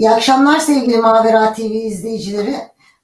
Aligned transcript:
İyi 0.00 0.10
akşamlar 0.10 0.58
sevgili 0.58 0.98
Mavera 0.98 1.52
TV 1.52 1.60
izleyicileri. 1.60 2.54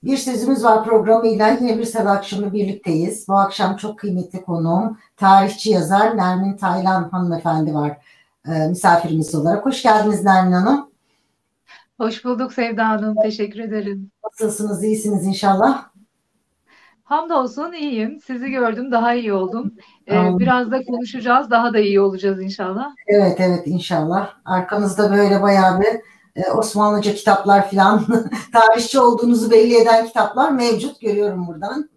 Bir 0.04 0.16
Sözümüz 0.16 0.64
Var 0.64 0.84
programıyla 0.84 1.48
yine 1.48 1.78
bir 1.78 1.84
salı 1.84 2.10
akşamı 2.10 2.52
birlikteyiz. 2.52 3.28
Bu 3.28 3.34
akşam 3.34 3.76
çok 3.76 3.98
kıymetli 3.98 4.42
konuğum 4.42 4.98
tarihçi 5.16 5.70
yazar 5.70 6.16
Nermin 6.16 6.56
Taylan 6.56 7.08
hanımefendi 7.10 7.74
var 7.74 7.98
e, 8.48 8.68
misafirimiz 8.68 9.34
olarak. 9.34 9.66
Hoş 9.66 9.82
geldiniz 9.82 10.24
Nermin 10.24 10.52
Hanım. 10.52 10.90
Hoş 12.00 12.24
bulduk 12.24 12.52
Sevda 12.52 12.88
Hanım. 12.88 13.16
Teşekkür 13.22 13.60
ederim. 13.60 14.10
Nasılsınız? 14.24 14.84
İyisiniz 14.84 15.26
inşallah. 15.26 15.84
Hamdolsun 17.04 17.72
iyiyim. 17.72 18.20
Sizi 18.26 18.50
gördüm 18.50 18.92
daha 18.92 19.14
iyi 19.14 19.32
oldum. 19.32 19.74
Ee, 20.08 20.38
biraz 20.38 20.70
da 20.70 20.84
konuşacağız. 20.84 21.50
Daha 21.50 21.74
da 21.74 21.78
iyi 21.78 22.00
olacağız 22.00 22.42
inşallah. 22.42 22.94
Evet 23.06 23.40
evet 23.40 23.66
inşallah. 23.66 24.34
Arkamızda 24.44 25.12
böyle 25.12 25.42
bayağı 25.42 25.80
bir 25.80 26.15
e, 26.36 26.50
Osmanlıca 26.50 27.14
kitaplar 27.14 27.70
filan 27.70 28.06
tarihçi 28.52 29.00
olduğunuzu 29.00 29.50
belli 29.50 29.76
eden 29.76 30.06
kitaplar 30.06 30.50
mevcut 30.50 31.00
görüyorum 31.00 31.46
buradan. 31.46 31.90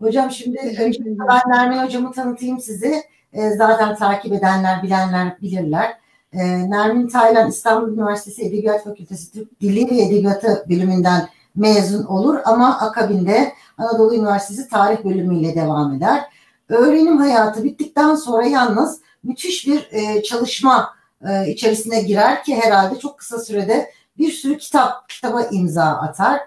Hocam 0.00 0.30
şimdi 0.30 0.76
önce 0.80 0.98
ben 1.04 1.40
Nermin 1.46 1.78
hocamı 1.78 2.12
tanıtayım 2.12 2.60
sizi. 2.60 3.02
E, 3.32 3.50
zaten 3.50 3.96
takip 3.96 4.32
edenler, 4.32 4.82
bilenler 4.82 5.40
bilirler. 5.42 5.96
E, 6.32 6.70
Nermin 6.70 7.08
Taylan 7.08 7.48
İstanbul 7.48 7.92
Üniversitesi 7.92 8.42
Edebiyat 8.42 8.84
Fakültesi 8.84 9.32
Türk 9.32 9.60
Dili 9.60 9.90
ve 9.90 10.02
Edebiyatı 10.02 10.64
bölümünden 10.68 11.28
mezun 11.56 12.04
olur 12.04 12.38
ama 12.44 12.78
akabinde 12.78 13.52
Anadolu 13.78 14.14
Üniversitesi 14.14 14.68
Tarih 14.68 15.04
bölümüyle 15.04 15.54
devam 15.54 15.94
eder. 15.94 16.22
Öğrenim 16.68 17.18
hayatı 17.18 17.64
bittikten 17.64 18.14
sonra 18.14 18.46
yalnız 18.46 19.00
müthiş 19.22 19.66
bir 19.66 19.88
e, 19.90 20.22
çalışma 20.22 20.99
e, 21.28 21.50
içerisine 21.50 22.02
girer 22.02 22.44
ki 22.44 22.56
herhalde 22.56 22.98
çok 22.98 23.18
kısa 23.18 23.38
sürede 23.38 23.90
bir 24.18 24.32
sürü 24.32 24.58
kitap 24.58 25.08
kitaba 25.08 25.42
imza 25.42 25.84
atar. 25.84 26.40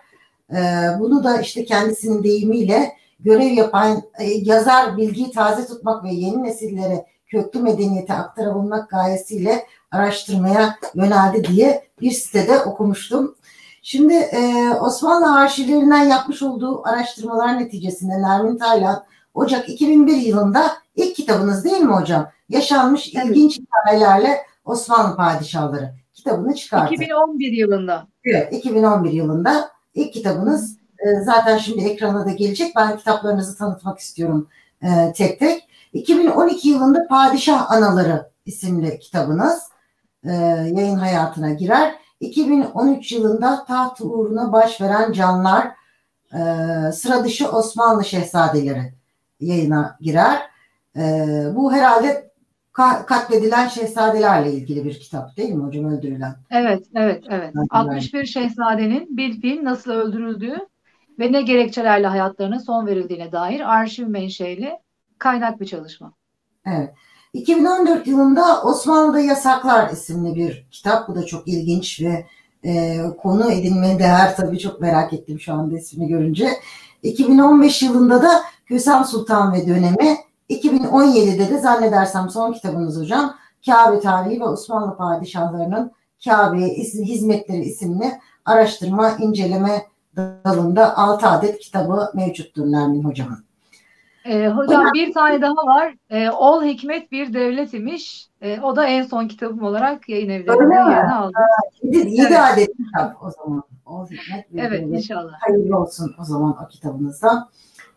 E, 0.51 0.59
bunu 0.99 1.23
da 1.23 1.41
işte 1.41 1.65
kendisinin 1.65 2.23
deyimiyle 2.23 2.93
görev 3.19 3.51
yapan 3.51 4.01
e, 4.19 4.23
yazar 4.23 4.97
bilgiyi 4.97 5.31
taze 5.31 5.67
tutmak 5.67 6.03
ve 6.03 6.09
yeni 6.09 6.43
nesillere 6.43 7.05
köklü 7.27 7.59
medeniyeti 7.59 8.13
aktarabilmek 8.13 8.89
gayesiyle 8.89 9.65
araştırmaya 9.91 10.75
yöneldi 10.95 11.43
diye 11.47 11.87
bir 12.01 12.11
sitede 12.11 12.59
okumuştum. 12.59 13.35
Şimdi 13.81 14.13
e, 14.13 14.69
Osmanlı 14.81 15.35
arşivlerinden 15.35 16.03
yapmış 16.03 16.41
olduğu 16.41 16.87
araştırmalar 16.87 17.59
neticesinde 17.59 18.21
Nermin 18.21 18.57
Taylan 18.57 19.03
Ocak 19.33 19.69
2001 19.69 20.15
yılında 20.15 20.71
ilk 20.95 21.15
kitabınız 21.15 21.63
değil 21.63 21.81
mi 21.81 21.93
hocam? 21.93 22.29
Yaşanmış 22.49 23.13
evet. 23.15 23.25
ilginç 23.25 23.59
hikayelerle 23.59 24.37
Osmanlı 24.65 25.15
Padişahları 25.15 25.93
kitabını 26.13 26.55
çıkardı. 26.55 26.93
2011 26.93 27.51
yılında. 27.51 28.07
Evet 28.25 28.53
2011 28.53 29.11
yılında 29.11 29.71
ilk 29.93 30.13
kitabınız 30.13 30.77
e, 30.99 31.21
zaten 31.21 31.57
şimdi 31.57 31.83
ekrana 31.83 32.25
da 32.25 32.31
gelecek. 32.31 32.75
Ben 32.75 32.97
kitaplarınızı 32.97 33.57
tanıtmak 33.57 33.99
istiyorum 33.99 34.47
e, 34.83 35.13
tek 35.15 35.39
tek. 35.39 35.67
2012 35.93 36.69
yılında 36.69 37.07
Padişah 37.07 37.71
Anaları 37.71 38.29
isimli 38.45 38.99
kitabınız 38.99 39.63
e, 40.23 40.31
yayın 40.73 40.95
hayatına 40.95 41.53
girer. 41.53 41.95
2013 42.19 43.11
yılında 43.11 43.65
taht 43.65 44.01
uğruna 44.01 44.53
baş 44.53 44.81
veren 44.81 45.11
canlar 45.11 45.71
e, 46.33 46.41
sıra 46.91 47.23
dışı 47.23 47.49
Osmanlı 47.49 48.05
şehzadeleri 48.05 48.93
yayına 49.39 49.97
girer. 50.01 50.41
E, 50.97 51.25
bu 51.55 51.73
herhalde 51.73 52.32
katledilen 52.73 53.67
şehzadelerle 53.67 54.53
ilgili 54.53 54.85
bir 54.85 54.99
kitap 54.99 55.37
değil 55.37 55.53
mi 55.53 55.63
hocam 55.63 55.85
öldürülen? 55.85 56.35
Evet, 56.51 56.85
evet, 56.95 57.23
evet. 57.29 57.53
61 57.69 58.25
şehzadenin 58.25 59.17
bir 59.17 59.41
fiil 59.41 59.63
nasıl 59.63 59.91
öldürüldüğü 59.91 60.57
ve 61.19 61.31
ne 61.31 61.41
gerekçelerle 61.41 62.07
hayatlarına 62.07 62.59
son 62.59 62.87
verildiğine 62.87 63.31
dair 63.31 63.73
arşiv 63.73 64.07
menşeli 64.07 64.71
kaynak 65.17 65.61
bir 65.61 65.65
çalışma. 65.65 66.13
Evet. 66.65 66.93
2014 67.33 68.07
yılında 68.07 68.63
Osmanlı'da 68.63 69.19
Yasaklar 69.19 69.89
isimli 69.89 70.35
bir 70.35 70.67
kitap. 70.71 71.07
Bu 71.07 71.15
da 71.15 71.25
çok 71.25 71.47
ilginç 71.47 72.01
ve 72.01 72.25
e, 72.65 72.97
konu 73.17 73.51
edinmeye 73.51 73.99
değer 73.99 74.35
tabii 74.35 74.59
çok 74.59 74.81
merak 74.81 75.13
ettim 75.13 75.39
şu 75.39 75.53
anda 75.53 75.77
ismini 75.77 76.07
görünce. 76.07 76.49
2015 77.03 77.81
yılında 77.81 78.21
da 78.21 78.41
Kösem 78.65 79.05
Sultan 79.05 79.53
ve 79.53 79.67
dönemi 79.67 80.17
2017'de 80.49 81.49
de 81.49 81.57
zannedersem 81.57 82.29
son 82.29 82.53
kitabınız 82.53 83.01
hocam 83.01 83.35
Kabe 83.65 83.99
Tarihi 83.99 84.39
ve 84.39 84.45
Osmanlı 84.45 84.97
Padişahlarının 84.97 85.91
Kabe 86.25 86.61
Hizmetleri 86.77 87.61
isimli 87.61 88.11
araştırma, 88.45 89.11
inceleme 89.19 89.85
dalında 90.17 90.97
6 90.97 91.27
adet 91.27 91.59
kitabı 91.59 92.11
mevcuttur 92.13 92.71
Nermin 92.71 93.03
Hocam'ın. 93.03 93.43
E, 94.25 94.47
hocam 94.47 94.85
bir 94.93 95.13
tane 95.13 95.41
daha 95.41 95.53
var. 95.53 95.95
E, 96.09 96.29
Ol 96.29 96.63
Hikmet 96.63 97.11
Bir 97.11 97.33
Devlet 97.33 97.73
imiş. 97.73 98.27
E, 98.41 98.59
o 98.61 98.75
da 98.75 98.85
en 98.85 99.03
son 99.03 99.27
kitabım 99.27 99.63
olarak 99.63 100.09
yayın 100.09 100.29
evlerinde 100.29 100.75
yerini 100.75 101.13
aldı. 101.13 101.37
7 101.83 102.21
evet. 102.21 102.39
adet 102.53 102.69
kitap 102.77 103.23
o 103.23 103.31
zaman. 103.31 103.63
Ol 103.85 104.05
Hikmet 104.05 104.53
Bir 104.53 104.59
evet, 104.59 104.81
Devlet. 104.81 104.97
inşallah. 104.97 105.33
Hayırlı 105.39 105.79
olsun 105.79 106.15
o 106.19 106.23
zaman 106.23 106.55
o 106.65 106.67
kitabınızda. 106.67 107.49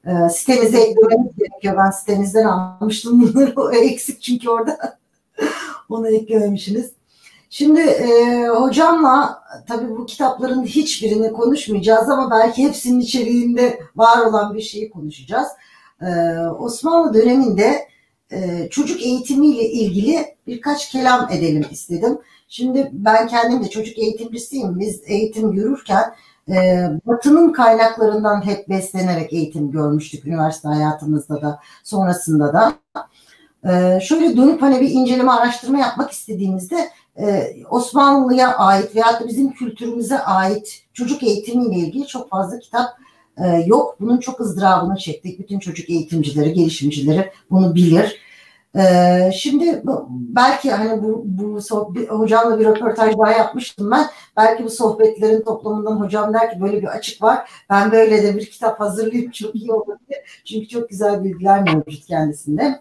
E, 0.06 0.28
sitemize 0.28 0.78
eklememiz 0.78 1.36
gerekiyor. 1.38 1.76
Ben 1.84 1.90
sitemizden 1.90 2.44
almıştım 2.44 3.22
bunları. 3.22 3.52
O 3.60 3.72
eksik 3.72 4.22
çünkü 4.22 4.50
orada. 4.50 4.98
Onu 5.88 6.08
eklememişsiniz. 6.08 6.92
Şimdi 7.50 7.80
e, 7.80 8.46
hocamla 8.48 9.42
tabii 9.68 9.90
bu 9.90 10.06
kitapların 10.06 10.64
hiçbirini 10.64 11.32
konuşmayacağız 11.32 12.08
ama 12.08 12.30
belki 12.30 12.64
hepsinin 12.64 13.00
içeriğinde 13.00 13.80
var 13.96 14.26
olan 14.26 14.54
bir 14.54 14.60
şeyi 14.60 14.90
konuşacağız. 14.90 15.48
Ee, 16.02 16.06
Osmanlı 16.58 17.14
döneminde 17.14 17.88
e, 18.32 18.68
çocuk 18.70 19.02
eğitimiyle 19.02 19.70
ilgili 19.70 20.36
birkaç 20.46 20.90
kelam 20.90 21.32
edelim 21.32 21.66
istedim. 21.70 22.18
Şimdi 22.48 22.90
ben 22.92 23.28
kendim 23.28 23.64
de 23.64 23.70
çocuk 23.70 23.98
eğitimcisiyim. 23.98 24.80
Biz 24.80 25.02
eğitim 25.06 25.52
görürken 25.52 26.14
e, 26.50 26.88
Batı'nın 27.06 27.52
kaynaklarından 27.52 28.46
hep 28.46 28.68
beslenerek 28.68 29.32
eğitim 29.32 29.70
görmüştük 29.70 30.26
üniversite 30.26 30.68
hayatımızda 30.68 31.42
da 31.42 31.60
sonrasında 31.84 32.52
da. 32.52 32.72
E, 33.72 34.00
şöyle 34.00 34.36
dönüp 34.36 34.62
hani 34.62 34.80
bir 34.80 34.90
inceleme 34.90 35.30
araştırma 35.30 35.78
yapmak 35.78 36.10
istediğimizde 36.10 36.88
e, 37.18 37.52
Osmanlı'ya 37.70 38.56
ait 38.56 38.96
veya 38.96 39.20
da 39.20 39.28
bizim 39.28 39.52
kültürümüze 39.52 40.18
ait 40.18 40.82
çocuk 40.92 41.22
eğitimiyle 41.22 41.76
ilgili 41.76 42.06
çok 42.06 42.30
fazla 42.30 42.58
kitap 42.58 42.88
e, 43.44 43.46
yok. 43.66 43.96
Bunun 44.00 44.18
çok 44.18 44.40
ızdırabını 44.40 44.96
çektik. 44.96 45.38
Bütün 45.38 45.58
çocuk 45.58 45.90
eğitimcileri, 45.90 46.52
gelişimcileri 46.52 47.30
bunu 47.50 47.74
bilir. 47.74 48.25
E, 48.78 49.30
şimdi 49.34 49.82
belki 50.10 50.70
hani 50.70 51.02
bu, 51.02 51.22
bu 51.24 51.62
sohbet, 51.62 52.10
hocamla 52.10 52.60
bir 52.60 52.64
röportaj 52.64 53.14
daha 53.18 53.30
yapmıştım 53.30 53.90
ben. 53.90 54.06
Belki 54.36 54.64
bu 54.64 54.70
sohbetlerin 54.70 55.42
toplamından 55.42 56.00
hocam 56.00 56.34
der 56.34 56.50
ki 56.50 56.60
böyle 56.60 56.82
bir 56.82 56.86
açık 56.86 57.22
var. 57.22 57.50
Ben 57.70 57.92
böyle 57.92 58.22
de 58.22 58.36
bir 58.36 58.50
kitap 58.50 58.80
hazırlayayım 58.80 59.30
çok 59.30 59.54
iyi 59.54 59.72
olur 59.72 59.96
diye. 60.08 60.24
Çünkü 60.44 60.68
çok 60.68 60.88
güzel 60.88 61.24
bilgiler 61.24 61.62
mevcut 61.62 62.06
kendisinde. 62.06 62.80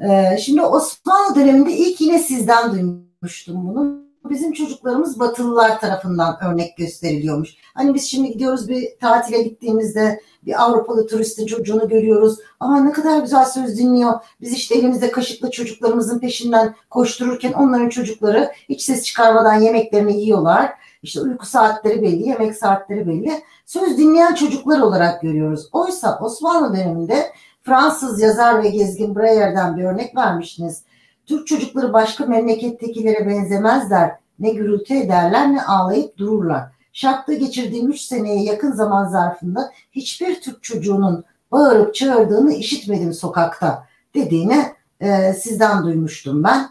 E, 0.00 0.38
şimdi 0.38 0.62
Osmanlı 0.62 1.34
döneminde 1.34 1.72
ilk 1.72 2.00
yine 2.00 2.18
sizden 2.18 2.72
duymuştum 2.72 3.68
bunu 3.68 4.05
bizim 4.30 4.52
çocuklarımız 4.52 5.20
Batılılar 5.20 5.80
tarafından 5.80 6.38
örnek 6.44 6.76
gösteriliyormuş. 6.76 7.56
Hani 7.74 7.94
biz 7.94 8.04
şimdi 8.04 8.32
gidiyoruz 8.32 8.68
bir 8.68 8.98
tatile 9.00 9.42
gittiğimizde 9.42 10.20
bir 10.46 10.62
Avrupalı 10.64 11.06
turistin 11.06 11.46
çocuğunu 11.46 11.88
görüyoruz. 11.88 12.38
Ama 12.60 12.80
ne 12.80 12.92
kadar 12.92 13.20
güzel 13.20 13.44
söz 13.44 13.78
dinliyor. 13.78 14.12
Biz 14.40 14.52
işte 14.52 14.74
elimizde 14.74 15.10
kaşıkla 15.10 15.50
çocuklarımızın 15.50 16.18
peşinden 16.18 16.74
koştururken 16.90 17.52
onların 17.52 17.88
çocukları 17.88 18.52
hiç 18.68 18.82
ses 18.82 19.04
çıkarmadan 19.04 19.60
yemeklerini 19.60 20.20
yiyorlar. 20.20 20.72
İşte 21.02 21.20
uyku 21.20 21.46
saatleri 21.46 22.02
belli, 22.02 22.28
yemek 22.28 22.56
saatleri 22.56 23.06
belli. 23.06 23.42
Söz 23.66 23.98
dinleyen 23.98 24.34
çocuklar 24.34 24.80
olarak 24.80 25.22
görüyoruz. 25.22 25.68
Oysa 25.72 26.18
Osmanlı 26.22 26.76
döneminde 26.76 27.32
Fransız 27.62 28.20
yazar 28.20 28.62
ve 28.62 28.68
gezgin 28.68 29.16
Breyer'den 29.16 29.76
bir 29.76 29.84
örnek 29.84 30.16
vermiştiniz. 30.16 30.82
Türk 31.26 31.46
çocukları 31.46 31.92
başka 31.92 32.26
memlekettekilere 32.26 33.26
benzemezler. 33.26 34.16
Ne 34.38 34.50
gürültü 34.50 34.94
ederler 34.94 35.52
ne 35.52 35.62
ağlayıp 35.62 36.18
dururlar. 36.18 36.62
Şarkta 36.92 37.32
geçirdiğim 37.32 37.90
3 37.90 38.00
seneye 38.00 38.42
yakın 38.42 38.72
zaman 38.72 39.08
zarfında 39.08 39.72
hiçbir 39.92 40.40
Türk 40.40 40.62
çocuğunun 40.62 41.24
bağırıp 41.52 41.94
çağırdığını 41.94 42.52
işitmedim 42.52 43.12
sokakta 43.12 43.86
dediğini 44.14 44.64
e, 45.00 45.32
sizden 45.32 45.84
duymuştum 45.84 46.44
ben. 46.44 46.68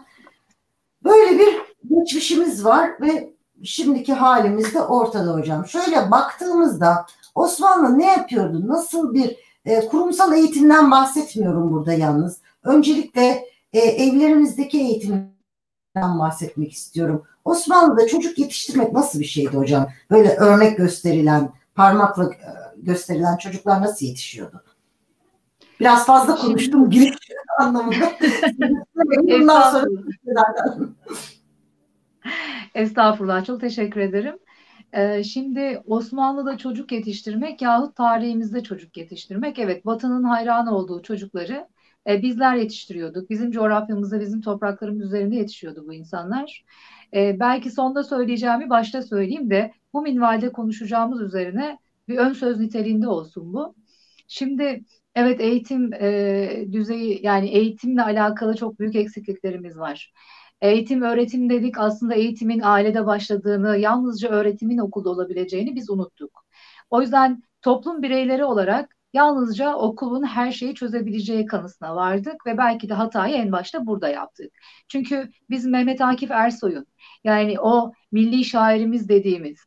Böyle 1.04 1.38
bir 1.38 1.54
geçmişimiz 1.96 2.64
var 2.64 2.90
ve 3.00 3.32
şimdiki 3.62 4.12
halimiz 4.12 4.74
de 4.74 4.82
ortada 4.82 5.34
hocam. 5.34 5.66
Şöyle 5.66 6.10
baktığımızda 6.10 7.06
Osmanlı 7.34 7.98
ne 7.98 8.06
yapıyordu? 8.06 8.68
Nasıl 8.68 9.14
bir 9.14 9.36
e, 9.64 9.88
kurumsal 9.88 10.32
eğitimden 10.32 10.90
bahsetmiyorum 10.90 11.72
burada 11.72 11.92
yalnız. 11.92 12.40
Öncelikle 12.64 13.44
e, 13.72 13.78
evlerimizdeki 13.78 14.78
eğitim 14.78 15.35
bahsetmek 15.96 16.72
istiyorum. 16.72 17.24
Osmanlı'da 17.44 18.06
çocuk 18.06 18.38
yetiştirmek 18.38 18.92
nasıl 18.92 19.20
bir 19.20 19.24
şeydi 19.24 19.56
hocam? 19.56 19.88
Böyle 20.10 20.36
örnek 20.36 20.76
gösterilen, 20.76 21.52
parmakla 21.74 22.24
e, 22.24 22.38
gösterilen 22.76 23.36
çocuklar 23.36 23.82
nasıl 23.82 24.06
yetişiyordu? 24.06 24.62
Biraz 25.80 26.06
fazla 26.06 26.36
konuştum 26.36 26.90
giriş 26.90 27.16
anlamında. 27.58 28.12
Bundan 29.22 29.70
sonra 29.70 29.86
Estağfurullah. 32.74 33.44
Çok 33.44 33.60
teşekkür 33.60 34.00
ederim. 34.00 34.38
Ee, 34.92 35.24
şimdi 35.24 35.82
Osmanlı'da 35.86 36.58
çocuk 36.58 36.92
yetiştirmek 36.92 37.62
yahut 37.62 37.96
tarihimizde 37.96 38.62
çocuk 38.62 38.96
yetiştirmek 38.96 39.58
evet 39.58 39.86
Batı'nın 39.86 40.24
hayran 40.24 40.66
olduğu 40.66 41.02
çocukları 41.02 41.68
e, 42.08 42.22
bizler 42.22 42.56
yetiştiriyorduk. 42.56 43.30
Bizim 43.30 43.50
coğrafyamızda, 43.50 44.20
bizim 44.20 44.40
topraklarımız 44.40 45.06
üzerinde 45.06 45.36
yetişiyordu 45.36 45.84
bu 45.86 45.94
insanlar. 45.94 46.64
E, 47.14 47.40
belki 47.40 47.70
sonda 47.70 48.04
söyleyeceğimi 48.04 48.70
başta 48.70 49.02
söyleyeyim 49.02 49.50
de 49.50 49.72
bu 49.92 50.02
minvalde 50.02 50.52
konuşacağımız 50.52 51.20
üzerine 51.20 51.78
bir 52.08 52.18
ön 52.18 52.32
söz 52.32 52.60
niteliğinde 52.60 53.08
olsun 53.08 53.52
bu. 53.54 53.74
Şimdi 54.28 54.84
evet 55.14 55.40
eğitim 55.40 55.92
e, 55.92 56.66
düzeyi 56.72 57.20
yani 57.26 57.48
eğitimle 57.48 58.02
alakalı 58.02 58.56
çok 58.56 58.80
büyük 58.80 58.96
eksikliklerimiz 58.96 59.78
var. 59.78 60.12
Eğitim, 60.60 61.02
öğretim 61.02 61.50
dedik 61.50 61.78
aslında 61.78 62.14
eğitimin 62.14 62.60
ailede 62.60 63.06
başladığını, 63.06 63.78
yalnızca 63.78 64.28
öğretimin 64.28 64.78
okulda 64.78 65.10
olabileceğini 65.10 65.74
biz 65.76 65.90
unuttuk. 65.90 66.44
O 66.90 67.00
yüzden 67.00 67.42
toplum 67.62 68.02
bireyleri 68.02 68.44
olarak 68.44 68.95
yalnızca 69.16 69.74
okulun 69.74 70.22
her 70.22 70.52
şeyi 70.52 70.74
çözebileceği 70.74 71.46
kanısına 71.46 71.96
vardık 71.96 72.46
ve 72.46 72.58
belki 72.58 72.88
de 72.88 72.94
hatayı 72.94 73.34
en 73.34 73.52
başta 73.52 73.86
burada 73.86 74.08
yaptık. 74.08 74.52
Çünkü 74.88 75.30
biz 75.50 75.66
Mehmet 75.66 76.00
Akif 76.00 76.30
Ersoy'un 76.30 76.86
yani 77.24 77.60
o 77.60 77.92
milli 78.12 78.44
şairimiz 78.44 79.08
dediğimiz 79.08 79.58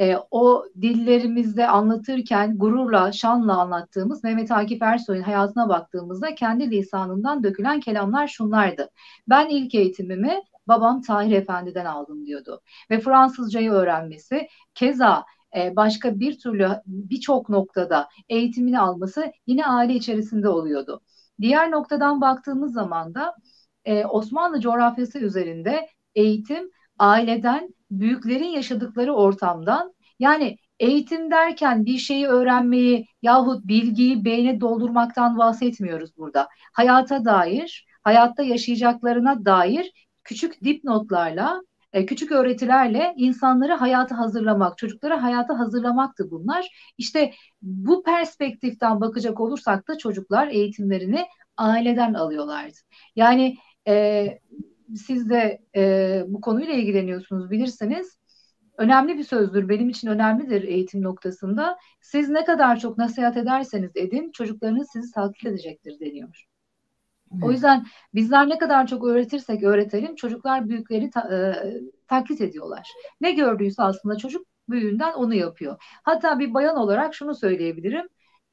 e, 0.00 0.16
o 0.30 0.64
dillerimizde 0.80 1.68
anlatırken 1.68 2.58
gururla, 2.58 3.12
şanla 3.12 3.60
anlattığımız 3.60 4.24
Mehmet 4.24 4.50
Akif 4.50 4.82
Ersoy'un 4.82 5.22
hayatına 5.22 5.68
baktığımızda 5.68 6.34
kendi 6.34 6.70
lisanından 6.70 7.42
dökülen 7.44 7.80
kelamlar 7.80 8.28
şunlardı. 8.28 8.90
Ben 9.28 9.48
ilk 9.48 9.74
eğitimimi 9.74 10.40
babam 10.68 11.02
Tahir 11.02 11.32
Efendi'den 11.32 11.84
aldım 11.84 12.26
diyordu. 12.26 12.60
Ve 12.90 13.00
Fransızcayı 13.00 13.70
öğrenmesi 13.70 14.48
keza 14.74 15.24
e, 15.56 15.76
başka 15.76 16.20
bir 16.20 16.38
türlü 16.38 16.68
birçok 16.86 17.48
noktada 17.48 18.08
eğitimini 18.28 18.80
alması 18.80 19.32
yine 19.46 19.66
aile 19.66 19.94
içerisinde 19.94 20.48
oluyordu. 20.48 21.00
Diğer 21.40 21.70
noktadan 21.70 22.20
baktığımız 22.20 22.72
zaman 22.72 23.14
da 23.14 23.34
e, 23.84 24.04
Osmanlı 24.04 24.60
coğrafyası 24.60 25.18
üzerinde 25.18 25.88
eğitim 26.14 26.70
aileden, 26.98 27.74
büyüklerin 27.90 28.48
yaşadıkları 28.48 29.14
ortamdan 29.14 29.94
yani 30.18 30.56
eğitim 30.80 31.30
derken 31.30 31.86
bir 31.86 31.98
şeyi 31.98 32.26
öğrenmeyi 32.26 33.06
yahut 33.22 33.66
bilgiyi 33.66 34.24
beyne 34.24 34.60
doldurmaktan 34.60 35.38
bahsetmiyoruz 35.38 36.16
burada. 36.16 36.48
Hayata 36.72 37.24
dair, 37.24 37.86
hayatta 38.02 38.42
yaşayacaklarına 38.42 39.44
dair 39.44 39.92
küçük 40.24 40.64
dipnotlarla 40.64 41.60
e, 41.92 42.06
küçük 42.06 42.32
öğretilerle 42.32 43.14
insanları 43.16 43.72
hayata 43.72 44.18
hazırlamak, 44.18 44.78
çocukları 44.78 45.14
hayata 45.14 45.58
hazırlamaktı 45.58 46.30
bunlar. 46.30 46.92
İşte 46.98 47.32
bu 47.62 48.02
perspektiften 48.02 49.00
bakacak 49.00 49.40
olursak 49.40 49.88
da 49.88 49.98
çocuklar 49.98 50.48
eğitimlerini 50.48 51.26
aileden 51.56 52.14
alıyorlardı. 52.14 52.76
Yani 53.16 53.56
e, 53.88 54.26
siz 54.96 55.30
de 55.30 55.62
e, 55.76 56.22
bu 56.26 56.40
konuyla 56.40 56.74
ilgileniyorsunuz 56.74 57.50
bilirsiniz. 57.50 58.20
Önemli 58.78 59.18
bir 59.18 59.24
sözdür, 59.24 59.68
benim 59.68 59.88
için 59.88 60.08
önemlidir 60.08 60.62
eğitim 60.62 61.02
noktasında. 61.02 61.78
Siz 62.00 62.28
ne 62.28 62.44
kadar 62.44 62.78
çok 62.78 62.98
nasihat 62.98 63.36
ederseniz 63.36 63.90
edin, 63.94 64.30
çocuklarınız 64.32 64.88
sizi 64.92 65.12
taklit 65.12 65.46
edecektir 65.46 66.00
deniyor. 66.00 66.49
O 67.42 67.50
yüzden 67.52 67.86
bizler 68.14 68.48
ne 68.48 68.58
kadar 68.58 68.86
çok 68.86 69.04
öğretirsek 69.04 69.62
öğretelim 69.62 70.14
çocuklar 70.14 70.68
büyükleri 70.68 71.10
ta, 71.10 71.20
e, 71.20 71.54
taklit 72.08 72.40
ediyorlar. 72.40 72.88
Ne 73.20 73.32
gördüyse 73.32 73.82
aslında 73.82 74.16
çocuk 74.16 74.46
büyüğünden 74.68 75.12
onu 75.12 75.34
yapıyor. 75.34 75.76
Hatta 76.02 76.38
bir 76.38 76.54
bayan 76.54 76.76
olarak 76.76 77.14
şunu 77.14 77.34
söyleyebilirim. 77.34 78.06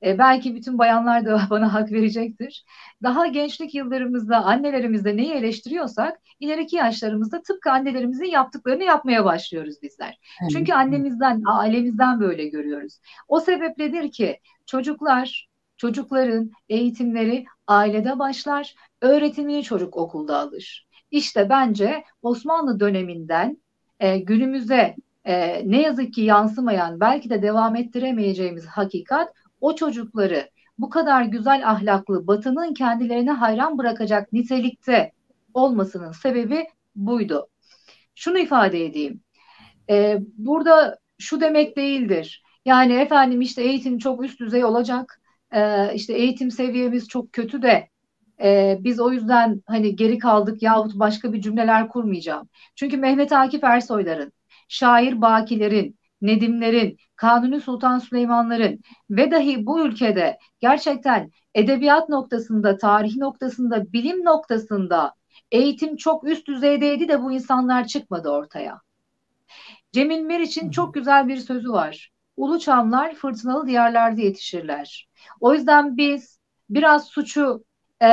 E, 0.06 0.18
belki 0.18 0.56
bütün 0.56 0.78
bayanlar 0.78 1.26
da 1.26 1.42
bana 1.50 1.74
hak 1.74 1.92
verecektir. 1.92 2.66
Daha 3.04 3.28
gençlik 3.28 3.76
yıllarımızda 3.76 4.38
annelerimizde 4.46 5.18
neyi 5.18 5.32
eleştiriyorsak 5.34 6.20
ileriki 6.40 6.76
yaşlarımızda 6.76 7.42
tıpkı 7.42 7.72
annelerimizin 7.72 8.26
yaptıklarını 8.26 8.84
yapmaya 8.84 9.26
başlıyoruz 9.26 9.76
bizler. 9.82 10.20
Evet. 10.42 10.52
Çünkü 10.52 10.74
annemizden, 10.74 11.44
ailemizden 11.48 12.20
böyle 12.20 12.48
görüyoruz. 12.48 13.00
O 13.28 13.40
sebepledir 13.40 14.12
ki 14.12 14.40
çocuklar 14.66 15.47
Çocukların 15.78 16.52
eğitimleri 16.70 17.46
ailede 17.68 18.20
başlar, 18.20 18.76
öğretimini 19.02 19.64
çocuk 19.64 19.98
okulda 19.98 20.38
alır. 20.38 20.88
İşte 21.12 21.50
bence 21.50 22.04
Osmanlı 22.22 22.80
döneminden 22.80 23.58
e, 24.00 24.18
günümüze 24.18 24.96
e, 25.26 25.62
ne 25.72 25.82
yazık 25.82 26.14
ki 26.14 26.22
yansımayan, 26.22 27.00
belki 27.00 27.30
de 27.30 27.42
devam 27.42 27.76
ettiremeyeceğimiz 27.76 28.66
hakikat 28.66 29.34
o 29.62 29.76
çocukları 29.76 30.50
bu 30.78 30.90
kadar 30.90 31.24
güzel 31.24 31.70
ahlaklı, 31.70 32.28
batının 32.28 32.74
kendilerine 32.74 33.32
hayran 33.32 33.78
bırakacak 33.78 34.34
nitelikte 34.34 35.12
olmasının 35.54 36.12
sebebi 36.12 36.68
buydu. 36.96 37.48
Şunu 38.16 38.40
ifade 38.40 38.86
edeyim. 38.86 39.22
E, 39.90 40.20
burada 40.38 40.98
şu 41.20 41.42
demek 41.42 41.78
değildir. 41.78 42.44
Yani 42.66 42.94
efendim 42.94 43.42
işte 43.42 43.64
eğitim 43.64 43.98
çok 43.98 44.24
üst 44.24 44.40
düzey 44.40 44.66
olacak 44.66 45.22
e, 45.52 45.94
işte 45.94 46.14
eğitim 46.14 46.52
seviyemiz 46.52 47.08
çok 47.08 47.34
kötü 47.34 47.62
de 47.62 47.90
e, 48.44 48.78
biz 48.80 49.00
o 49.00 49.12
yüzden 49.12 49.62
hani 49.66 49.96
geri 49.96 50.18
kaldık 50.18 50.62
yahut 50.64 50.96
başka 50.96 51.34
bir 51.34 51.42
cümleler 51.42 51.88
kurmayacağım. 51.88 52.50
Çünkü 52.76 52.98
Mehmet 52.98 53.32
Akif 53.32 53.64
Ersoyların, 53.64 54.34
şair 54.68 55.22
Bakilerin, 55.22 55.98
Nedimlerin, 56.22 56.98
Kanuni 57.16 57.62
Sultan 57.62 58.00
Süleymanların 58.00 58.82
ve 59.10 59.32
dahi 59.32 59.66
bu 59.66 59.86
ülkede 59.86 60.38
gerçekten 60.60 61.32
edebiyat 61.56 62.10
noktasında, 62.10 62.78
tarih 62.78 63.16
noktasında, 63.18 63.94
bilim 63.94 64.26
noktasında 64.26 65.14
eğitim 65.52 65.96
çok 65.96 66.24
üst 66.28 66.48
düzeydeydi 66.48 67.08
de 67.08 67.22
bu 67.24 67.32
insanlar 67.32 67.88
çıkmadı 67.88 68.30
ortaya. 68.30 68.82
Cemil 69.92 70.20
Meriç'in 70.20 70.72
çok 70.72 70.94
güzel 70.94 71.28
bir 71.28 71.38
sözü 71.38 71.70
var. 71.70 72.12
Ulu 72.38 72.60
çamlar 72.60 73.14
fırtınalı 73.16 73.68
diyarlarda 73.68 74.22
yetişirler. 74.22 75.10
O 75.40 75.54
yüzden 75.54 75.98
biz 75.98 76.40
biraz 76.70 77.06
suçu 77.08 77.64
e, 78.02 78.08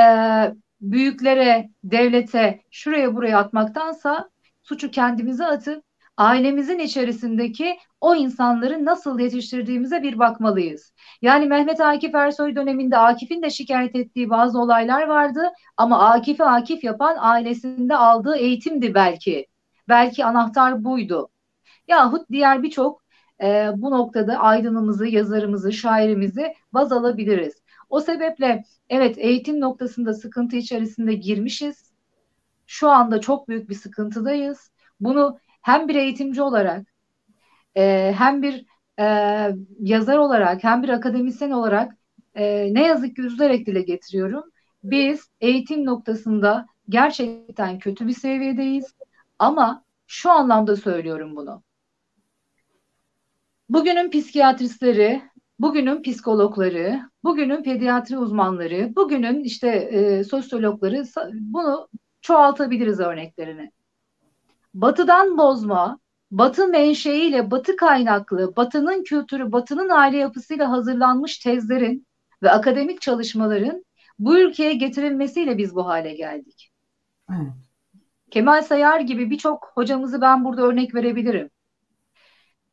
büyüklere, 0.81 1.69
devlete, 1.83 2.61
şuraya 2.71 3.15
buraya 3.15 3.39
atmaktansa 3.39 4.29
suçu 4.63 4.91
kendimize 4.91 5.45
atıp 5.45 5.83
ailemizin 6.17 6.79
içerisindeki 6.79 7.77
o 8.01 8.15
insanları 8.15 8.85
nasıl 8.85 9.19
yetiştirdiğimize 9.19 10.03
bir 10.03 10.19
bakmalıyız. 10.19 10.93
Yani 11.21 11.45
Mehmet 11.45 11.81
Akif 11.81 12.15
Ersoy 12.15 12.55
döneminde 12.55 12.97
Akif'in 12.97 13.41
de 13.41 13.49
şikayet 13.49 13.95
ettiği 13.95 14.29
bazı 14.29 14.59
olaylar 14.59 15.07
vardı 15.07 15.51
ama 15.77 16.09
Akif'i 16.09 16.43
Akif 16.43 16.83
yapan 16.83 17.17
ailesinde 17.19 17.95
aldığı 17.95 18.35
eğitimdi 18.35 18.93
belki. 18.93 19.47
Belki 19.89 20.25
anahtar 20.25 20.83
buydu. 20.83 21.29
Yahut 21.87 22.29
diğer 22.31 22.63
birçok 22.63 23.04
e, 23.41 23.71
bu 23.75 23.91
noktada 23.91 24.37
aydınımızı, 24.39 25.07
yazarımızı, 25.07 25.73
şairimizi 25.73 26.53
baz 26.73 26.91
alabiliriz. 26.91 27.61
O 27.89 27.99
sebeple 27.99 28.63
evet 28.89 29.15
eğitim 29.17 29.59
noktasında 29.61 30.13
sıkıntı 30.13 30.55
içerisinde 30.55 31.13
girmişiz. 31.13 31.91
Şu 32.67 32.89
anda 32.89 33.21
çok 33.21 33.47
büyük 33.49 33.69
bir 33.69 33.75
sıkıntıdayız. 33.75 34.71
Bunu 34.99 35.39
hem 35.61 35.87
bir 35.87 35.95
eğitimci 35.95 36.41
olarak 36.41 36.87
e, 37.77 38.13
hem 38.17 38.41
bir 38.41 38.65
e, 38.99 39.05
yazar 39.79 40.17
olarak 40.17 40.63
hem 40.63 40.83
bir 40.83 40.89
akademisyen 40.89 41.51
olarak 41.51 41.97
e, 42.35 42.73
ne 42.73 42.85
yazık 42.85 43.15
ki 43.15 43.21
üzülerek 43.21 43.67
dile 43.67 43.81
getiriyorum. 43.81 44.43
Biz 44.83 45.29
eğitim 45.41 45.85
noktasında 45.85 46.65
gerçekten 46.89 47.79
kötü 47.79 48.07
bir 48.07 48.13
seviyedeyiz 48.13 48.95
ama 49.39 49.83
şu 50.07 50.31
anlamda 50.31 50.75
söylüyorum 50.75 51.35
bunu. 51.35 51.64
Bugünün 53.69 54.09
psikiyatristleri, 54.09 55.21
bugünün 55.59 56.01
psikologları, 56.01 57.01
bugünün 57.23 57.63
pediatri 57.63 58.17
uzmanları, 58.17 58.95
bugünün 58.95 59.43
işte 59.43 59.67
e, 59.69 60.23
sosyologları 60.23 61.03
bunu 61.31 61.87
çoğaltabiliriz 62.21 62.99
örneklerini. 62.99 63.71
Batıdan 64.73 65.37
bozma, 65.37 65.99
batı 66.31 66.67
menşeiyle, 66.67 67.51
batı 67.51 67.75
kaynaklı, 67.75 68.55
batının 68.55 69.03
kültürü, 69.03 69.51
batının 69.51 69.89
aile 69.89 70.17
yapısıyla 70.17 70.69
hazırlanmış 70.71 71.39
tezlerin 71.39 72.07
ve 72.43 72.51
akademik 72.51 73.01
çalışmaların 73.01 73.85
bu 74.19 74.39
ülkeye 74.39 74.73
getirilmesiyle 74.73 75.57
biz 75.57 75.75
bu 75.75 75.85
hale 75.85 76.15
geldik. 76.15 76.71
Evet. 77.29 77.53
Kemal 78.31 78.61
Sayar 78.61 78.99
gibi 78.99 79.29
birçok 79.29 79.71
hocamızı 79.73 80.21
ben 80.21 80.45
burada 80.45 80.61
örnek 80.61 80.95
verebilirim. 80.95 81.49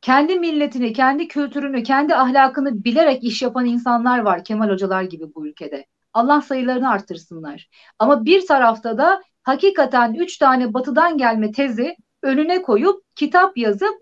Kendi 0.03 0.39
milletini, 0.39 0.93
kendi 0.93 1.27
kültürünü, 1.27 1.83
kendi 1.83 2.15
ahlakını 2.15 2.83
bilerek 2.83 3.23
iş 3.23 3.41
yapan 3.41 3.65
insanlar 3.65 4.19
var 4.19 4.43
Kemal 4.43 4.69
hocalar 4.69 5.03
gibi 5.03 5.35
bu 5.35 5.47
ülkede. 5.47 5.85
Allah 6.13 6.41
sayılarını 6.41 6.89
artırsınlar. 6.89 7.69
Ama 7.99 8.25
bir 8.25 8.45
tarafta 8.45 8.97
da 8.97 9.21
hakikaten 9.43 10.13
üç 10.13 10.37
tane 10.37 10.73
batıdan 10.73 11.17
gelme 11.17 11.51
tezi 11.51 11.95
önüne 12.21 12.61
koyup 12.61 13.15
kitap 13.15 13.57
yazıp 13.57 13.95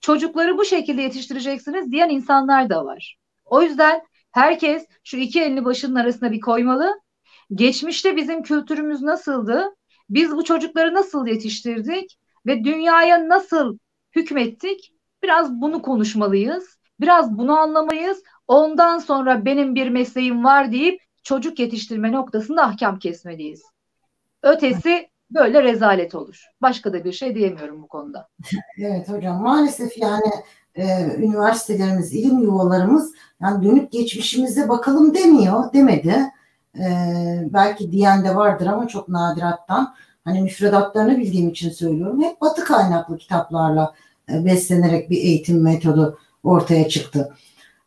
çocukları 0.00 0.58
bu 0.58 0.64
şekilde 0.64 1.02
yetiştireceksiniz 1.02 1.92
diyen 1.92 2.08
insanlar 2.08 2.70
da 2.70 2.84
var. 2.84 3.16
O 3.44 3.62
yüzden 3.62 4.02
herkes 4.30 4.86
şu 5.04 5.16
iki 5.16 5.42
elini 5.42 5.64
başının 5.64 5.94
arasına 5.94 6.32
bir 6.32 6.40
koymalı. 6.40 7.00
Geçmişte 7.54 8.16
bizim 8.16 8.42
kültürümüz 8.42 9.02
nasıldı? 9.02 9.74
Biz 10.10 10.36
bu 10.36 10.44
çocukları 10.44 10.94
nasıl 10.94 11.26
yetiştirdik 11.26 12.18
ve 12.46 12.64
dünyaya 12.64 13.28
nasıl 13.28 13.78
hükmettik? 14.16 14.92
Biraz 15.22 15.60
bunu 15.60 15.82
konuşmalıyız. 15.82 16.78
Biraz 17.00 17.38
bunu 17.38 17.58
anlamayız. 17.58 18.22
Ondan 18.48 18.98
sonra 18.98 19.44
benim 19.44 19.74
bir 19.74 19.88
mesleğim 19.88 20.44
var 20.44 20.72
deyip 20.72 21.00
çocuk 21.22 21.58
yetiştirme 21.58 22.12
noktasında 22.12 22.62
ahkam 22.62 22.98
kesmeliyiz. 22.98 23.62
Ötesi 24.42 25.08
böyle 25.30 25.62
rezalet 25.62 26.14
olur. 26.14 26.44
Başka 26.62 26.92
da 26.92 27.04
bir 27.04 27.12
şey 27.12 27.34
diyemiyorum 27.34 27.82
bu 27.82 27.88
konuda. 27.88 28.28
Evet 28.78 29.08
hocam 29.08 29.42
maalesef 29.42 29.98
yani 29.98 30.30
e, 30.74 30.84
üniversitelerimiz, 31.18 32.14
ilim 32.14 32.38
yuvalarımız 32.38 33.12
yani 33.40 33.64
dönüp 33.64 33.92
geçmişimize 33.92 34.68
bakalım 34.68 35.14
demiyor, 35.14 35.72
demedi. 35.72 36.16
E, 36.78 36.86
belki 37.52 37.92
diyen 37.92 38.24
de 38.24 38.34
vardır 38.34 38.66
ama 38.66 38.88
çok 38.88 39.08
nadirattan. 39.08 39.94
Hani 40.24 40.42
müfredatlarını 40.42 41.18
bildiğim 41.18 41.48
için 41.48 41.70
söylüyorum. 41.70 42.22
Hep 42.22 42.40
batı 42.40 42.64
kaynaklı 42.64 43.18
kitaplarla 43.18 43.94
beslenerek 44.44 45.10
bir 45.10 45.16
eğitim 45.16 45.62
metodu 45.62 46.18
ortaya 46.42 46.88
çıktı. 46.88 47.34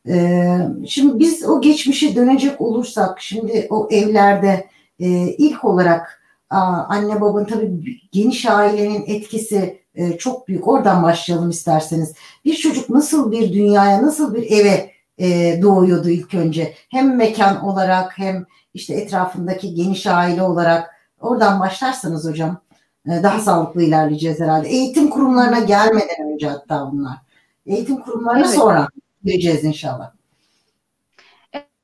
E, 0.08 0.58
şimdi 0.88 1.20
biz 1.20 1.46
o 1.50 1.62
geçmişe 1.62 2.16
dönecek 2.16 2.62
olursak, 2.62 3.22
şimdi 3.22 3.68
o 3.70 3.88
evlerde 3.92 4.68
e, 5.00 5.08
ilk 5.28 5.66
olarak 5.66 6.22
anne 6.50 7.22
babanın 7.22 7.46
tabii 7.46 8.00
geniş 8.12 8.46
ailenin 8.46 9.04
etkisi 9.08 9.82
e, 9.96 10.18
çok 10.18 10.48
büyük. 10.48 10.68
Oradan 10.68 11.04
başlayalım 11.04 11.50
isterseniz. 11.50 12.14
Bir 12.46 12.56
çocuk 12.56 12.90
nasıl 12.90 13.32
bir 13.32 13.54
dünyaya, 13.54 14.04
nasıl 14.04 14.36
bir 14.36 14.52
eve 14.52 14.92
e, 15.18 15.60
doğuyordu 15.62 16.10
ilk 16.10 16.34
önce? 16.34 16.74
Hem 16.90 17.18
mekan 17.18 17.64
olarak 17.64 18.18
hem 18.18 18.46
işte 18.74 18.94
etrafındaki 18.94 19.74
geniş 19.74 20.08
aile 20.08 20.44
olarak. 20.44 20.96
Oradan 21.22 21.60
başlarsanız 21.60 22.30
hocam 22.30 22.62
daha 23.08 23.40
sağlıklı 23.40 23.84
ilerleyeceğiz 23.84 24.40
herhalde. 24.40 24.68
Eğitim 24.70 25.10
kurumlarına 25.10 25.60
gelmeden 25.60 26.34
önce 26.34 26.50
hatta 26.50 26.92
bunlar. 26.92 27.18
Eğitim 27.66 28.02
kurumlarına 28.02 28.46
evet. 28.46 28.56
sonra 28.56 28.88
gireceğiz 29.24 29.64
inşallah. 29.64 30.12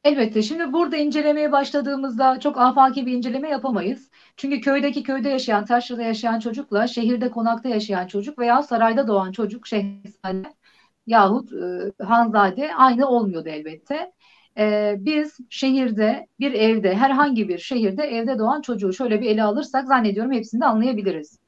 Elbette. 0.03 0.41
Şimdi 0.41 0.73
burada 0.73 0.97
incelemeye 0.97 1.51
başladığımızda 1.51 2.39
çok 2.39 2.57
afaki 2.57 3.05
bir 3.05 3.13
inceleme 3.13 3.49
yapamayız. 3.49 4.09
Çünkü 4.37 4.61
köydeki 4.61 5.03
köyde 5.03 5.29
yaşayan, 5.29 5.65
taşrada 5.65 6.01
yaşayan 6.01 6.39
çocukla 6.39 6.87
şehirde 6.87 7.31
konakta 7.31 7.69
yaşayan 7.69 8.07
çocuk 8.07 8.39
veya 8.39 8.63
sarayda 8.63 9.07
doğan 9.07 9.31
çocuk, 9.31 9.67
şehzade 9.67 10.53
yahut 11.07 11.53
e, 11.53 12.03
hanzade 12.03 12.75
aynı 12.75 13.07
olmuyordu 13.07 13.49
elbette. 13.49 14.11
E, 14.57 14.95
biz 14.99 15.37
şehirde, 15.49 16.27
bir 16.39 16.53
evde, 16.53 16.95
herhangi 16.95 17.49
bir 17.49 17.57
şehirde 17.57 18.03
evde 18.03 18.39
doğan 18.39 18.61
çocuğu 18.61 18.93
şöyle 18.93 19.21
bir 19.21 19.29
ele 19.29 19.43
alırsak 19.43 19.87
zannediyorum 19.87 20.31
hepsini 20.31 20.61
de 20.61 20.65
anlayabiliriz. 20.65 21.39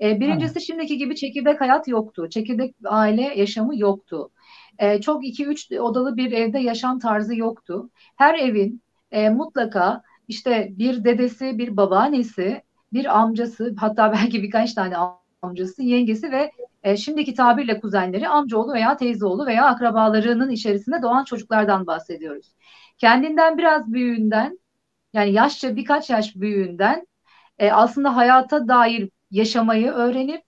E, 0.00 0.20
birincisi 0.20 0.60
şimdiki 0.60 0.98
gibi 0.98 1.16
çekirdek 1.16 1.60
hayat 1.60 1.88
yoktu. 1.88 2.28
Çekirdek 2.30 2.74
aile 2.84 3.22
yaşamı 3.22 3.78
yoktu. 3.78 4.30
E, 4.78 5.00
çok 5.00 5.26
iki 5.26 5.46
üç 5.46 5.72
odalı 5.72 6.16
bir 6.16 6.32
evde 6.32 6.58
yaşam 6.58 6.98
tarzı 6.98 7.36
yoktu. 7.36 7.90
Her 8.16 8.38
evin 8.38 8.80
e, 9.12 9.30
mutlaka 9.30 10.02
işte 10.28 10.68
bir 10.70 11.04
dedesi, 11.04 11.58
bir 11.58 11.76
babaannesi, 11.76 12.62
bir 12.92 13.18
amcası, 13.20 13.74
hatta 13.78 14.12
belki 14.12 14.42
birkaç 14.42 14.74
tane 14.74 14.94
amcası, 15.42 15.82
yengesi 15.82 16.32
ve 16.32 16.50
e, 16.82 16.96
şimdiki 16.96 17.34
tabirle 17.34 17.80
kuzenleri 17.80 18.28
amcaoğlu 18.28 18.72
veya 18.72 18.96
teyzeoğlu 18.96 19.46
veya 19.46 19.66
akrabalarının 19.66 20.50
içerisinde 20.50 21.02
doğan 21.02 21.24
çocuklardan 21.24 21.86
bahsediyoruz. 21.86 22.54
Kendinden 22.98 23.58
biraz 23.58 23.92
büyüğünden 23.92 24.58
yani 25.12 25.32
yaşça 25.32 25.76
birkaç 25.76 26.10
yaş 26.10 26.36
büyüğünden 26.36 27.06
e, 27.58 27.70
aslında 27.72 28.16
hayata 28.16 28.68
dair 28.68 29.10
yaşamayı 29.30 29.90
öğrenip 29.90 30.42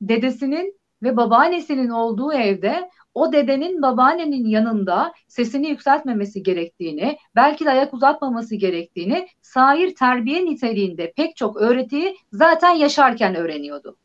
dedesinin 0.00 0.80
ve 1.02 1.16
babaannesinin 1.16 1.88
olduğu 1.88 2.32
evde 2.32 2.90
o 3.14 3.32
dedenin 3.32 3.82
babaannenin 3.82 4.46
yanında 4.46 5.12
sesini 5.28 5.68
yükseltmemesi 5.68 6.42
gerektiğini, 6.42 7.18
belki 7.36 7.64
de 7.64 7.70
ayak 7.70 7.94
uzatmaması 7.94 8.56
gerektiğini, 8.56 9.28
sair 9.42 9.94
terbiye 9.94 10.44
niteliğinde 10.44 11.12
pek 11.16 11.36
çok 11.36 11.56
öğretiyi 11.56 12.16
zaten 12.32 12.70
yaşarken 12.70 13.34
öğreniyordu. 13.34 13.96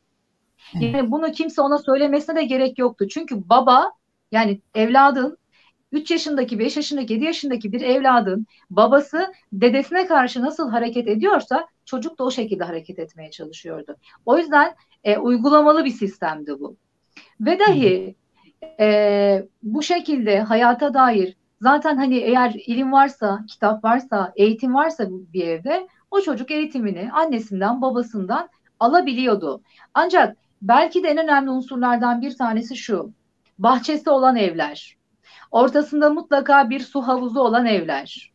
Yani 0.80 1.12
bunu 1.12 1.32
kimse 1.32 1.62
ona 1.62 1.78
söylemesine 1.78 2.36
de 2.36 2.44
gerek 2.44 2.80
yoktu. 2.80 3.08
Çünkü 3.08 3.50
baba 3.50 3.92
yani 4.32 4.62
evladın 4.76 5.38
3 5.92 6.12
yaşındaki, 6.12 6.60
5 6.60 6.76
yaşındaki, 6.76 7.14
7 7.14 7.26
yaşındaki 7.26 7.72
bir 7.72 7.82
evladın 7.82 8.48
babası 8.70 9.34
dedesine 9.54 10.08
karşı 10.08 10.42
nasıl 10.42 10.70
hareket 10.70 11.08
ediyorsa 11.08 11.68
çocuk 11.86 12.20
da 12.20 12.24
o 12.24 12.32
şekilde 12.32 12.64
hareket 12.64 13.00
etmeye 13.00 13.32
çalışıyordu. 13.32 13.96
O 14.26 14.38
yüzden 14.38 14.76
e, 15.04 15.18
uygulamalı 15.18 15.86
bir 15.86 15.92
sistemdi 15.92 16.60
bu. 16.60 16.76
Ve 17.42 17.60
dahi 17.60 18.16
e, 18.80 19.48
bu 19.64 19.84
şekilde 19.84 20.42
hayata 20.42 20.94
dair 20.94 21.36
zaten 21.62 21.98
hani 21.98 22.18
eğer 22.18 22.54
ilim 22.66 22.92
varsa, 22.92 23.40
kitap 23.48 23.84
varsa, 23.84 24.34
eğitim 24.36 24.74
varsa 24.74 25.08
bir 25.10 25.48
evde 25.48 25.88
o 26.12 26.22
çocuk 26.22 26.52
eğitimini 26.52 27.12
annesinden, 27.12 27.82
babasından 27.82 28.50
alabiliyordu. 28.80 29.62
Ancak 29.94 30.38
belki 30.62 31.04
de 31.04 31.08
en 31.08 31.18
önemli 31.18 31.50
unsurlardan 31.50 32.22
bir 32.22 32.38
tanesi 32.38 32.78
şu. 32.78 33.12
Bahçesi 33.60 34.10
olan 34.10 34.36
evler. 34.36 34.98
Ortasında 35.52 36.10
mutlaka 36.10 36.70
bir 36.70 36.80
su 36.80 37.02
havuzu 37.02 37.40
olan 37.40 37.66
evler. 37.66 38.32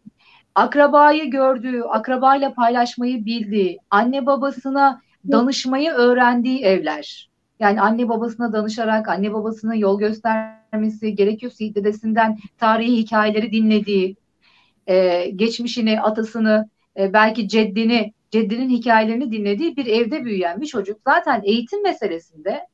Akrabayı 0.54 1.30
gördüğü, 1.30 1.82
akrabayla 1.82 2.54
paylaşmayı 2.54 3.24
bildiği, 3.24 3.78
anne 3.90 4.26
babasına 4.26 5.00
danışmayı 5.30 5.90
öğrendiği 5.90 6.64
evler. 6.64 7.30
Yani 7.60 7.80
anne 7.80 8.08
babasına 8.08 8.52
danışarak, 8.52 9.08
anne 9.08 9.32
babasına 9.32 9.74
yol 9.74 9.98
göstermesi 9.98 11.14
gerekiyorsa 11.14 11.64
dedesinden 11.64 12.38
tarihi 12.58 12.96
hikayeleri 12.96 13.52
dinlediği, 13.52 14.16
geçmişini, 15.36 16.00
atasını, 16.00 16.68
belki 16.96 17.48
ceddini, 17.48 18.12
ceddinin 18.30 18.70
hikayelerini 18.70 19.32
dinlediği 19.32 19.76
bir 19.76 19.86
evde 19.86 20.24
büyüyen 20.24 20.60
bir 20.60 20.66
çocuk 20.66 21.00
zaten 21.06 21.40
eğitim 21.44 21.82
meselesinde 21.82 22.66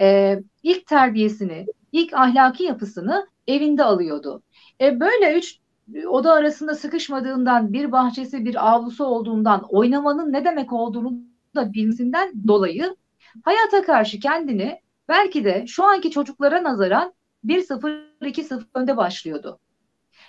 e, 0.00 0.38
ilk 0.62 0.86
terbiyesini, 0.86 1.66
ilk 1.92 2.14
ahlaki 2.14 2.64
yapısını 2.64 3.26
evinde 3.46 3.84
alıyordu. 3.84 4.42
E, 4.80 5.00
böyle 5.00 5.38
üç 5.38 5.58
oda 6.06 6.32
arasında 6.32 6.74
sıkışmadığından, 6.74 7.72
bir 7.72 7.92
bahçesi, 7.92 8.44
bir 8.44 8.68
avlusu 8.70 9.04
olduğundan, 9.04 9.64
oynamanın 9.68 10.32
ne 10.32 10.44
demek 10.44 10.72
olduğunu 10.72 11.12
da 11.54 11.72
bilmesinden 11.72 12.32
dolayı 12.48 12.96
hayata 13.44 13.82
karşı 13.82 14.20
kendini 14.20 14.80
belki 15.08 15.44
de 15.44 15.66
şu 15.66 15.84
anki 15.84 16.10
çocuklara 16.10 16.64
nazaran 16.64 17.12
1-0-2-0 17.44 18.64
önde 18.74 18.96
başlıyordu. 18.96 19.58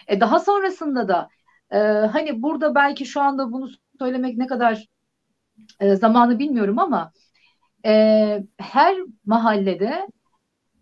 E 0.07 0.19
daha 0.19 0.39
sonrasında 0.39 1.07
da 1.07 1.29
e, 1.71 1.77
hani 2.07 2.41
burada 2.41 2.75
belki 2.75 3.05
şu 3.05 3.21
anda 3.21 3.51
bunu 3.51 3.69
söylemek 3.99 4.37
ne 4.37 4.47
kadar 4.47 4.85
e, 5.79 5.95
zamanı 5.95 6.39
bilmiyorum 6.39 6.79
ama 6.79 7.11
e, 7.85 8.43
her 8.57 8.95
mahallede 9.25 10.07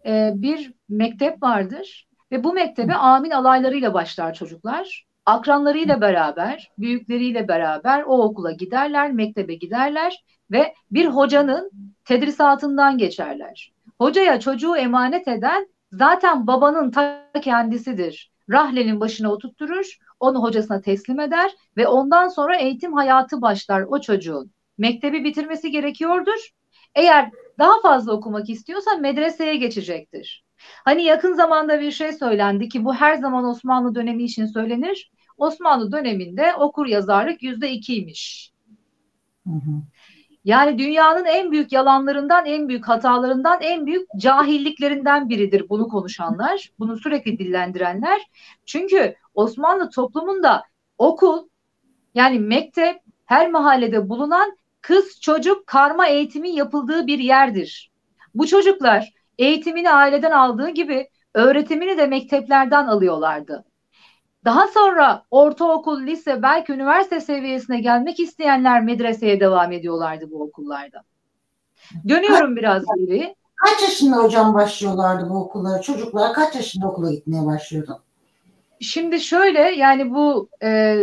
e, 0.06 0.32
bir 0.36 0.74
mektep 0.90 1.44
vardır 1.44 2.08
ve 2.32 2.44
bu 2.44 2.54
mektebe 2.54 2.94
amin 2.94 3.32
alaylarıyla 3.32 3.94
başlar 3.94 4.34
çocuklar. 4.34 5.08
Akranlarıyla 5.26 6.02
beraber, 6.02 6.72
büyükleriyle 6.78 7.48
beraber 7.48 8.04
o 8.04 8.24
okula 8.24 8.52
giderler, 8.52 9.12
mektebe 9.12 9.56
giderler 9.56 10.24
ve 10.52 10.74
bir 10.92 11.06
hocanın 11.06 11.72
tedrisatından 12.06 12.98
geçerler. 12.98 13.74
Hocaya 13.98 14.40
çocuğu 14.40 14.76
emanet 14.76 15.28
eden 15.28 15.68
zaten 15.92 16.48
babanın 16.48 16.92
ta 16.92 17.32
kendisidir. 17.42 18.32
Rahlenin 18.50 19.00
başına 19.00 19.32
oturtturur, 19.32 19.98
onu 20.20 20.44
hocasına 20.44 20.82
teslim 20.82 21.20
eder 21.20 21.52
ve 21.78 21.88
ondan 21.88 22.28
sonra 22.28 22.58
eğitim 22.58 22.94
hayatı 22.94 23.42
başlar 23.42 23.82
o 23.82 24.02
çocuğun. 24.02 24.52
Mektebi 24.78 25.24
bitirmesi 25.24 25.72
gerekiyordur. 25.72 26.50
Eğer 26.96 27.32
daha 27.60 27.82
fazla 27.82 28.14
okumak 28.14 28.50
istiyorsa 28.50 28.96
medreseye 28.96 29.56
geçecektir. 29.56 30.44
Hani 30.86 31.04
yakın 31.04 31.34
zamanda 31.34 31.82
bir 31.82 31.92
şey 31.92 32.14
söylendi 32.14 32.70
ki 32.70 32.86
bu 32.86 32.94
her 32.94 33.16
zaman 33.16 33.46
Osmanlı 33.46 33.96
dönemi 33.96 34.24
için 34.24 34.46
söylenir. 34.46 35.12
Osmanlı 35.38 35.92
döneminde 35.92 36.54
okur 36.56 36.86
yazarlık 36.86 37.44
yüzde 37.44 37.72
ikiymiş. 37.72 38.52
Yani 40.46 40.80
dünyanın 40.80 41.26
en 41.26 41.52
büyük 41.52 41.72
yalanlarından, 41.72 42.46
en 42.46 42.70
büyük 42.70 42.88
hatalarından, 42.88 43.62
en 43.62 43.86
büyük 43.86 44.10
cahilliklerinden 44.18 45.30
biridir 45.30 45.70
bunu 45.70 45.88
konuşanlar, 45.88 46.70
bunu 46.80 46.98
sürekli 46.98 47.40
dillendirenler. 47.40 48.22
Çünkü 48.66 49.16
Osmanlı 49.38 49.90
toplumunda 49.90 50.64
okul, 50.98 51.48
yani 52.16 52.40
mektep, 52.40 53.02
her 53.26 53.52
mahallede 53.52 54.10
bulunan 54.10 54.58
kız 54.82 55.22
çocuk 55.22 55.68
karma 55.68 56.08
eğitimin 56.08 56.52
yapıldığı 56.52 57.08
bir 57.08 57.20
yerdir. 57.20 57.92
Bu 58.36 58.48
çocuklar 58.48 59.14
eğitimini 59.38 59.92
aileden 59.92 60.32
aldığı 60.32 60.70
gibi 60.70 61.10
öğretimini 61.34 61.98
de 61.98 62.08
mekteplerden 62.08 62.88
alıyorlardı. 62.88 63.66
Daha 64.46 64.68
sonra 64.68 65.24
ortaokul, 65.32 66.02
lise, 66.02 66.42
belki 66.42 66.74
üniversite 66.74 67.22
seviyesine 67.22 67.80
gelmek 67.80 68.20
isteyenler 68.20 68.84
medreseye 68.84 69.40
devam 69.40 69.72
ediyorlardı 69.72 70.32
bu 70.32 70.44
okullarda. 70.44 71.02
Dönüyorum 72.08 72.56
biraz 72.56 72.84
geri. 72.98 73.36
Kaç 73.56 73.82
yaşında 73.82 74.18
hocam 74.18 74.54
başlıyorlardı 74.54 75.30
bu 75.30 75.38
okullara? 75.38 75.82
Çocuklar 75.82 76.34
kaç 76.34 76.56
yaşında 76.56 76.88
okula 76.88 77.12
gitmeye 77.12 77.46
başlıyordu? 77.46 78.04
Şimdi 78.80 79.20
şöyle 79.20 79.60
yani 79.60 80.12
bu 80.12 80.50
e, 80.64 80.98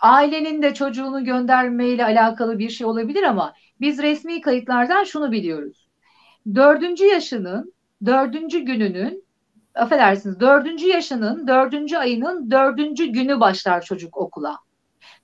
ailenin 0.00 0.62
de 0.62 0.74
çocuğunu 0.74 1.24
göndermeyle 1.24 2.04
alakalı 2.04 2.58
bir 2.58 2.68
şey 2.68 2.86
olabilir 2.86 3.22
ama 3.22 3.54
biz 3.80 4.02
resmi 4.02 4.40
kayıtlardan 4.40 5.04
şunu 5.04 5.32
biliyoruz. 5.32 5.88
Dördüncü 6.54 7.04
yaşının, 7.04 7.72
dördüncü 8.06 8.60
gününün 8.60 9.24
affedersiniz 9.74 10.40
dördüncü 10.40 10.86
yaşının 10.86 11.48
dördüncü 11.48 11.96
ayının 11.96 12.50
dördüncü 12.50 13.06
günü 13.06 13.40
başlar 13.40 13.82
çocuk 13.82 14.16
okula. 14.16 14.58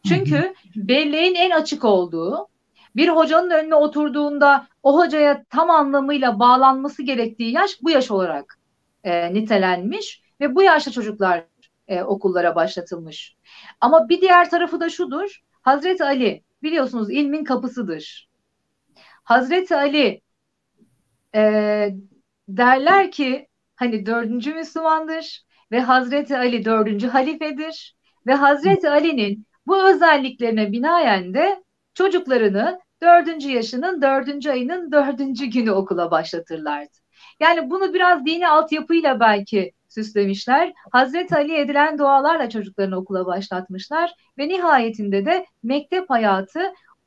Çünkü 0.08 0.54
belleğin 0.76 1.34
en 1.34 1.50
açık 1.50 1.84
olduğu 1.84 2.48
bir 2.96 3.08
hocanın 3.08 3.50
önüne 3.50 3.74
oturduğunda 3.74 4.66
o 4.82 4.98
hocaya 4.98 5.44
tam 5.44 5.70
anlamıyla 5.70 6.38
bağlanması 6.38 7.02
gerektiği 7.02 7.52
yaş 7.52 7.82
bu 7.82 7.90
yaş 7.90 8.10
olarak 8.10 8.58
e, 9.04 9.34
nitelenmiş 9.34 10.22
ve 10.40 10.54
bu 10.54 10.62
yaşta 10.62 10.90
çocuklar 10.90 11.44
e, 11.92 12.04
okullara 12.04 12.54
başlatılmış. 12.54 13.36
Ama 13.80 14.08
bir 14.08 14.20
diğer 14.20 14.50
tarafı 14.50 14.80
da 14.80 14.90
şudur. 14.90 15.40
Hazreti 15.62 16.04
Ali 16.04 16.42
biliyorsunuz 16.62 17.10
ilmin 17.10 17.44
kapısıdır. 17.44 18.28
Hazreti 19.24 19.76
Ali 19.76 20.20
e, 21.34 21.42
derler 22.48 23.10
ki 23.10 23.48
hani 23.76 24.06
dördüncü 24.06 24.54
Müslümandır 24.54 25.44
ve 25.72 25.80
Hazreti 25.80 26.36
Ali 26.36 26.64
dördüncü 26.64 27.08
halifedir 27.08 27.96
ve 28.26 28.34
Hazreti 28.34 28.90
Ali'nin 28.90 29.46
bu 29.66 29.88
özelliklerine 29.88 30.72
binaen 30.72 31.34
de 31.34 31.64
çocuklarını 31.94 32.80
dördüncü 33.02 33.50
yaşının 33.50 34.02
dördüncü 34.02 34.50
ayının 34.50 34.92
dördüncü 34.92 35.46
günü 35.46 35.70
okula 35.70 36.10
başlatırlardı. 36.10 36.98
Yani 37.40 37.70
bunu 37.70 37.94
biraz 37.94 38.26
dini 38.26 38.48
altyapıyla 38.48 39.20
belki 39.20 39.72
süslemişler. 39.92 40.72
Hazreti 40.92 41.34
Ali 41.36 41.54
edilen 41.54 41.98
dualarla 41.98 42.50
çocuklarını 42.50 42.96
okula 42.96 43.26
başlatmışlar 43.26 44.14
ve 44.38 44.48
nihayetinde 44.48 45.26
de 45.26 45.46
mektep 45.62 46.10
hayatı 46.10 46.60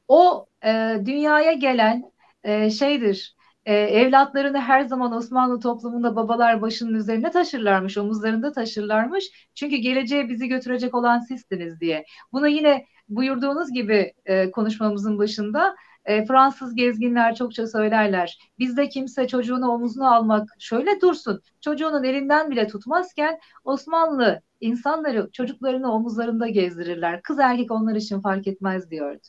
o 0.07 0.45
e, 0.65 0.97
dünyaya 1.05 1.53
gelen 1.53 2.03
e, 2.43 2.69
şeydir 2.69 3.35
e, 3.65 3.73
evlatlarını 3.73 4.61
her 4.61 4.81
zaman 4.81 5.13
Osmanlı 5.13 5.59
toplumunda 5.59 6.15
babalar 6.15 6.61
başının 6.61 6.93
üzerine 6.93 7.31
taşırlarmış, 7.31 7.97
omuzlarında 7.97 8.51
taşırlarmış. 8.51 9.49
Çünkü 9.55 9.75
geleceğe 9.75 10.29
bizi 10.29 10.47
götürecek 10.47 10.95
olan 10.95 11.19
sizsiniz 11.19 11.79
diye. 11.81 12.05
Bunu 12.31 12.47
yine 12.47 12.85
buyurduğunuz 13.09 13.73
gibi 13.73 14.13
e, 14.25 14.51
konuşmamızın 14.51 15.17
başında 15.17 15.75
e, 16.05 16.25
Fransız 16.25 16.75
gezginler 16.75 17.35
çokça 17.35 17.67
söylerler. 17.67 18.39
Bizde 18.59 18.89
kimse 18.89 19.27
çocuğunu 19.27 19.71
omuzuna 19.71 20.15
almak 20.15 20.49
şöyle 20.59 21.01
dursun. 21.01 21.41
Çocuğunun 21.61 22.03
elinden 22.03 22.51
bile 22.51 22.67
tutmazken 22.67 23.39
Osmanlı 23.63 24.41
insanları 24.61 25.29
çocuklarını 25.31 25.93
omuzlarında 25.93 26.47
gezdirirler. 26.47 27.21
Kız 27.21 27.39
erkek 27.39 27.71
onlar 27.71 27.95
için 27.95 28.21
fark 28.21 28.47
etmez 28.47 28.91
diyordu. 28.91 29.21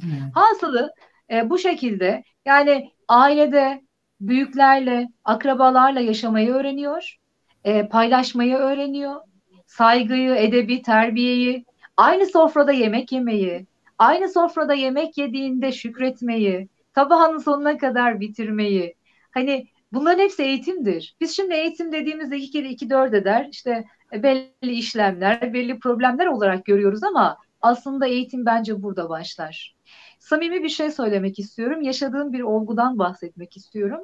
Hmm. 0.00 0.10
Hasılı 0.34 0.92
e, 1.30 1.50
bu 1.50 1.58
şekilde 1.58 2.24
yani 2.46 2.90
ailede 3.08 3.82
büyüklerle, 4.20 5.08
akrabalarla 5.24 6.00
yaşamayı 6.00 6.50
öğreniyor, 6.50 7.16
e, 7.64 7.88
paylaşmayı 7.88 8.54
öğreniyor, 8.56 9.20
saygıyı, 9.66 10.34
edebi, 10.34 10.82
terbiyeyi, 10.82 11.64
aynı 11.96 12.26
sofrada 12.26 12.72
yemek 12.72 13.12
yemeyi, 13.12 13.66
aynı 14.00 14.28
sofrada 14.28 14.74
yemek 14.74 15.18
yediğinde 15.18 15.72
şükretmeyi, 15.72 16.68
tabağının 16.94 17.38
sonuna 17.38 17.78
kadar 17.78 18.20
bitirmeyi. 18.20 18.94
Hani 19.30 19.66
bunların 19.92 20.22
hepsi 20.22 20.42
eğitimdir. 20.42 21.16
Biz 21.20 21.36
şimdi 21.36 21.54
eğitim 21.54 21.92
dediğimizde 21.92 22.36
iki 22.36 22.50
kere 22.50 22.68
iki 22.68 22.90
dört 22.90 23.14
eder. 23.14 23.48
İşte 23.50 23.84
belli 24.12 24.72
işlemler, 24.72 25.52
belli 25.52 25.78
problemler 25.78 26.26
olarak 26.26 26.64
görüyoruz 26.64 27.02
ama 27.02 27.36
aslında 27.60 28.06
eğitim 28.06 28.46
bence 28.46 28.82
burada 28.82 29.08
başlar 29.08 29.80
samimi 30.20 30.62
bir 30.62 30.68
şey 30.68 30.90
söylemek 30.90 31.38
istiyorum. 31.38 31.82
Yaşadığım 31.82 32.32
bir 32.32 32.40
olgudan 32.40 32.98
bahsetmek 32.98 33.56
istiyorum. 33.56 34.00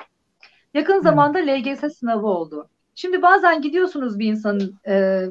Yakın 0.74 1.00
zamanda 1.00 1.38
LGS 1.38 1.98
sınavı 1.98 2.26
oldu. 2.26 2.70
Şimdi 2.98 3.22
bazen 3.22 3.62
gidiyorsunuz 3.62 4.18
bir 4.18 4.26
insanın 4.26 4.78
e, 4.88 5.24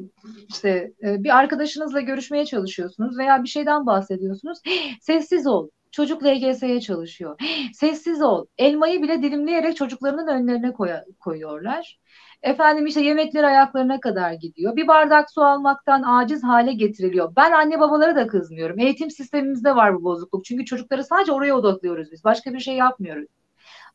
işte 0.48 0.92
e, 1.02 1.24
bir 1.24 1.36
arkadaşınızla 1.36 2.00
görüşmeye 2.00 2.46
çalışıyorsunuz 2.46 3.18
veya 3.18 3.42
bir 3.42 3.48
şeyden 3.48 3.86
bahsediyorsunuz. 3.86 4.58
Sessiz 5.00 5.46
ol. 5.46 5.68
Çocuk 5.90 6.24
LGS'ye 6.24 6.80
çalışıyor. 6.80 7.40
Sessiz 7.74 8.22
ol. 8.22 8.46
Elmayı 8.58 9.02
bile 9.02 9.22
dilimleyerek 9.22 9.76
çocuklarının 9.76 10.26
önlerine 10.26 10.72
koy 10.72 10.90
koyuyorlar. 11.20 11.98
Efendim 12.42 12.86
işte 12.86 13.00
yemekler 13.00 13.44
ayaklarına 13.44 14.00
kadar 14.00 14.32
gidiyor. 14.32 14.76
Bir 14.76 14.88
bardak 14.88 15.30
su 15.30 15.42
almaktan 15.42 16.02
aciz 16.02 16.44
hale 16.44 16.72
getiriliyor. 16.72 17.32
Ben 17.36 17.52
anne 17.52 17.80
babalara 17.80 18.16
da 18.16 18.26
kızmıyorum. 18.26 18.78
Eğitim 18.78 19.10
sistemimizde 19.10 19.76
var 19.76 19.94
bu 19.94 20.04
bozukluk. 20.04 20.44
Çünkü 20.44 20.64
çocukları 20.64 21.04
sadece 21.04 21.32
oraya 21.32 21.54
odaklıyoruz 21.54 22.12
biz. 22.12 22.24
Başka 22.24 22.54
bir 22.54 22.60
şey 22.60 22.74
yapmıyoruz. 22.74 23.26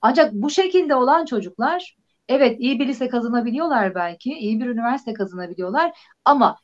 Ancak 0.02 0.34
bu 0.34 0.50
şekilde 0.50 0.96
olan 0.96 1.26
çocuklar 1.26 1.98
evet 2.28 2.60
iyi 2.60 2.80
bir 2.80 2.88
lise 2.88 3.10
kazanabiliyorlar 3.10 3.96
belki. 3.96 4.34
iyi 4.34 4.62
bir 4.62 4.66
üniversite 4.66 5.14
kazanabiliyorlar. 5.14 6.00
Ama 6.26 6.58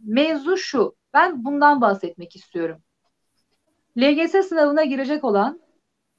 mevzu 0.00 0.56
şu. 0.56 0.96
Ben 1.14 1.44
bundan 1.44 1.80
bahsetmek 1.80 2.36
istiyorum. 2.36 2.82
LGS 3.98 4.48
sınavına 4.48 4.84
girecek 4.84 5.24
olan 5.24 5.60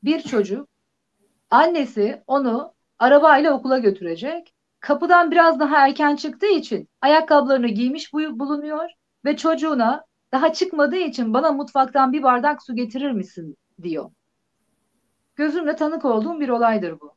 bir 0.04 0.22
çocuk 0.22 0.70
annesi 1.50 2.24
onu 2.28 2.74
arabayla 3.00 3.54
okula 3.54 3.78
götürecek 3.78 4.54
kapıdan 4.80 5.32
biraz 5.32 5.60
daha 5.60 5.88
erken 5.88 6.16
çıktığı 6.16 6.48
için 6.48 6.90
ayakkabılarını 7.02 7.68
giymiş 7.68 8.14
bulunuyor 8.14 8.90
ve 9.26 9.38
çocuğuna 9.38 10.06
daha 10.32 10.54
çıkmadığı 10.54 10.98
için 10.98 11.34
bana 11.34 11.52
mutfaktan 11.52 12.14
bir 12.14 12.24
bardak 12.24 12.64
su 12.64 12.76
getirir 12.76 13.12
misin 13.12 13.58
diyor. 13.82 14.12
Gözümle 15.36 15.76
tanık 15.76 16.06
olduğum 16.06 16.40
bir 16.40 16.50
olaydır 16.50 17.00
bu. 17.00 17.13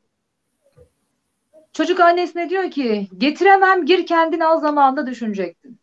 Çocuk 1.76 2.00
annesine 2.00 2.50
diyor 2.50 2.70
ki 2.70 3.08
getiremem 3.18 3.86
gir 3.86 4.06
kendin 4.06 4.40
al 4.40 4.60
zamanında 4.60 5.06
düşünecektin. 5.06 5.80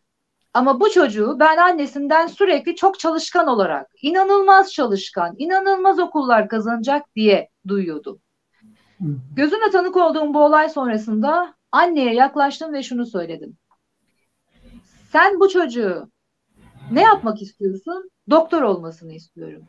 Ama 0.54 0.80
bu 0.80 0.90
çocuğu 0.90 1.36
ben 1.40 1.56
annesinden 1.56 2.26
sürekli 2.26 2.76
çok 2.76 2.98
çalışkan 2.98 3.46
olarak, 3.46 3.90
inanılmaz 4.02 4.72
çalışkan, 4.72 5.34
inanılmaz 5.38 5.98
okullar 5.98 6.48
kazanacak 6.48 7.14
diye 7.16 7.48
duyuyordu. 7.68 8.20
Gözümle 9.36 9.70
tanık 9.70 9.96
olduğum 9.96 10.34
bu 10.34 10.44
olay 10.44 10.68
sonrasında 10.68 11.54
Anneye 11.72 12.14
yaklaştım 12.14 12.72
ve 12.72 12.82
şunu 12.82 13.06
söyledim. 13.06 13.56
Sen 15.12 15.40
bu 15.40 15.48
çocuğu 15.48 16.10
ne 16.90 17.02
yapmak 17.02 17.42
istiyorsun? 17.42 18.10
Doktor 18.30 18.62
olmasını 18.62 19.12
istiyorum. 19.12 19.62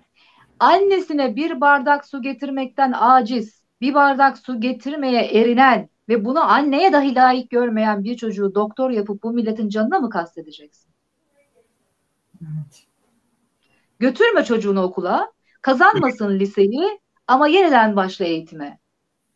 Annesine 0.60 1.36
bir 1.36 1.62
bardak 1.62 2.06
su 2.06 2.22
getirmekten 2.22 2.94
aciz, 2.96 3.64
bir 3.82 3.94
bardak 3.94 4.38
su 4.38 4.62
getirmeye 4.62 5.26
erinen 5.26 5.90
ve 6.10 6.26
bunu 6.26 6.44
anneye 6.44 6.94
dahi 6.94 7.16
layık 7.16 7.50
görmeyen 7.50 8.04
bir 8.04 8.18
çocuğu 8.18 8.56
doktor 8.56 8.90
yapıp 8.90 9.24
bu 9.24 9.34
milletin 9.34 9.70
canına 9.70 10.00
mı 10.00 10.10
kastedeceksin? 10.10 10.92
Evet. 12.42 12.88
Götürme 14.00 14.44
çocuğunu 14.44 14.82
okula, 14.82 15.32
kazanmasın 15.62 16.40
liseyi 16.40 17.00
ama 17.28 17.48
yeniden 17.48 17.96
başla 17.96 18.26
eğitime. 18.26 18.80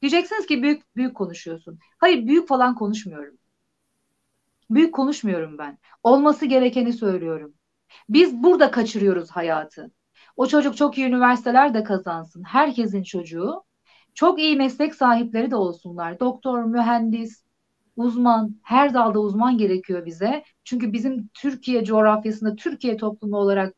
Diyeceksiniz 0.02 0.46
ki 0.46 0.64
büyük 0.64 0.96
büyük 0.96 1.16
konuşuyorsun. 1.16 1.80
Hayır 1.98 2.28
büyük 2.28 2.48
falan 2.48 2.76
konuşmuyorum. 2.76 3.38
Büyük 4.70 4.94
konuşmuyorum 4.94 5.58
ben. 5.58 5.78
Olması 6.04 6.46
gerekeni 6.46 6.94
söylüyorum. 6.94 7.54
Biz 8.10 8.44
burada 8.44 8.72
kaçırıyoruz 8.72 9.32
hayatı. 9.32 9.92
O 10.38 10.48
çocuk 10.48 10.78
çok 10.78 10.98
iyi 10.98 11.08
üniversiteler 11.08 11.74
de 11.74 11.84
kazansın. 11.84 12.44
Herkesin 12.44 13.04
çocuğu 13.04 13.64
çok 14.20 14.40
iyi 14.40 14.56
meslek 14.56 14.96
sahipleri 14.96 15.52
de 15.52 15.56
olsunlar. 15.56 16.20
Doktor, 16.20 16.64
mühendis, 16.64 17.44
uzman, 17.96 18.56
her 18.64 18.94
dalda 18.94 19.20
uzman 19.20 19.58
gerekiyor 19.58 20.06
bize. 20.06 20.44
Çünkü 20.64 20.94
bizim 20.94 21.28
Türkiye 21.28 21.84
coğrafyasında, 21.84 22.56
Türkiye 22.56 22.98
toplumu 22.98 23.38
olarak 23.38 23.74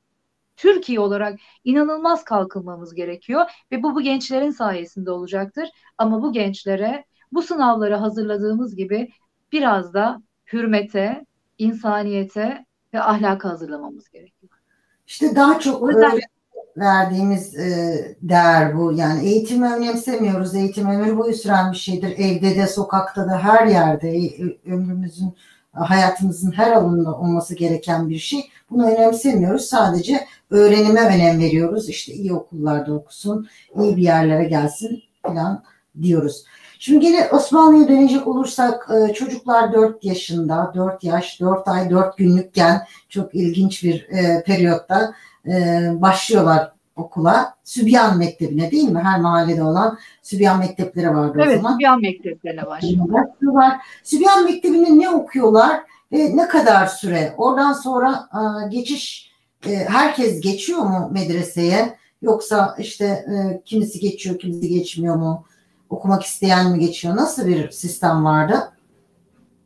Türkiye 0.58 1.00
olarak 1.00 1.40
inanılmaz 1.64 2.24
kalkınmamız 2.24 2.96
gerekiyor 2.96 3.46
ve 3.72 3.84
bu 3.84 3.96
bu 3.96 4.02
gençlerin 4.02 4.52
sayesinde 4.52 5.12
olacaktır. 5.12 5.70
Ama 5.98 6.22
bu 6.22 6.34
gençlere 6.34 7.06
bu 7.32 7.42
sınavları 7.42 7.96
hazırladığımız 7.96 8.76
gibi 8.76 9.10
biraz 9.52 9.94
da 9.94 10.22
hürmete, 10.54 11.26
insaniyete 11.58 12.66
ve 12.94 13.02
ahlaka 13.02 13.50
hazırlamamız 13.50 14.10
gerekiyor. 14.10 14.52
İşte 15.08 15.36
daha 15.36 15.60
çok 15.60 15.90
yüzden... 15.90 16.20
verdiğimiz 16.78 17.56
e, 17.56 18.16
değer 18.22 18.78
bu. 18.78 18.94
Yani 18.94 19.28
eğitimi 19.28 19.74
önemsemiyoruz. 19.74 20.56
Eğitim 20.56 20.90
ömür 20.90 21.18
boyu 21.18 21.34
süren 21.34 21.72
bir 21.72 21.78
şeydir. 21.78 22.14
Evde 22.18 22.56
de, 22.56 22.68
sokakta 22.68 23.28
da, 23.28 23.44
her 23.44 23.68
yerde 23.68 24.18
e, 24.18 24.58
ömrümüzün, 24.66 25.36
hayatımızın 25.72 26.52
her 26.52 26.72
alanında 26.72 27.18
olması 27.18 27.56
gereken 27.56 28.10
bir 28.10 28.20
şey. 28.20 28.50
Bunu 28.72 28.88
önemsemiyoruz. 28.92 29.66
Sadece 29.66 30.26
öğrenime 30.50 31.02
önem 31.02 31.40
veriyoruz. 31.40 31.90
İşte 31.90 32.14
iyi 32.14 32.34
okullarda 32.34 32.94
okusun, 32.94 33.48
iyi 33.82 33.98
bir 33.98 34.04
yerlere 34.04 34.44
gelsin 34.44 35.04
falan 35.24 35.64
diyoruz. 36.02 36.46
Şimdi 36.84 37.00
gene 37.00 37.30
Osmanlı'ya 37.32 37.88
dönecek 37.88 38.28
olursak 38.28 38.90
e, 38.92 39.14
çocuklar 39.14 39.74
4 39.74 40.04
yaşında, 40.04 40.72
4 40.76 41.04
yaş, 41.04 41.40
4 41.42 41.68
ay, 41.68 41.90
4 41.90 42.18
günlükken 42.18 42.82
çok 43.10 43.36
ilginç 43.36 43.84
bir 43.84 44.08
e, 44.10 44.44
periyotta 44.44 45.14
e, 45.48 45.88
başlıyorlar 46.02 46.72
okula. 46.96 47.56
Sübyan 47.64 48.18
Mektebi'ne 48.18 48.72
değil 48.72 48.90
mi? 48.90 49.00
Her 49.00 49.20
mahallede 49.20 49.64
olan 49.64 49.98
Sübyan 50.22 50.60
Mektepleri 50.60 51.10
vardı 51.10 51.38
evet, 51.44 51.48
o 51.48 51.58
zaman. 51.58 51.72
Evet 51.72 51.78
Sübyan 51.78 52.02
Mekteplerine 52.02 52.66
başlıyorlar. 52.66 53.78
Sübyan 54.04 54.44
Mektebi'nde 54.44 55.00
ne 55.00 55.10
okuyorlar 55.10 55.82
ve 56.12 56.38
ne 56.38 56.48
kadar 56.48 56.88
süre? 56.88 57.34
Oradan 57.38 57.74
sonra 57.74 58.30
geçiş 58.70 59.32
herkes 59.88 60.42
geçiyor 60.42 60.80
mu 60.80 61.10
medreseye? 61.12 61.98
Yoksa 62.22 62.76
işte 62.80 63.26
kimisi 63.66 64.00
geçiyor, 64.00 64.40
kimisi 64.40 64.70
geçmiyor 64.70 65.16
mu? 65.16 65.46
okumak 65.92 66.24
isteyen 66.24 66.72
mi 66.72 66.80
geçiyor? 66.80 67.16
Nasıl 67.16 67.48
bir 67.48 67.72
sistem 67.72 68.26
vardı? 68.26 68.72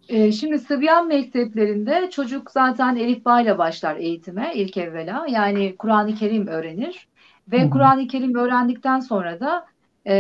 Ee, 0.10 0.32
şimdi 0.32 0.60
Sıbyan 0.60 1.08
mekteplerinde 1.08 2.10
çocuk 2.12 2.52
zaten 2.52 2.96
Elif 2.96 3.22
ile 3.42 3.58
başlar 3.58 3.96
eğitime 3.96 4.52
ilk 4.56 4.78
evvela. 4.78 5.26
Yani 5.30 5.76
Kur'an-ı 5.76 6.16
Kerim 6.16 6.48
öğrenir. 6.48 7.08
Ve 7.52 7.70
Kur'an-ı 7.70 8.08
Kerim 8.08 8.36
öğrendikten 8.36 9.00
sonra 9.00 9.40
da 9.40 9.66
e, 10.08 10.14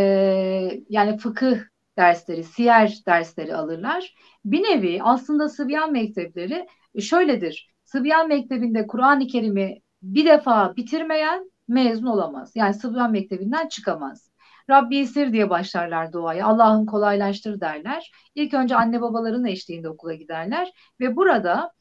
yani 0.89 1.17
fıkıh 1.17 1.57
dersleri, 1.97 2.43
siyer 2.43 2.99
dersleri 3.07 3.55
alırlar. 3.55 4.15
Bir 4.45 4.63
nevi 4.63 4.99
aslında 5.03 5.49
Sıbyan 5.49 5.91
mektepleri 5.91 6.67
şöyledir. 6.99 7.69
Sıbyan 7.85 8.27
mektebinde 8.27 8.87
Kur'an-ı 8.87 9.27
Kerim'i 9.27 9.81
bir 10.01 10.25
defa 10.25 10.75
bitirmeyen 10.75 11.51
mezun 11.67 12.07
olamaz. 12.07 12.51
Yani 12.55 12.73
Sıbyan 12.73 13.11
mektebinden 13.11 13.67
çıkamaz. 13.67 14.29
Rabbi 14.69 14.99
esir 14.99 15.33
diye 15.33 15.49
başlarlar 15.49 16.13
duaya. 16.13 16.47
Allah'ın 16.47 16.85
kolaylaştır 16.85 17.59
derler. 17.61 18.11
İlk 18.35 18.53
önce 18.53 18.75
anne 18.75 19.01
babaların 19.01 19.45
eşliğinde 19.45 19.89
okula 19.89 20.13
giderler. 20.13 20.71
Ve 20.99 21.15
burada 21.15 21.71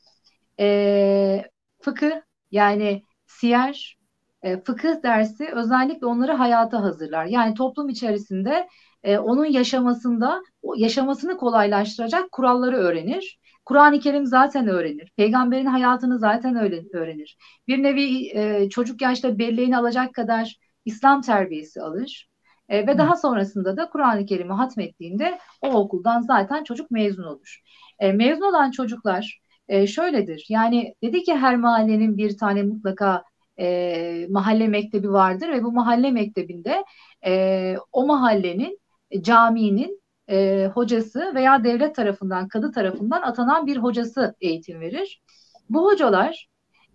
e, 0.60 1.44
fıkıh 1.80 2.20
yani 2.50 3.02
siyer, 3.26 3.98
e, 4.42 4.60
fıkıh 4.60 5.02
dersi 5.02 5.48
özellikle 5.54 6.06
onları 6.06 6.32
hayata 6.32 6.82
hazırlar. 6.82 7.26
Yani 7.26 7.54
toplum 7.54 7.88
içerisinde 7.88 8.68
e, 9.02 9.18
onun 9.18 9.44
yaşamasında, 9.46 10.42
yaşamasını 10.76 11.36
kolaylaştıracak 11.36 12.32
kuralları 12.32 12.76
öğrenir. 12.76 13.38
Kur'an-ı 13.64 14.00
Kerim 14.00 14.26
zaten 14.26 14.68
öğrenir. 14.68 15.12
Peygamberin 15.16 15.66
hayatını 15.66 16.18
zaten 16.18 16.56
öğrenir. 16.94 17.36
Bir 17.68 17.82
nevi 17.82 18.28
e, 18.34 18.68
çocuk 18.70 19.02
yaşta 19.02 19.38
belleğini 19.38 19.76
alacak 19.76 20.14
kadar 20.14 20.56
İslam 20.84 21.20
terbiyesi 21.22 21.82
alır. 21.82 22.28
E, 22.68 22.86
ve 22.86 22.98
daha 22.98 23.16
sonrasında 23.16 23.76
da 23.76 23.88
Kur'an-ı 23.90 24.26
Kerim'i 24.26 24.52
hatmettiğinde 24.52 25.38
o 25.62 25.68
okuldan 25.74 26.20
zaten 26.20 26.64
çocuk 26.64 26.90
mezun 26.90 27.24
olur. 27.24 27.60
E, 27.98 28.12
mezun 28.12 28.42
olan 28.42 28.70
çocuklar 28.70 29.40
e, 29.68 29.86
şöyledir. 29.86 30.46
Yani 30.48 30.94
dedi 31.02 31.22
ki 31.22 31.34
her 31.34 31.56
mahallenin 31.56 32.16
bir 32.16 32.36
tane 32.38 32.62
mutlaka 32.62 33.24
e, 33.58 34.26
mahalle 34.30 34.68
mektebi 34.68 35.12
vardır 35.12 35.48
ve 35.48 35.64
bu 35.64 35.72
mahalle 35.72 36.10
mektebinde 36.10 36.84
e, 37.26 37.74
o 37.92 38.06
mahallenin 38.06 38.80
e, 39.10 39.22
caminin 39.22 40.02
e, 40.30 40.66
hocası 40.74 41.32
veya 41.34 41.64
devlet 41.64 41.94
tarafından, 41.96 42.48
kadı 42.48 42.72
tarafından 42.72 43.22
atanan 43.22 43.66
bir 43.66 43.76
hocası 43.76 44.34
eğitim 44.40 44.80
verir. 44.80 45.22
Bu 45.70 45.84
hocalar 45.84 46.48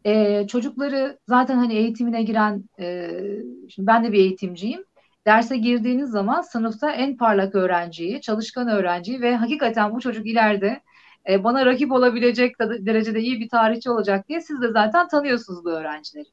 e, 0.06 0.48
çocukları 0.48 1.20
zaten 1.28 1.56
hani 1.56 1.74
eğitimine 1.74 2.24
giren, 2.24 2.64
e, 2.80 3.10
şimdi 3.70 3.88
ben 3.88 4.04
de 4.04 4.12
bir 4.12 4.20
eğitimciyim. 4.20 4.84
Derse 5.26 5.58
girdiğiniz 5.58 6.10
zaman 6.10 6.42
sınıfta 6.42 6.92
en 6.92 7.18
parlak 7.18 7.56
öğrenciyi, 7.56 8.22
çalışkan 8.22 8.68
öğrenciyi 8.68 9.22
ve 9.22 9.36
hakikaten 9.36 9.96
bu 9.96 10.00
çocuk 10.00 10.28
ileride 10.28 10.82
e, 11.30 11.44
bana 11.44 11.66
rakip 11.66 11.92
olabilecek 11.92 12.60
derecede 12.60 13.20
iyi 13.20 13.40
bir 13.40 13.50
tarihçi 13.50 13.90
olacak 13.90 14.30
diye 14.30 14.42
siz 14.42 14.62
de 14.62 14.72
zaten 14.72 15.08
tanıyorsunuz 15.08 15.66
bu 15.66 15.70
öğrencileri. 15.70 16.26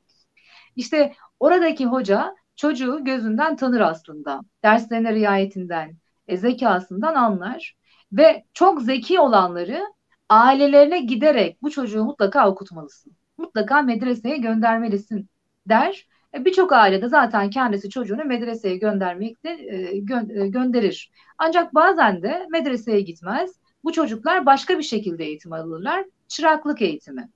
İşte 0.77 1.13
oradaki 1.41 1.87
hoca 1.87 2.35
çocuğu 2.57 3.05
gözünden 3.05 3.57
tanır 3.57 3.81
aslında. 3.81 4.41
Derslerine 4.63 5.15
riayetinden, 5.15 5.97
e, 6.29 6.37
zekasından 6.37 7.15
anlar 7.15 7.77
ve 8.13 8.45
çok 8.55 8.83
zeki 8.83 9.21
olanları 9.21 9.83
ailelerine 10.29 11.01
giderek 11.01 11.63
bu 11.63 11.71
çocuğu 11.71 12.05
mutlaka 12.05 12.49
okutmalısın. 12.49 13.13
Mutlaka 13.39 13.83
medreseye 13.83 14.37
göndermelisin 14.37 15.29
der 15.67 16.07
birçok 16.45 16.73
ailede 16.73 17.09
zaten 17.09 17.51
kendisi 17.51 17.91
çocuğunu 17.91 18.25
medreseye 18.25 18.77
göndermekte 18.77 19.51
e, 19.51 19.99
gö- 19.99 20.43
e, 20.45 20.49
gönderir. 20.49 21.11
Ancak 21.39 21.75
bazen 21.75 22.23
de 22.23 22.47
medreseye 22.51 23.01
gitmez. 23.01 23.51
Bu 23.85 23.93
çocuklar 23.93 24.47
başka 24.47 24.79
bir 24.79 24.83
şekilde 24.83 25.25
eğitim 25.25 25.53
alırlar. 25.53 26.05
Çıraklık 26.29 26.83
eğitimi. 26.83 27.29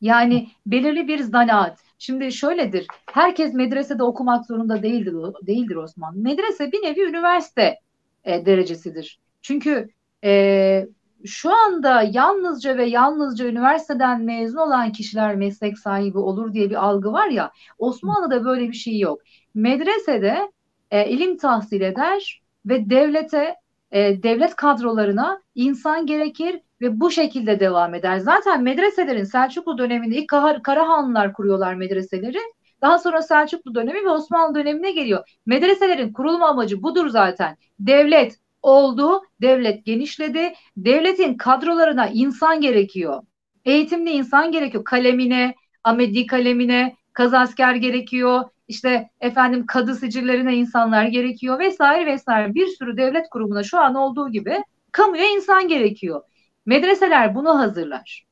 Yani 0.00 0.48
belirli 0.66 1.08
bir 1.08 1.18
zanaat. 1.18 1.78
Şimdi 1.98 2.32
şöyledir. 2.32 2.86
Herkes 3.12 3.54
medresede 3.54 4.02
okumak 4.02 4.46
zorunda 4.46 4.82
değildir, 4.82 5.14
değildir 5.46 5.76
Osman. 5.76 6.18
Medrese 6.18 6.72
bir 6.72 6.82
nevi 6.82 7.00
üniversite 7.00 7.78
e, 8.24 8.46
derecesidir. 8.46 9.18
Çünkü 9.42 9.88
e, 10.24 10.88
şu 11.24 11.50
anda 11.54 12.02
yalnızca 12.02 12.76
ve 12.76 12.84
yalnızca 12.84 13.46
üniversiteden 13.46 14.22
mezun 14.22 14.58
olan 14.58 14.92
kişiler 14.92 15.36
meslek 15.36 15.78
sahibi 15.78 16.18
olur 16.18 16.52
diye 16.52 16.70
bir 16.70 16.84
algı 16.84 17.12
var 17.12 17.28
ya 17.28 17.50
Osmanlı'da 17.78 18.44
böyle 18.44 18.68
bir 18.68 18.76
şey 18.76 18.98
yok. 18.98 19.20
Medresede 19.54 20.52
e, 20.90 21.08
ilim 21.08 21.36
tahsil 21.36 21.80
eder 21.80 22.42
ve 22.66 22.90
devlete 22.90 23.54
e, 23.90 24.22
devlet 24.22 24.56
kadrolarına 24.56 25.40
insan 25.54 26.06
gerekir 26.06 26.60
ve 26.80 27.00
bu 27.00 27.10
şekilde 27.10 27.60
devam 27.60 27.94
eder. 27.94 28.18
Zaten 28.18 28.62
medreselerin 28.62 29.24
Selçuklu 29.24 29.78
döneminde 29.78 30.16
ilk 30.16 30.28
Karahanlılar 30.62 31.32
kuruyorlar 31.32 31.74
medreseleri. 31.74 32.38
Daha 32.82 32.98
sonra 32.98 33.22
Selçuklu 33.22 33.74
dönemi 33.74 34.04
ve 34.04 34.08
Osmanlı 34.08 34.54
dönemine 34.54 34.92
geliyor. 34.92 35.38
Medreselerin 35.46 36.12
kurulma 36.12 36.48
amacı 36.48 36.82
budur 36.82 37.08
zaten. 37.08 37.56
Devlet 37.80 38.38
oldu, 38.68 39.22
devlet 39.42 39.84
genişledi. 39.84 40.52
Devletin 40.76 41.34
kadrolarına 41.34 42.08
insan 42.08 42.60
gerekiyor. 42.60 43.22
Eğitimli 43.64 44.10
insan 44.10 44.52
gerekiyor. 44.52 44.84
Kalemine, 44.84 45.54
amedi 45.84 46.26
kalemine, 46.26 46.96
kazasker 47.12 47.74
gerekiyor. 47.74 48.44
İşte 48.68 49.10
efendim 49.20 49.66
kadı 49.66 49.94
sicillerine 49.94 50.56
insanlar 50.56 51.04
gerekiyor 51.04 51.58
vesaire 51.58 52.06
vesaire. 52.06 52.54
Bir 52.54 52.66
sürü 52.66 52.96
devlet 52.96 53.28
kurumuna 53.30 53.62
şu 53.62 53.78
an 53.78 53.94
olduğu 53.94 54.28
gibi 54.28 54.64
kamuya 54.92 55.30
insan 55.30 55.68
gerekiyor. 55.68 56.22
Medreseler 56.66 57.34
bunu 57.34 57.58
hazırlar. 57.58 58.26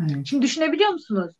Evet. 0.00 0.26
Şimdi 0.26 0.42
düşünebiliyor 0.42 0.90
musunuz? 0.90 1.34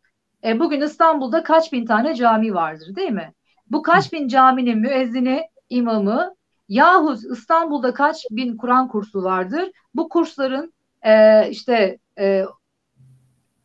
E, 0.45 0.59
bugün 0.61 0.81
İstanbul'da 0.81 1.43
kaç 1.43 1.73
bin 1.73 1.87
tane 1.87 2.15
cami 2.15 2.55
vardır 2.55 2.97
değil 2.97 3.11
mi? 3.11 3.33
Bu 3.71 3.83
kaç 3.83 4.13
bin 4.13 4.29
caminin 4.29 4.79
müezzini, 4.79 5.43
imamı, 5.71 6.36
Yahut 6.69 7.25
İstanbul'da 7.25 7.95
kaç 7.95 8.25
bin 8.31 8.57
Kur'an 8.57 8.89
kursu 8.89 9.23
vardır? 9.23 9.71
Bu 9.95 10.09
kursların 10.09 10.73
e, 11.03 11.49
işte 11.51 11.99
e, 12.19 12.45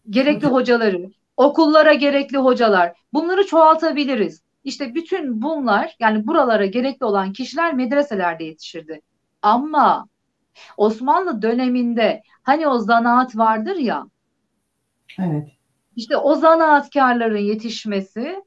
gerekli 0.09 0.47
hocaları, 0.47 1.11
okullara 1.37 1.93
gerekli 1.93 2.37
hocalar 2.37 2.93
bunları 3.13 3.45
çoğaltabiliriz. 3.45 4.43
İşte 4.63 4.95
bütün 4.95 5.41
bunlar 5.41 5.95
yani 5.99 6.27
buralara 6.27 6.65
gerekli 6.65 7.05
olan 7.05 7.33
kişiler 7.33 7.73
medreselerde 7.73 8.43
yetişirdi. 8.43 9.01
Ama 9.41 10.07
Osmanlı 10.77 11.41
döneminde 11.41 12.23
hani 12.43 12.67
o 12.67 12.79
zanaat 12.79 13.37
vardır 13.37 13.75
ya. 13.75 14.05
Evet. 15.19 15.47
İşte 15.95 16.17
o 16.17 16.35
zanaatkarların 16.35 17.37
yetişmesi 17.37 18.43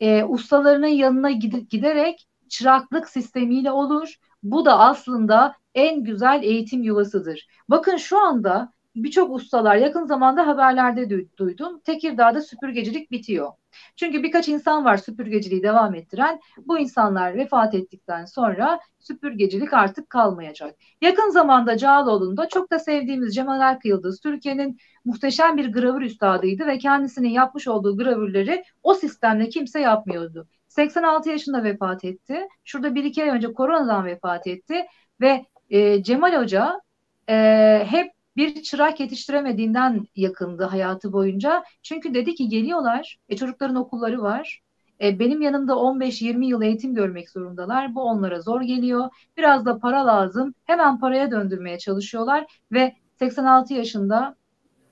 e, 0.00 0.24
ustalarının 0.24 0.86
yanına 0.86 1.30
giderek 1.70 2.28
çıraklık 2.52 3.08
sistemiyle 3.08 3.70
olur. 3.70 4.14
Bu 4.42 4.64
da 4.64 4.78
aslında 4.78 5.54
en 5.74 6.04
güzel 6.04 6.42
eğitim 6.42 6.82
yuvasıdır. 6.82 7.46
Bakın 7.68 7.96
şu 7.96 8.18
anda 8.18 8.72
birçok 8.96 9.34
ustalar 9.34 9.76
yakın 9.76 10.04
zamanda 10.04 10.46
haberlerde 10.46 11.26
duydum. 11.36 11.80
Tekirdağ'da 11.80 12.40
süpürgecilik 12.40 13.10
bitiyor. 13.10 13.52
Çünkü 13.96 14.22
birkaç 14.22 14.48
insan 14.48 14.84
var 14.84 14.96
süpürgeciliği 14.96 15.62
devam 15.62 15.94
ettiren. 15.94 16.40
Bu 16.66 16.78
insanlar 16.78 17.34
vefat 17.34 17.74
ettikten 17.74 18.24
sonra 18.24 18.80
süpürgecilik 19.00 19.72
artık 19.72 20.10
kalmayacak. 20.10 20.74
Yakın 21.00 21.30
zamanda 21.30 21.76
Cağaloğlu'nda 21.76 22.48
çok 22.48 22.70
da 22.70 22.78
sevdiğimiz 22.78 23.34
Cemal 23.34 23.60
Erk 23.60 23.84
Yıldız 23.84 24.20
Türkiye'nin 24.20 24.76
muhteşem 25.04 25.56
bir 25.56 25.72
gravür 25.72 26.02
üstadıydı 26.02 26.66
ve 26.66 26.78
kendisinin 26.78 27.30
yapmış 27.30 27.68
olduğu 27.68 27.96
gravürleri 27.96 28.64
o 28.82 28.94
sistemle 28.94 29.48
kimse 29.48 29.80
yapmıyordu. 29.80 30.48
86 30.72 31.30
yaşında 31.30 31.64
vefat 31.64 32.04
etti. 32.04 32.48
Şurada 32.64 32.94
bir 32.94 33.04
iki 33.04 33.22
ay 33.22 33.28
önce 33.28 33.52
koronadan 33.52 34.04
vefat 34.06 34.46
etti 34.46 34.86
ve 35.20 35.46
e, 35.70 36.02
Cemal 36.02 36.42
Hoca 36.42 36.80
e, 37.28 37.86
hep 37.86 38.12
bir 38.36 38.62
çırak 38.62 39.00
yetiştiremediğinden 39.00 40.06
yakındı 40.16 40.64
hayatı 40.64 41.12
boyunca. 41.12 41.64
Çünkü 41.82 42.14
dedi 42.14 42.34
ki 42.34 42.48
geliyorlar, 42.48 43.18
e, 43.28 43.36
çocukların 43.36 43.76
okulları 43.76 44.22
var. 44.22 44.60
E, 45.02 45.18
benim 45.18 45.42
yanımda 45.42 45.72
15-20 45.72 46.46
yıl 46.46 46.62
eğitim 46.62 46.94
görmek 46.94 47.30
zorundalar. 47.30 47.94
Bu 47.94 48.02
onlara 48.02 48.40
zor 48.40 48.60
geliyor. 48.60 49.10
Biraz 49.36 49.66
da 49.66 49.78
para 49.78 50.06
lazım. 50.06 50.54
Hemen 50.64 51.00
paraya 51.00 51.30
döndürmeye 51.30 51.78
çalışıyorlar 51.78 52.60
ve 52.72 52.96
86 53.18 53.74
yaşında 53.74 54.36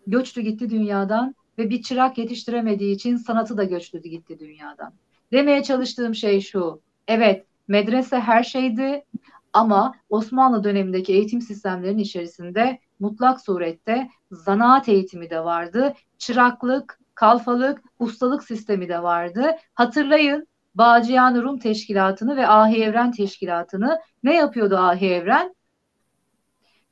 göçtü 0.06 0.40
gitti 0.40 0.70
dünyadan 0.70 1.34
ve 1.58 1.70
bir 1.70 1.82
çırak 1.82 2.18
yetiştiremediği 2.18 2.94
için 2.94 3.16
sanatı 3.16 3.56
da 3.56 3.64
göçtü 3.64 4.02
gitti 4.02 4.38
dünyadan. 4.38 4.92
Demeye 5.32 5.62
çalıştığım 5.62 6.14
şey 6.14 6.40
şu. 6.40 6.80
Evet, 7.08 7.46
medrese 7.68 8.20
her 8.20 8.42
şeydi 8.42 9.04
ama 9.52 9.94
Osmanlı 10.10 10.64
dönemindeki 10.64 11.12
eğitim 11.12 11.40
sistemlerinin 11.40 11.98
içerisinde 11.98 12.78
mutlak 13.00 13.40
surette 13.40 14.08
zanaat 14.30 14.88
eğitimi 14.88 15.30
de 15.30 15.44
vardı. 15.44 15.94
Çıraklık, 16.18 17.00
kalfalık, 17.14 17.82
ustalık 17.98 18.44
sistemi 18.44 18.88
de 18.88 19.02
vardı. 19.02 19.56
Hatırlayın 19.74 20.46
Bağcıyan 20.74 21.42
Rum 21.42 21.58
Teşkilatı'nı 21.58 22.36
ve 22.36 22.48
Ahi 22.48 22.82
Evren 22.82 23.12
Teşkilatı'nı 23.12 24.00
ne 24.22 24.36
yapıyordu 24.36 24.76
Ahi 24.76 25.06
Evren? 25.06 25.54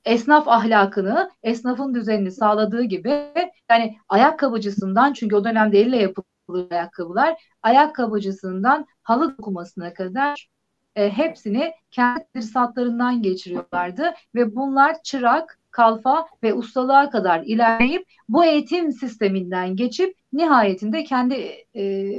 Esnaf 0.05 0.49
ahlakını, 0.49 1.31
esnafın 1.43 1.95
düzenini 1.95 2.33
sağladığı 2.33 2.83
gibi 2.83 3.33
yani 3.71 3.97
ayakkabıcısından 4.09 5.13
çünkü 5.13 5.37
o 5.37 5.45
dönemde 5.45 5.81
elle 5.81 6.03
yapılır 6.49 6.71
ayakkabılar, 6.71 7.43
ayakkabıcısından 7.63 8.87
halı 9.03 9.39
dokumasına 9.39 9.95
kadar 9.95 10.49
e, 10.97 11.11
hepsini 11.11 11.73
kendi 11.91 12.27
irsatlarından 12.35 13.23
geçiriyorlardı 13.23 14.15
ve 14.35 14.57
bunlar 14.57 15.03
çırak, 15.03 15.59
kalfa 15.71 16.27
ve 16.43 16.55
ustalığa 16.55 17.11
kadar 17.11 17.43
ilerleyip 17.45 18.07
bu 18.29 18.45
eğitim 18.45 18.93
sisteminden 18.93 19.77
geçip 19.77 20.17
nihayetinde 20.33 21.05
kendi 21.05 21.35
e, 21.77 22.13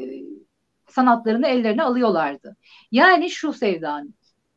sanatlarını 0.87 1.47
ellerine 1.47 1.83
alıyorlardı. 1.83 2.55
Yani 2.91 3.29
şu 3.29 3.53
sevdanın. 3.53 4.13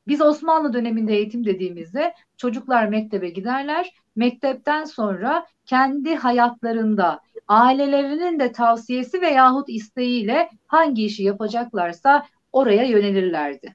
Biz 0.07 0.21
Osmanlı 0.21 0.73
döneminde 0.73 1.15
eğitim 1.15 1.45
dediğimizde 1.45 2.15
çocuklar 2.37 2.89
mektebe 2.89 3.29
giderler. 3.29 4.02
Mektepten 4.17 4.85
sonra 4.85 5.47
kendi 5.67 6.15
hayatlarında 6.15 7.21
ailelerinin 7.49 8.41
de 8.41 8.53
tavsiyesi 8.53 9.21
veyahut 9.21 9.69
isteğiyle 9.69 10.51
hangi 10.67 11.05
işi 11.05 11.23
yapacaklarsa 11.23 12.27
oraya 12.53 12.85
yönelirlerdi. 12.85 13.75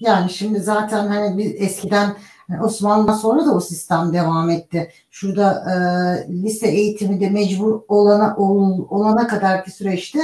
Yani 0.00 0.30
şimdi 0.30 0.60
zaten 0.60 1.06
hani 1.06 1.38
biz 1.38 1.54
eskiden 1.56 2.16
Osmanlı'dan 2.62 3.14
sonra 3.14 3.46
da 3.46 3.54
o 3.54 3.60
sistem 3.60 4.12
devam 4.12 4.50
etti. 4.50 4.90
Şurada 5.10 5.64
e, 5.70 5.76
lise 6.32 6.68
eğitimi 6.68 7.20
de 7.20 7.30
mecbur 7.30 7.80
olana 7.88 8.36
ol, 8.36 8.86
olana 8.88 9.26
kadarki 9.26 9.70
süreçte 9.70 10.18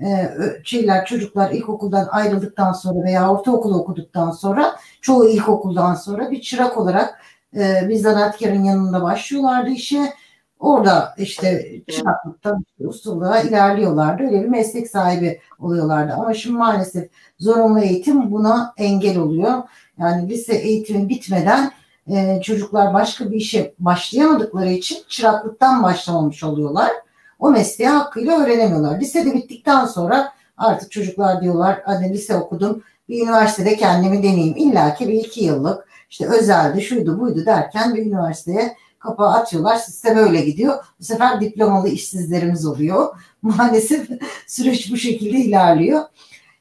e, 0.00 0.30
şeyler 0.64 1.06
çocuklar 1.06 1.50
ilkokuldan 1.50 2.08
ayrıldıktan 2.10 2.72
sonra 2.72 3.04
veya 3.04 3.30
ortaokul 3.32 3.74
okuduktan 3.74 4.30
sonra 4.30 4.76
çoğu 5.00 5.28
ilkokuldan 5.28 5.94
sonra 5.94 6.30
bir 6.30 6.40
çırak 6.40 6.78
olarak 6.78 7.20
e, 7.56 7.88
bir 7.88 7.96
zanaatkarın 7.96 8.64
yanında 8.64 9.02
başlıyorlardı 9.02 9.70
işe 9.70 10.12
Orada 10.58 11.14
işte 11.18 11.72
çıraklıktan 11.90 12.64
ustalığa 12.80 13.40
ilerliyorlardı. 13.40 14.22
Öyle 14.22 14.42
bir 14.42 14.48
meslek 14.48 14.90
sahibi 14.90 15.40
oluyorlardı. 15.58 16.12
Ama 16.12 16.34
şimdi 16.34 16.56
maalesef 16.56 17.10
zorunlu 17.38 17.80
eğitim 17.80 18.32
buna 18.32 18.74
engel 18.76 19.18
oluyor. 19.18 19.62
Yani 19.98 20.28
lise 20.28 20.54
eğitimi 20.54 21.08
bitmeden 21.08 21.72
e, 22.10 22.40
çocuklar 22.42 22.94
başka 22.94 23.30
bir 23.30 23.36
işe 23.36 23.74
başlayamadıkları 23.78 24.70
için 24.70 24.98
çıraklıktan 25.08 25.82
başlamamış 25.82 26.44
oluyorlar. 26.44 26.90
O 27.38 27.50
mesleği 27.50 27.90
hakkıyla 27.90 28.40
öğrenemiyorlar. 28.40 29.00
Lisede 29.00 29.34
bittikten 29.34 29.84
sonra 29.84 30.32
artık 30.56 30.90
çocuklar 30.90 31.40
diyorlar 31.40 31.82
hadi 31.84 32.12
lise 32.12 32.36
okudum 32.36 32.82
bir 33.08 33.22
üniversitede 33.22 33.76
kendimi 33.76 34.22
deneyeyim. 34.22 34.56
İlla 34.56 34.94
ki 34.94 35.08
bir 35.08 35.24
iki 35.24 35.44
yıllık 35.44 35.88
işte 36.10 36.26
özelde 36.26 36.80
şuydu 36.80 37.20
buydu 37.20 37.46
derken 37.46 37.94
bir 37.94 38.06
üniversiteye 38.06 38.76
kapağı 38.98 39.30
atıyorlar. 39.30 39.76
Sistem 39.76 40.16
öyle 40.16 40.40
gidiyor. 40.40 40.84
Bu 41.00 41.04
sefer 41.04 41.40
diplomalı 41.40 41.88
işsizlerimiz 41.88 42.66
oluyor. 42.66 43.20
Maalesef 43.42 44.08
süreç 44.46 44.92
bu 44.92 44.96
şekilde 44.96 45.36
ilerliyor. 45.38 46.02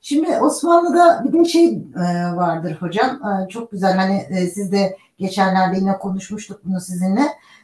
Şimdi 0.01 0.39
Osmanlı'da 0.39 1.23
bir 1.23 1.39
de 1.39 1.45
şey 1.45 1.65
e, 1.67 2.35
vardır 2.35 2.77
hocam. 2.79 3.21
E, 3.25 3.49
çok 3.49 3.71
güzel 3.71 3.95
hani 3.95 4.25
e, 4.29 4.47
siz 4.47 4.71
de 4.71 4.97
geçenlerde 5.17 5.77
yine 5.77 5.97
konuşmuştuk 5.97 6.61
bunu 6.65 6.81
sizinle. 6.81 7.21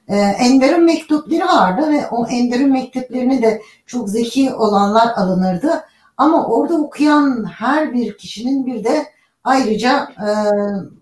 Ender'in 0.08 0.84
mektupları 0.84 1.48
vardı 1.48 1.92
ve 1.92 2.08
o 2.08 2.28
Ender'in 2.28 2.72
mektuplarını 2.72 3.42
de 3.42 3.62
çok 3.86 4.10
zeki 4.10 4.54
olanlar 4.54 5.08
alınırdı. 5.16 5.84
Ama 6.18 6.48
orada 6.48 6.74
okuyan 6.74 7.46
her 7.58 7.94
bir 7.94 8.18
kişinin 8.18 8.66
bir 8.66 8.84
de 8.84 9.06
ayrıca 9.44 10.08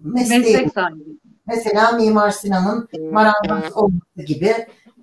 mesleği. 0.03 0.39
Meslek 0.39 0.73
sahibi. 0.73 1.19
Mesela 1.47 1.91
Mimar 1.91 2.31
Sinan'ın 2.31 2.89
marangoz 3.11 3.73
olması 3.73 4.21
gibi 4.27 4.45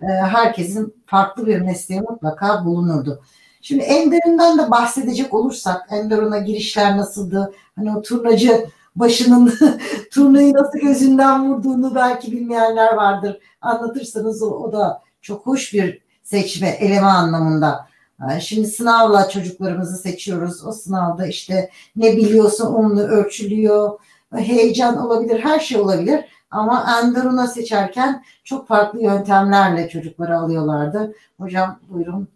e, 0.02 0.06
herkesin 0.06 0.94
farklı 1.06 1.46
bir 1.46 1.60
mesleği 1.60 2.00
mutlaka 2.00 2.64
bulunurdu. 2.64 3.22
Şimdi 3.62 3.82
Enderun'dan 3.82 4.58
da 4.58 4.70
bahsedecek 4.70 5.34
olursak 5.34 5.88
Enderun'a 5.90 6.38
girişler 6.38 6.96
nasıldı? 6.96 7.52
Hani 7.76 7.96
o 7.96 8.02
turnacı 8.02 8.66
başının 8.96 9.54
turnayı 10.12 10.54
nasıl 10.54 10.78
gözünden 10.78 11.48
vurduğunu 11.48 11.94
belki 11.94 12.32
bilmeyenler 12.32 12.94
vardır. 12.94 13.40
Anlatırsanız 13.60 14.42
o, 14.42 14.46
o 14.46 14.72
da 14.72 15.02
çok 15.22 15.46
hoş 15.46 15.74
bir 15.74 16.02
seçme, 16.22 16.68
eleme 16.68 17.06
anlamında. 17.06 17.88
E, 18.20 18.40
şimdi 18.40 18.66
sınavla 18.66 19.28
çocuklarımızı 19.28 19.96
seçiyoruz. 19.96 20.66
O 20.66 20.72
sınavda 20.72 21.26
işte 21.26 21.70
ne 21.96 22.16
biliyorsa 22.16 22.68
onunla 22.68 23.02
ölçülüyor. 23.02 23.98
Heyecan 24.34 24.98
olabilir, 24.98 25.40
her 25.40 25.60
şey 25.60 25.80
olabilir. 25.80 26.24
Ama 26.50 26.86
Enderun'a 27.02 27.46
seçerken 27.46 28.24
çok 28.44 28.68
farklı 28.68 29.02
yöntemlerle 29.02 29.88
çocukları 29.88 30.38
alıyorlardı. 30.38 31.14
Hocam 31.40 31.80
buyurun 31.88 32.28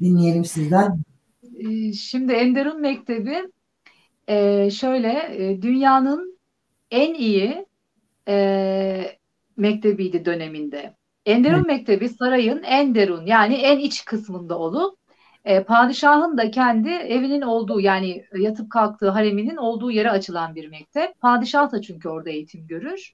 dinleyelim 0.00 0.44
sizden. 0.44 0.98
Ee, 1.58 1.92
şimdi 1.92 2.32
Enderun 2.32 2.80
Mektebi 2.80 3.42
e, 4.28 4.70
şöyle 4.70 5.36
e, 5.38 5.62
dünyanın 5.62 6.38
en 6.90 7.14
iyi 7.14 7.66
e, 8.28 9.18
mektebiydi 9.56 10.24
döneminde. 10.24 10.94
Enderun 11.26 11.56
evet. 11.56 11.66
Mektebi 11.66 12.08
sarayın 12.08 12.62
en 12.62 12.94
derun 12.94 13.26
yani 13.26 13.54
en 13.54 13.78
iç 13.78 14.04
kısmında 14.04 14.58
olup 14.58 14.98
e, 15.44 15.64
padişahın 15.64 16.38
da 16.38 16.50
kendi 16.50 16.88
evinin 16.88 17.42
olduğu 17.42 17.80
yani 17.80 18.24
yatıp 18.38 18.70
kalktığı 18.70 19.10
hareminin 19.10 19.56
olduğu 19.56 19.90
yere 19.90 20.10
açılan 20.10 20.54
bir 20.54 20.68
mektep. 20.68 21.20
Padişah 21.20 21.72
da 21.72 21.82
çünkü 21.82 22.08
orada 22.08 22.30
eğitim 22.30 22.66
görür. 22.66 23.12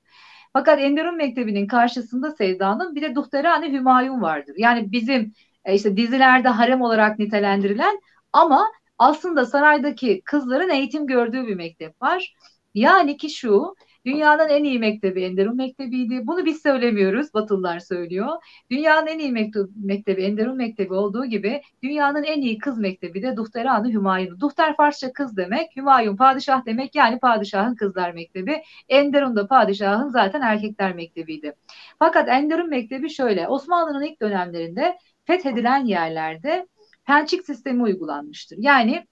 Fakat 0.53 0.81
Enderun 0.81 1.17
Mektebi'nin 1.17 1.67
karşısında 1.67 2.31
Sevda'nın 2.31 2.95
bir 2.95 3.03
de 3.03 3.15
Duhterani 3.15 3.73
Hümayun 3.73 4.23
vardır. 4.23 4.55
Yani 4.59 4.93
bizim 4.93 5.33
e, 5.65 5.75
işte 5.75 5.97
dizilerde 5.97 6.49
harem 6.49 6.83
olarak 6.83 7.19
nitelendirilen 7.19 8.01
ama 8.33 8.67
aslında 8.99 9.47
saraydaki 9.47 10.23
kızların 10.25 10.69
eğitim 10.69 11.07
gördüğü 11.07 11.47
bir 11.47 11.57
mektep 11.57 12.03
var. 12.03 12.35
Yani 12.75 13.17
ki 13.17 13.31
şu 13.31 13.75
Dünyanın 14.07 14.49
en 14.49 14.65
iyi 14.65 14.79
mektebi 14.79 15.23
Enderun 15.23 15.57
Mektebi'ydi. 15.57 16.27
Bunu 16.27 16.45
biz 16.45 16.63
söylemiyoruz, 16.63 17.35
Batılılar 17.35 17.79
söylüyor. 17.79 18.29
Dünyanın 18.71 19.07
en 19.07 19.19
iyi 19.19 19.33
mektebi, 19.33 19.69
mektebi 19.85 20.23
Enderun 20.23 20.57
Mektebi 20.57 20.95
olduğu 20.95 21.25
gibi 21.25 21.63
dünyanın 21.83 22.23
en 22.23 22.41
iyi 22.41 22.59
kız 22.59 22.79
mektebi 22.79 23.23
de 23.23 23.37
Duhteranı 23.37 23.93
Hümayun. 23.93 24.41
Duhter 24.41 24.77
Farsça 24.77 25.13
kız 25.13 25.37
demek, 25.37 25.77
Hümayun 25.77 26.17
padişah 26.17 26.67
demek 26.67 26.95
yani 26.95 27.19
padişahın 27.19 27.75
kızlar 27.75 28.13
mektebi. 28.13 28.63
Enderun 28.89 29.37
da 29.37 29.47
padişahın 29.47 30.09
zaten 30.09 30.41
erkekler 30.41 30.95
mektebiydi. 30.95 31.53
Fakat 31.99 32.29
Enderun 32.29 32.71
Mektebi 32.71 33.11
şöyle, 33.11 33.49
Osmanlı'nın 33.49 34.03
ilk 34.03 34.23
dönemlerinde 34.23 34.99
fethedilen 35.25 35.85
yerlerde 35.85 36.67
pençik 37.05 37.47
sistemi 37.47 37.83
uygulanmıştır. 37.83 38.59
Yani 38.61 39.07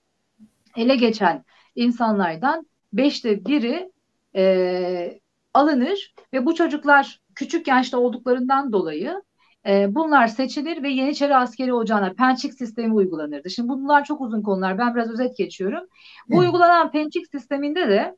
ele 0.77 0.97
geçen 0.97 1.45
insanlardan 1.75 2.67
beşte 2.93 3.45
biri 3.45 3.91
e, 4.37 5.21
alınır 5.55 6.15
ve 6.33 6.47
bu 6.47 6.55
çocuklar 6.55 7.21
küçük 7.35 7.69
yaşta 7.69 7.99
olduklarından 7.99 8.73
dolayı 8.73 9.23
e, 9.67 9.95
bunlar 9.95 10.27
seçilir 10.27 10.83
ve 10.83 10.89
Yeniçeri 10.89 11.37
Askeri 11.37 11.75
Ocağı'na 11.75 12.13
pençik 12.13 12.55
sistemi 12.55 12.95
uygulanırdı. 12.95 13.51
Şimdi 13.51 13.69
bunlar 13.69 14.05
çok 14.05 14.21
uzun 14.21 14.43
konular. 14.43 14.79
Ben 14.79 14.95
biraz 14.95 15.11
özet 15.11 15.37
geçiyorum. 15.37 15.85
Bu 16.29 16.35
evet. 16.35 16.45
uygulanan 16.45 16.91
pençik 16.91 17.27
sisteminde 17.27 17.89
de 17.89 18.17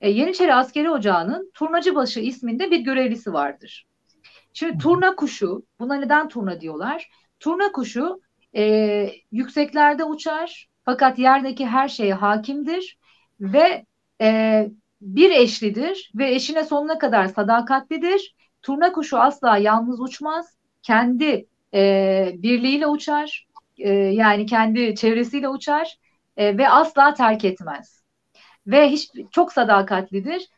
e, 0.00 0.10
Yeniçeri 0.10 0.54
Askeri 0.54 0.90
Ocağı'nın 0.90 1.50
Turnacıbaşı 1.54 2.20
isminde 2.20 2.70
bir 2.70 2.80
görevlisi 2.80 3.32
vardır. 3.32 3.86
Şimdi 4.52 4.78
turna 4.78 5.16
kuşu, 5.16 5.62
buna 5.80 5.94
neden 5.94 6.28
turna 6.28 6.60
diyorlar? 6.60 7.10
Turna 7.40 7.72
kuşu 7.72 8.20
e, 8.56 9.10
yükseklerde 9.32 10.04
uçar 10.04 10.68
fakat 10.84 11.18
yerdeki 11.18 11.66
her 11.66 11.88
şeye 11.88 12.14
hakimdir 12.14 12.98
ve 13.40 13.86
e, 14.20 14.70
bir 15.00 15.30
eşlidir 15.30 16.12
ve 16.14 16.34
eşine 16.34 16.64
sonuna 16.64 16.98
kadar 16.98 17.26
sadakatlidir. 17.26 18.34
Turna 18.62 18.92
kuşu 18.92 19.18
asla 19.18 19.56
yalnız 19.56 20.00
uçmaz. 20.00 20.56
Kendi 20.82 21.46
e, 21.74 22.32
birliğiyle 22.34 22.86
uçar. 22.86 23.46
E, 23.78 23.90
yani 23.92 24.46
kendi 24.46 24.94
çevresiyle 24.94 25.48
uçar 25.48 25.98
e, 26.36 26.58
ve 26.58 26.68
asla 26.68 27.14
terk 27.14 27.44
etmez. 27.44 28.02
Ve 28.66 28.88
hiç 28.88 29.10
çok 29.30 29.52
sadakatlidir. 29.52 30.48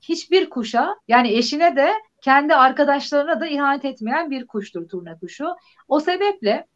Hiçbir 0.00 0.50
kuşa 0.50 0.96
yani 1.08 1.32
eşine 1.32 1.76
de 1.76 1.92
kendi 2.20 2.54
arkadaşlarına 2.54 3.40
da 3.40 3.46
ihanet 3.46 3.84
etmeyen 3.84 4.30
bir 4.30 4.46
kuştur 4.46 4.88
turna 4.88 5.18
kuşu. 5.18 5.46
O 5.88 6.00
sebeple 6.00 6.66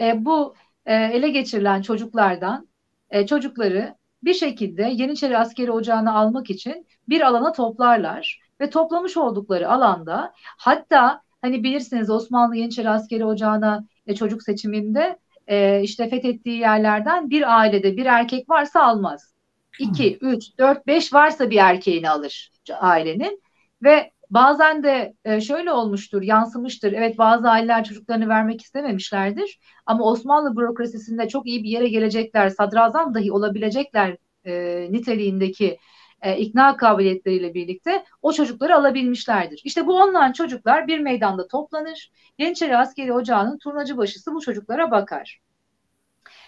e, 0.00 0.24
bu 0.24 0.54
e, 0.86 0.94
ele 0.94 1.28
geçirilen 1.28 1.82
çocuklardan 1.82 2.68
e, 3.10 3.26
çocukları 3.26 3.94
bir 4.24 4.34
şekilde 4.34 4.82
Yeniçeri 4.82 5.38
Askeri 5.38 5.72
Ocağı'na 5.72 6.14
almak 6.14 6.50
için 6.50 6.86
bir 7.08 7.20
alana 7.20 7.52
toplarlar 7.52 8.40
ve 8.60 8.70
toplamış 8.70 9.16
oldukları 9.16 9.70
alanda 9.70 10.32
hatta 10.36 11.22
hani 11.42 11.64
bilirsiniz 11.64 12.10
Osmanlı 12.10 12.56
Yeniçeri 12.56 12.90
Askeri 12.90 13.24
Ocağı'na 13.24 13.84
e, 14.06 14.14
çocuk 14.14 14.42
seçiminde 14.42 15.18
e, 15.46 15.82
işte 15.82 16.08
fethettiği 16.08 16.58
yerlerden 16.58 17.30
bir 17.30 17.58
ailede 17.58 17.96
bir 17.96 18.06
erkek 18.06 18.50
varsa 18.50 18.82
almaz. 18.82 19.34
2, 19.78 20.18
3, 20.20 20.58
4, 20.58 20.86
5 20.86 21.12
varsa 21.12 21.50
bir 21.50 21.56
erkeğini 21.56 22.10
alır 22.10 22.52
ailenin 22.80 23.42
ve 23.82 24.10
Bazen 24.34 24.82
de 24.82 25.14
e, 25.24 25.40
şöyle 25.40 25.72
olmuştur, 25.72 26.22
yansımıştır. 26.22 26.92
Evet 26.92 27.18
bazı 27.18 27.50
aileler 27.50 27.84
çocuklarını 27.84 28.28
vermek 28.28 28.62
istememişlerdir. 28.62 29.58
Ama 29.86 30.04
Osmanlı 30.04 30.56
bürokrasisinde 30.56 31.28
çok 31.28 31.46
iyi 31.46 31.64
bir 31.64 31.68
yere 31.68 31.88
gelecekler, 31.88 32.48
sadrazam 32.48 33.14
dahi 33.14 33.32
olabilecekler 33.32 34.16
e, 34.44 34.86
niteliğindeki 34.90 35.78
e, 36.22 36.38
ikna 36.38 36.76
kabiliyetleriyle 36.76 37.54
birlikte 37.54 38.04
o 38.22 38.32
çocukları 38.32 38.76
alabilmişlerdir. 38.76 39.60
İşte 39.64 39.86
bu 39.86 40.02
online 40.02 40.32
çocuklar 40.32 40.86
bir 40.86 40.98
meydanda 40.98 41.48
toplanır. 41.48 42.12
Yeniçeri 42.38 42.76
Askeri 42.76 43.12
Ocağı'nın 43.12 43.58
turnacı 43.58 43.96
başısı 43.96 44.34
bu 44.34 44.40
çocuklara 44.40 44.90
bakar. 44.90 45.40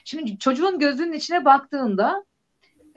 Şimdi 0.04 0.38
çocuğun 0.38 0.78
gözünün 0.78 1.12
içine 1.12 1.44
baktığında 1.44 2.24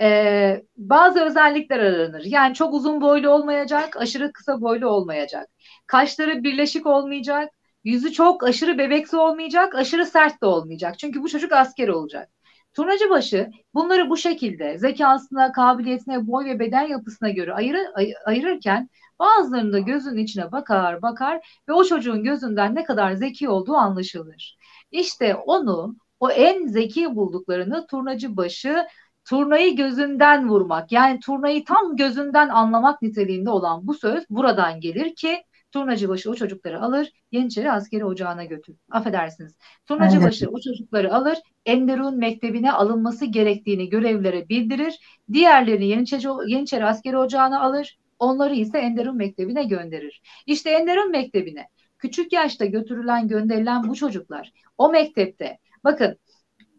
e, 0.01 0.63
bazı 0.77 1.21
özellikler 1.25 1.79
aranır. 1.79 2.23
Yani 2.25 2.53
çok 2.53 2.73
uzun 2.73 3.01
boylu 3.01 3.29
olmayacak, 3.29 3.97
aşırı 3.97 4.31
kısa 4.33 4.62
boylu 4.62 4.88
olmayacak. 4.88 5.49
Kaşları 5.88 6.43
birleşik 6.43 6.85
olmayacak, 6.85 7.49
yüzü 7.83 8.12
çok 8.12 8.43
aşırı 8.43 8.77
bebeksi 8.77 9.17
olmayacak, 9.17 9.75
aşırı 9.75 10.05
sert 10.05 10.41
de 10.41 10.45
olmayacak. 10.45 10.99
Çünkü 10.99 11.23
bu 11.23 11.29
çocuk 11.29 11.51
asker 11.51 11.88
olacak. 11.88 12.29
Turnacıbaşı 12.73 13.49
bunları 13.73 14.09
bu 14.09 14.17
şekilde 14.17 14.77
zekasına, 14.77 15.51
kabiliyetine, 15.51 16.27
boy 16.27 16.45
ve 16.45 16.59
beden 16.59 16.88
yapısına 16.88 17.29
göre 17.29 17.53
ayırı, 17.53 17.91
ay, 17.95 18.13
ayırırken 18.25 18.89
bazılarının 19.19 19.73
da 19.73 19.79
gözünün 19.79 20.23
içine 20.23 20.51
bakar 20.51 21.01
bakar 21.01 21.62
ve 21.69 21.73
o 21.73 21.83
çocuğun 21.83 22.23
gözünden 22.23 22.75
ne 22.75 22.83
kadar 22.83 23.13
zeki 23.13 23.49
olduğu 23.49 23.73
anlaşılır. 23.73 24.57
İşte 24.91 25.35
onu 25.35 25.95
o 26.19 26.29
en 26.31 26.67
zeki 26.67 27.15
bulduklarını 27.15 27.88
turnacıbaşı 27.88 28.88
turnayı 29.25 29.75
gözünden 29.75 30.49
vurmak 30.49 30.91
yani 30.91 31.19
turnayı 31.19 31.65
tam 31.65 31.95
gözünden 31.95 32.49
anlamak 32.49 33.01
niteliğinde 33.01 33.49
olan 33.49 33.88
bu 33.88 33.93
söz 33.93 34.23
buradan 34.29 34.79
gelir 34.79 35.15
ki 35.15 35.43
Turnacıbaşı 35.71 36.32
o 36.32 36.36
çocukları 36.36 36.82
alır, 36.82 37.12
Yeniçeri 37.32 37.71
askeri 37.71 38.05
ocağına 38.05 38.45
götür. 38.45 38.75
Affedersiniz. 38.91 39.55
Turnacıbaşı 39.86 40.45
evet. 40.45 40.53
o 40.55 40.62
çocukları 40.62 41.13
alır, 41.13 41.38
Enderun 41.65 42.17
mektebine 42.17 42.71
alınması 42.71 43.25
gerektiğini 43.25 43.89
görevlere 43.89 44.49
bildirir. 44.49 44.99
Diğerlerini 45.34 45.88
Yeniçeri, 45.88 46.51
Yeniçeri 46.51 46.86
askeri 46.86 47.17
ocağına 47.17 47.62
alır, 47.62 47.99
onları 48.19 48.55
ise 48.55 48.77
Enderun 48.77 49.17
mektebine 49.17 49.63
gönderir. 49.63 50.21
İşte 50.45 50.69
Enderun 50.69 51.12
mektebine 51.12 51.67
küçük 51.97 52.34
yaşta 52.34 52.65
götürülen, 52.65 53.27
gönderilen 53.27 53.88
bu 53.89 53.95
çocuklar 53.95 54.51
o 54.77 54.89
mektepte 54.89 55.58
bakın 55.84 56.17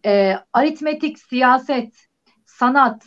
e, 0.07 0.35
aritmetik, 0.53 1.19
siyaset, 1.19 1.95
sanat, 2.61 3.07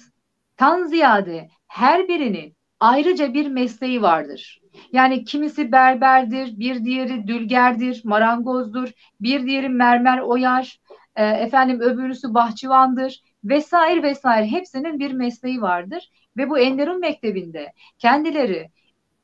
tan 0.58 0.86
ziyade 0.86 1.48
her 1.68 2.08
birinin 2.08 2.56
ayrıca 2.80 3.34
bir 3.34 3.48
mesleği 3.48 4.02
vardır. 4.02 4.62
Yani 4.92 5.24
kimisi 5.24 5.72
berberdir, 5.72 6.60
bir 6.60 6.86
diğeri 6.86 7.28
dülgerdir, 7.28 8.02
marangozdur, 8.04 8.90
bir 9.22 9.46
diğeri 9.46 9.70
mermer 9.70 10.20
oyar, 10.20 10.80
e, 11.16 11.26
efendim 11.26 11.82
öbürüsü 11.82 12.34
bahçıvandır 12.34 13.22
vesaire 13.44 14.04
vesaire 14.04 14.48
hepsinin 14.48 15.00
bir 15.00 15.12
mesleği 15.12 15.62
vardır 15.62 16.12
ve 16.38 16.50
bu 16.50 16.60
Enderun 16.60 17.00
Mektebi'nde 17.00 17.74
kendileri 17.98 18.70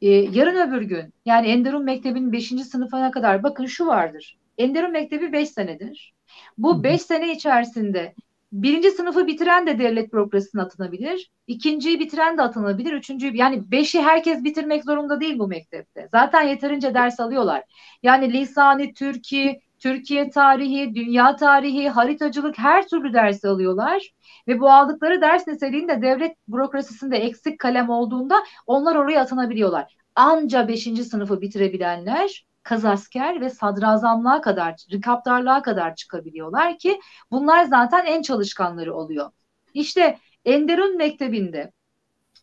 e, 0.02 0.10
yarın 0.10 0.70
öbür 0.70 0.82
gün 0.82 1.14
yani 1.26 1.48
Enderun 1.48 1.84
Mektebi'nin 1.84 2.32
5. 2.32 2.48
sınıfına 2.48 3.12
kadar 3.12 3.44
bakın 3.44 3.66
şu 3.66 3.88
vardır. 3.88 4.38
Enderun 4.58 4.92
Mektebi 4.92 5.34
5 5.34 5.50
senedir. 5.50 6.14
Bu 6.58 6.84
5 6.84 7.02
sene 7.02 7.32
içerisinde 7.32 8.14
birinci 8.52 8.92
sınıfı 8.92 9.28
bitiren 9.28 9.68
de 9.68 9.80
devlet 9.80 10.14
bürokrasisine 10.14 10.62
atanabilir. 10.62 11.32
ikinciyi 11.48 12.00
bitiren 12.00 12.38
de 12.38 12.42
atanabilir. 12.42 12.94
Üçüncüyü 12.94 13.38
yani 13.38 13.72
beşi 13.72 14.02
herkes 14.02 14.44
bitirmek 14.44 14.84
zorunda 14.84 15.20
değil 15.20 15.40
bu 15.40 15.48
mektepte. 15.48 16.08
Zaten 16.12 16.42
yeterince 16.42 16.94
ders 16.94 17.20
alıyorlar. 17.20 17.64
Yani 18.04 18.34
lisani, 18.34 18.94
Türkiye, 18.94 19.60
Türkiye 19.80 20.30
tarihi, 20.30 20.96
dünya 20.96 21.36
tarihi, 21.36 21.90
haritacılık 21.90 22.58
her 22.58 22.88
türlü 22.88 23.14
ders 23.14 23.46
alıyorlar. 23.46 24.10
Ve 24.48 24.60
bu 24.60 24.72
aldıkları 24.72 25.22
ders 25.22 25.48
niteliğinde 25.48 26.02
devlet 26.02 26.36
bürokrasisinde 26.48 27.18
eksik 27.18 27.60
kalem 27.60 27.90
olduğunda 27.90 28.36
onlar 28.68 28.96
oraya 28.96 29.22
atanabiliyorlar. 29.22 29.96
Anca 30.16 30.68
beşinci 30.68 31.04
sınıfı 31.04 31.42
bitirebilenler 31.42 32.49
kazasker 32.64 33.42
ve 33.42 33.50
sadrazamlığa 33.50 34.42
kadar, 34.42 34.76
rikaptarlığa 34.92 35.62
kadar 35.62 35.96
çıkabiliyorlar 35.96 36.78
ki 36.78 37.00
bunlar 37.32 37.64
zaten 37.64 38.06
en 38.06 38.22
çalışkanları 38.22 38.96
oluyor. 38.96 39.32
İşte 39.74 40.18
Enderun 40.46 40.98
Mektebi'nde, 40.98 41.72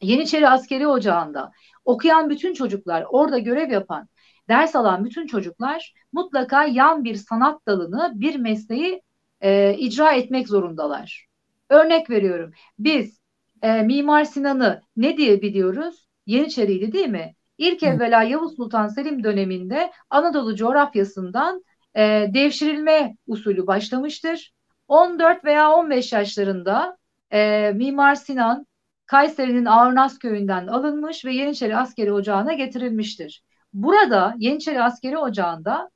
Yeniçeri 0.02 0.48
Askeri 0.48 0.86
Ocağı'nda 0.86 1.52
okuyan 1.84 2.30
bütün 2.30 2.54
çocuklar, 2.54 3.04
orada 3.08 3.38
görev 3.38 3.70
yapan, 3.70 4.08
ders 4.48 4.76
alan 4.76 5.04
bütün 5.04 5.26
çocuklar 5.26 5.94
mutlaka 6.12 6.64
yan 6.64 7.04
bir 7.04 7.14
sanat 7.14 7.66
dalını, 7.66 8.12
bir 8.14 8.36
mesleği 8.36 9.02
e, 9.40 9.74
icra 9.78 10.12
etmek 10.12 10.48
zorundalar. 10.48 11.26
Örnek 11.70 12.10
veriyorum. 12.10 12.52
Biz 12.78 13.20
e, 13.62 13.82
Mimar 13.82 14.24
Sinan'ı 14.24 14.82
ne 14.96 15.16
diye 15.16 15.42
biliyoruz? 15.42 16.06
Yeniçeriydi 16.26 16.92
değil 16.92 17.08
mi? 17.08 17.35
İlk 17.58 17.82
evvela 17.82 18.22
Yavuz 18.22 18.56
Sultan 18.56 18.88
Selim 18.88 19.24
döneminde 19.24 19.92
Anadolu 20.10 20.56
coğrafyasından 20.56 21.64
e, 21.96 22.30
devşirilme 22.34 23.16
usulü 23.26 23.66
başlamıştır. 23.66 24.52
14 24.88 25.44
veya 25.44 25.70
15 25.72 26.12
yaşlarında 26.12 26.96
e, 27.32 27.72
Mimar 27.74 28.14
Sinan 28.14 28.66
Kayseri'nin 29.06 29.64
Ağırnaz 29.64 30.18
köyünden 30.18 30.66
alınmış 30.66 31.24
ve 31.24 31.34
Yeniçeri 31.34 31.76
Askeri 31.76 32.12
Ocağı'na 32.12 32.52
getirilmiştir. 32.52 33.42
Burada 33.72 34.34
Yeniçeri 34.38 34.82
Askeri 34.82 35.18
Ocağı'nda 35.18 35.90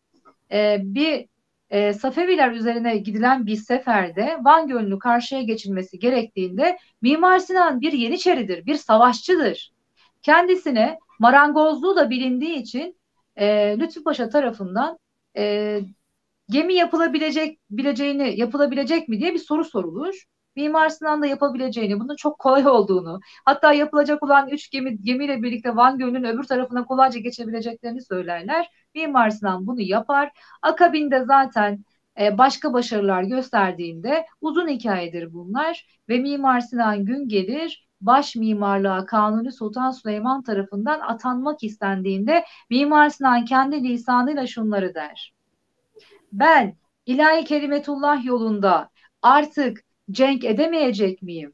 e, 0.52 0.78
bir 0.82 1.26
e, 1.70 1.92
Safeviler 1.92 2.52
üzerine 2.52 2.96
gidilen 2.96 3.46
bir 3.46 3.56
seferde 3.56 4.38
Van 4.40 4.68
Gölü'nü 4.68 4.98
karşıya 4.98 5.42
geçilmesi 5.42 5.98
gerektiğinde 5.98 6.78
Mimar 7.02 7.38
Sinan 7.38 7.80
bir 7.80 7.92
Yeniçeridir, 7.92 8.66
bir 8.66 8.74
savaşçıdır. 8.74 9.72
Kendisine 10.22 10.98
marangozluğu 11.20 11.96
da 11.96 12.10
bilindiği 12.10 12.56
için 12.56 13.00
e, 13.36 13.76
Lütfü 13.78 14.04
Paşa 14.04 14.28
tarafından 14.28 14.98
e, 15.36 15.80
gemi 16.48 16.74
yapılabilecek 16.74 17.60
bileceğini 17.70 18.40
yapılabilecek 18.40 19.08
mi 19.08 19.20
diye 19.20 19.34
bir 19.34 19.38
soru 19.38 19.64
sorulur. 19.64 20.24
Mimar 20.56 20.88
Sinan 20.88 21.22
da 21.22 21.26
yapabileceğini, 21.26 22.00
bunun 22.00 22.16
çok 22.16 22.38
kolay 22.38 22.66
olduğunu, 22.68 23.20
hatta 23.44 23.72
yapılacak 23.72 24.22
olan 24.22 24.48
üç 24.48 24.70
gemi 24.70 25.02
gemiyle 25.02 25.42
birlikte 25.42 25.76
Van 25.76 25.98
Gölü'nün 25.98 26.24
öbür 26.24 26.44
tarafına 26.44 26.84
kolayca 26.84 27.20
geçebileceklerini 27.20 28.02
söylerler. 28.02 28.70
Mimar 28.94 29.30
Sinan 29.30 29.66
bunu 29.66 29.80
yapar. 29.80 30.32
Akabinde 30.62 31.24
zaten 31.24 31.84
e, 32.20 32.38
başka 32.38 32.72
başarılar 32.72 33.22
gösterdiğinde 33.22 34.26
uzun 34.40 34.68
hikayedir 34.68 35.32
bunlar 35.32 35.86
ve 36.08 36.18
Mimar 36.18 36.60
Sinan 36.60 37.04
gün 37.04 37.28
gelir 37.28 37.89
baş 38.00 38.36
mimarlığa 38.36 39.06
Kanuni 39.06 39.52
Sultan 39.52 39.90
Süleyman 39.90 40.42
tarafından 40.42 41.00
atanmak 41.00 41.62
istendiğinde 41.64 42.44
Mimar 42.70 43.08
Sinan 43.08 43.44
kendi 43.44 43.84
lisanıyla 43.84 44.46
şunları 44.46 44.94
der. 44.94 45.34
Ben 46.32 46.76
ilahi 47.06 47.44
kelimetullah 47.44 48.24
yolunda 48.24 48.88
artık 49.22 49.84
cenk 50.10 50.44
edemeyecek 50.44 51.22
miyim? 51.22 51.52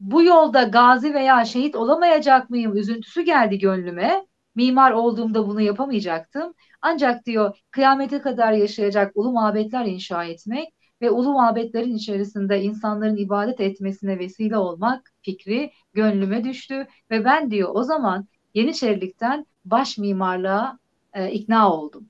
Bu 0.00 0.22
yolda 0.22 0.62
gazi 0.62 1.14
veya 1.14 1.44
şehit 1.44 1.76
olamayacak 1.76 2.50
mıyım 2.50 2.76
üzüntüsü 2.76 3.22
geldi 3.22 3.58
gönlüme. 3.58 4.26
Mimar 4.54 4.90
olduğumda 4.90 5.48
bunu 5.48 5.60
yapamayacaktım. 5.60 6.54
Ancak 6.82 7.26
diyor 7.26 7.58
kıyamete 7.70 8.20
kadar 8.20 8.52
yaşayacak 8.52 9.12
ulu 9.14 9.32
mabetler 9.32 9.84
inşa 9.84 10.24
etmek 10.24 10.73
ve 11.02 11.10
ulu 11.10 11.32
mabetlerin 11.32 11.94
içerisinde 11.94 12.62
insanların 12.62 13.16
ibadet 13.16 13.60
etmesine 13.60 14.18
vesile 14.18 14.58
olmak 14.58 15.12
fikri 15.22 15.72
gönlüme 15.94 16.44
düştü 16.44 16.86
ve 17.10 17.24
ben 17.24 17.50
diyor 17.50 17.70
o 17.74 17.82
zaman 17.82 18.26
Yeniçerilikten 18.54 19.46
baş 19.64 19.98
mimarlığa 19.98 20.78
e, 21.12 21.30
ikna 21.30 21.72
oldum. 21.72 22.04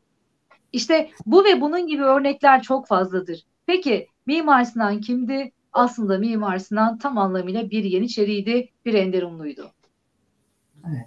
İşte 0.72 1.10
bu 1.26 1.44
ve 1.44 1.60
bunun 1.60 1.86
gibi 1.86 2.02
örnekler 2.02 2.62
çok 2.62 2.86
fazladır. 2.86 3.44
Peki 3.66 4.08
Mimar 4.26 4.64
Sinan 4.64 5.00
kimdi? 5.00 5.52
Aslında 5.72 6.18
Mimar 6.18 6.58
Sinan 6.58 6.98
tam 6.98 7.18
anlamıyla 7.18 7.70
bir 7.70 7.84
Yeniçeriydi, 7.84 8.68
bir 8.84 8.94
Enderunluydu. 8.94 9.70
Evet. 10.88 11.06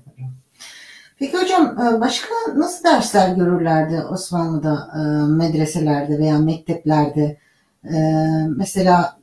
Peki 1.20 1.38
hocam 1.38 1.80
e, 1.80 2.02
başka 2.02 2.34
nasıl 2.56 2.84
dersler 2.84 3.36
görürlerdi 3.36 4.02
Osmanlı'da 4.12 4.88
e, 4.96 5.00
medreselerde 5.32 6.18
veya 6.18 6.38
mekteplerde? 6.40 7.38
E, 7.94 7.98
mesela 8.58 9.20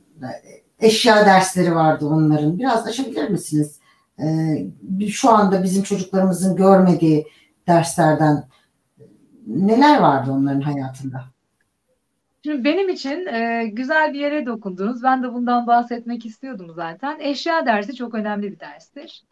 eşya 0.79 1.25
dersleri 1.25 1.75
vardı 1.75 2.05
onların. 2.05 2.59
Biraz 2.59 2.87
açabilir 2.87 3.29
misiniz? 3.29 3.79
Şu 5.09 5.29
anda 5.29 5.63
bizim 5.63 5.83
çocuklarımızın 5.83 6.55
görmediği 6.55 7.27
derslerden 7.67 8.43
neler 9.47 9.99
vardı 9.99 10.31
onların 10.31 10.61
hayatında? 10.61 11.23
Şimdi 12.45 12.63
benim 12.63 12.89
için 12.89 13.25
e, 13.25 13.67
güzel 13.73 14.13
bir 14.13 14.19
yere 14.19 14.45
dokundunuz. 14.45 15.03
Ben 15.03 15.23
de 15.23 15.33
bundan 15.33 15.67
bahsetmek 15.67 16.25
istiyordum 16.25 16.71
zaten. 16.75 17.19
Eşya 17.19 17.65
dersi 17.65 17.95
çok 17.95 18.15
önemli 18.15 18.51
bir 18.51 18.59
derstir. 18.59 19.23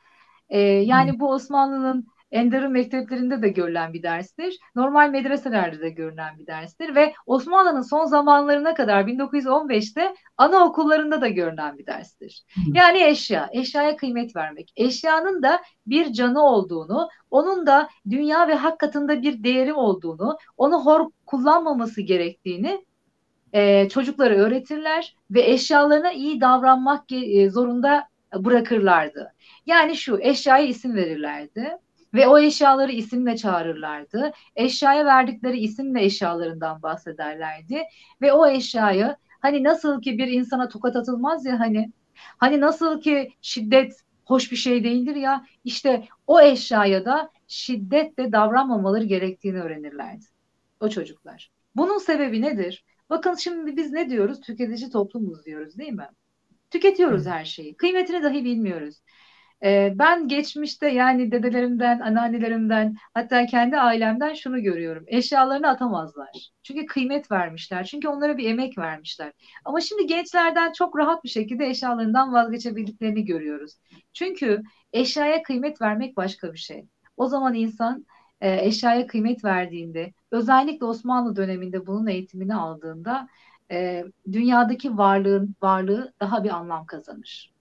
E, 0.49 0.59
yani 0.59 1.19
bu 1.19 1.29
Osmanlı'nın 1.29 2.07
Enderun 2.34 2.71
mekteplerinde 2.71 3.41
de 3.41 3.49
görülen 3.49 3.93
bir 3.93 4.03
derstir. 4.03 4.59
Normal 4.75 5.09
medreselerde 5.09 5.79
de 5.79 5.89
görülen 5.89 6.39
bir 6.39 6.47
derstir 6.47 6.95
ve 6.95 7.13
Osmanlı'nın 7.25 7.81
son 7.81 8.05
zamanlarına 8.05 8.73
kadar 8.73 9.03
1915'te 9.03 10.15
anaokullarında 10.38 11.21
da 11.21 11.27
görülen 11.27 11.77
bir 11.77 11.86
derstir. 11.86 12.43
Yani 12.73 13.03
eşya, 13.03 13.49
eşyaya 13.51 13.95
kıymet 13.95 14.36
vermek. 14.36 14.73
Eşyanın 14.75 15.43
da 15.43 15.61
bir 15.88 16.13
canı 16.13 16.41
olduğunu, 16.41 17.09
onun 17.31 17.67
da 17.67 17.89
dünya 18.09 18.47
ve 18.47 18.55
hak 18.55 18.79
katında 18.79 19.21
bir 19.21 19.43
değeri 19.43 19.73
olduğunu, 19.73 20.38
onu 20.57 20.86
hor 20.86 21.09
kullanmaması 21.25 22.01
gerektiğini 22.01 22.86
e, 23.53 23.89
çocuklara 23.89 24.36
öğretirler 24.36 25.15
ve 25.31 25.41
eşyalarına 25.41 26.11
iyi 26.11 26.41
davranmak 26.41 27.11
e, 27.11 27.49
zorunda 27.49 28.07
bırakırlardı. 28.36 29.34
Yani 29.65 29.95
şu 29.95 30.17
eşyaya 30.21 30.65
isim 30.65 30.95
verirlerdi 30.95 31.77
ve 32.14 32.28
o 32.28 32.39
eşyaları 32.39 32.91
isimle 32.91 33.38
çağırırlardı. 33.38 34.32
Eşyaya 34.55 35.05
verdikleri 35.05 35.59
isimle 35.59 36.03
eşyalarından 36.03 36.82
bahsederlerdi 36.84 37.82
ve 38.22 38.34
o 38.34 38.47
eşyayı 38.47 39.16
hani 39.39 39.64
nasıl 39.64 40.01
ki 40.01 40.18
bir 40.18 40.28
insana 40.28 40.68
tokat 40.70 40.95
atılmaz 40.95 41.45
ya 41.45 41.59
hani 41.59 41.91
hani 42.38 42.61
nasıl 42.61 43.01
ki 43.01 43.34
şiddet 43.41 43.93
hoş 44.26 44.51
bir 44.51 44.57
şey 44.57 44.84
değildir 44.84 45.16
ya 45.16 45.45
işte 45.64 46.07
o 46.28 46.41
eşyaya 46.41 47.05
da 47.05 47.30
şiddetle 47.47 48.32
davranmamaları 48.32 49.03
gerektiğini 49.03 49.61
öğrenirlerdi 49.61 50.26
o 50.80 50.89
çocuklar. 50.89 51.51
Bunun 51.76 51.97
sebebi 51.97 52.41
nedir? 52.41 52.86
Bakın 53.09 53.36
şimdi 53.36 53.78
biz 53.78 53.91
ne 53.91 54.09
diyoruz? 54.09 54.41
Tüketici 54.41 54.89
toplumuz 54.89 55.45
diyoruz 55.45 55.78
değil 55.78 55.93
mi? 55.93 56.07
Tüketiyoruz 56.72 57.26
her 57.26 57.45
şeyi. 57.45 57.76
Kıymetini 57.76 58.24
dahi 58.24 58.45
bilmiyoruz. 58.45 59.01
Ben 59.91 60.28
geçmişte 60.28 60.88
yani 60.88 61.32
dedelerimden, 61.32 61.99
anneannelerimden 61.99 62.95
hatta 63.14 63.45
kendi 63.45 63.78
ailemden 63.78 64.34
şunu 64.34 64.62
görüyorum. 64.62 65.04
Eşyalarını 65.08 65.68
atamazlar. 65.68 66.49
Çünkü 66.64 66.86
kıymet 66.86 67.32
vermişler. 67.32 67.84
Çünkü 67.84 68.08
onlara 68.08 68.38
bir 68.38 68.49
emek 68.49 68.78
vermişler. 68.78 69.32
Ama 69.66 69.82
şimdi 69.82 70.08
gençlerden 70.08 70.72
çok 70.72 70.97
rahat 70.97 71.24
bir 71.24 71.30
şekilde 71.30 71.68
eşyalarından 71.68 72.34
vazgeçebildiklerini 72.34 73.26
görüyoruz. 73.26 73.74
Çünkü 74.14 74.64
eşyaya 74.93 75.43
kıymet 75.43 75.82
vermek 75.82 76.18
başka 76.18 76.54
bir 76.54 76.60
şey. 76.60 76.86
O 77.18 77.28
zaman 77.28 77.54
insan 77.54 78.06
eşyaya 78.41 79.08
kıymet 79.08 79.45
verdiğinde, 79.45 80.14
özellikle 80.32 80.86
Osmanlı 80.86 81.36
döneminde 81.36 81.88
bunun 81.88 82.08
eğitimini 82.08 82.56
aldığında 82.56 83.28
dünyadaki 84.32 84.97
varlığın 84.97 85.56
varlığı 85.62 86.14
daha 86.20 86.43
bir 86.43 86.49
anlam 86.49 86.86
kazanır. 86.86 87.54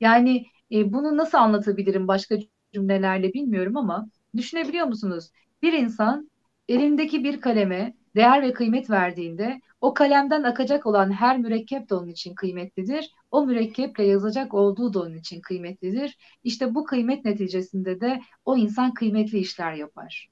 Yani 0.00 0.46
e, 0.72 0.92
bunu 0.92 1.16
nasıl 1.16 1.38
anlatabilirim 1.38 2.08
başka 2.08 2.36
cümlelerle 2.72 3.32
bilmiyorum 3.34 3.76
ama 3.76 4.08
düşünebiliyor 4.36 4.86
musunuz? 4.86 5.30
Bir 5.62 5.72
insan 5.72 6.30
elindeki 6.68 7.24
bir 7.24 7.40
kaleme 7.40 7.94
değer 8.16 8.42
ve 8.42 8.52
kıymet 8.52 8.90
verdiğinde 8.90 9.60
o 9.80 9.94
kalemden 9.94 10.42
akacak 10.42 10.86
olan 10.86 11.12
her 11.12 11.38
mürekkep 11.38 11.90
de 11.90 11.94
onun 11.94 12.08
için 12.08 12.34
kıymetlidir. 12.34 13.10
O 13.30 13.46
mürekkeple 13.46 14.04
yazacak 14.04 14.54
olduğu 14.54 14.94
da 14.94 15.00
onun 15.00 15.14
için 15.14 15.40
kıymetlidir. 15.40 16.18
İşte 16.44 16.74
bu 16.74 16.84
kıymet 16.84 17.24
neticesinde 17.24 18.00
de 18.00 18.20
o 18.44 18.56
insan 18.56 18.94
kıymetli 18.94 19.38
işler 19.38 19.72
yapar. 19.72 20.28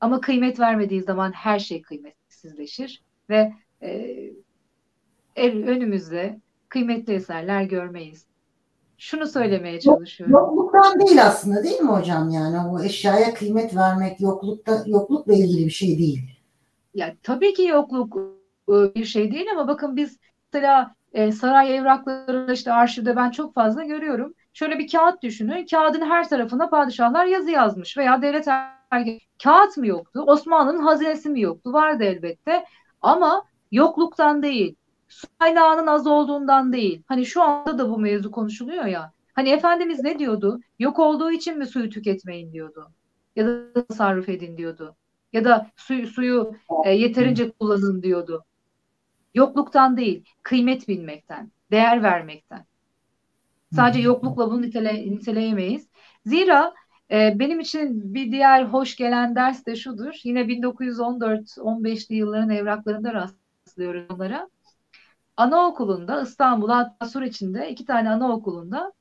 Ama 0.00 0.20
kıymet 0.20 0.60
vermediği 0.60 1.02
zaman 1.02 1.32
her 1.32 1.58
şey 1.58 1.82
kıymetsizleşir 1.82 3.02
ve 3.28 3.52
e, 3.82 4.32
önümüzde 5.36 6.40
kıymetli 6.68 7.12
eserler 7.12 7.62
görmeyiz. 7.62 8.29
Şunu 9.00 9.26
söylemeye 9.26 9.80
çalışıyorum. 9.80 10.32
Yokluktan 10.32 11.00
değil 11.00 11.26
aslında 11.26 11.64
değil 11.64 11.80
mi 11.80 11.90
hocam 11.90 12.30
yani 12.30 12.68
o 12.68 12.82
eşyaya 12.82 13.34
kıymet 13.34 13.76
vermek 13.76 14.20
yoklukta 14.20 14.82
yoklukla 14.86 15.34
ilgili 15.34 15.66
bir 15.66 15.70
şey 15.70 15.98
değil. 15.98 16.20
Ya 16.94 17.14
tabii 17.22 17.54
ki 17.54 17.62
yokluk 17.62 18.16
e, 18.68 18.94
bir 18.94 19.04
şey 19.04 19.32
değil 19.32 19.46
ama 19.52 19.68
bakın 19.68 19.96
biz 19.96 20.18
mesela 20.52 20.94
e, 21.12 21.32
saray 21.32 21.76
evrakları 21.76 22.52
işte 22.52 22.72
arşivde 22.72 23.16
ben 23.16 23.30
çok 23.30 23.54
fazla 23.54 23.84
görüyorum. 23.84 24.34
Şöyle 24.52 24.78
bir 24.78 24.88
kağıt 24.88 25.22
düşünün. 25.22 25.66
Kağıdın 25.66 26.10
her 26.10 26.28
tarafına 26.28 26.68
padişahlar 26.68 27.26
yazı 27.26 27.50
yazmış 27.50 27.98
veya 27.98 28.22
devlet 28.22 28.46
kağıt 29.42 29.76
mı 29.76 29.86
yoktu? 29.86 30.24
Osmanlı'nın 30.26 30.82
hazinesi 30.82 31.28
mi 31.28 31.40
yoktu? 31.40 31.72
Vardı 31.72 32.04
elbette. 32.04 32.64
Ama 33.02 33.44
yokluktan 33.72 34.42
değil, 34.42 34.76
su 35.10 35.26
kaynağının 35.38 35.86
az 35.86 36.06
olduğundan 36.06 36.72
değil. 36.72 37.02
Hani 37.06 37.26
şu 37.26 37.42
anda 37.42 37.78
da 37.78 37.90
bu 37.90 37.98
mevzu 37.98 38.30
konuşuluyor 38.30 38.84
ya. 38.84 39.12
Hani 39.34 39.48
Efendimiz 39.50 40.02
ne 40.02 40.18
diyordu? 40.18 40.60
Yok 40.78 40.98
olduğu 40.98 41.30
için 41.30 41.58
mi 41.58 41.66
suyu 41.66 41.90
tüketmeyin 41.90 42.52
diyordu. 42.52 42.90
Ya 43.36 43.46
da 43.46 43.72
tasarruf 43.88 44.28
edin 44.28 44.56
diyordu. 44.56 44.96
Ya 45.32 45.44
da 45.44 45.66
suyu, 45.76 46.06
suyu 46.06 46.54
e, 46.84 46.90
yeterince 46.90 47.50
kullanın 47.50 48.02
diyordu. 48.02 48.44
Yokluktan 49.34 49.96
değil, 49.96 50.24
kıymet 50.42 50.88
bilmekten, 50.88 51.50
değer 51.70 52.02
vermekten. 52.02 52.64
Sadece 53.74 54.00
yoklukla 54.00 54.50
bunu 54.50 54.62
nitele, 54.62 54.94
niteleyemeyiz. 54.94 55.88
Zira 56.26 56.74
e, 57.10 57.38
benim 57.38 57.60
için 57.60 58.14
bir 58.14 58.32
diğer 58.32 58.64
hoş 58.64 58.96
gelen 58.96 59.36
ders 59.36 59.66
de 59.66 59.76
şudur. 59.76 60.14
Yine 60.24 60.40
1914-15'li 60.40 62.14
yılların 62.14 62.50
evraklarında 62.50 63.14
rastlıyoruz 63.14 64.10
onlara. 64.10 64.48
Anaokulunda 65.36 66.22
İstanbul 66.22 66.68
hatta 66.68 67.06
Sur 67.06 67.22
içinde 67.22 67.70
iki 67.70 67.84
tane 67.84 68.10
anaokulunda 68.10 68.92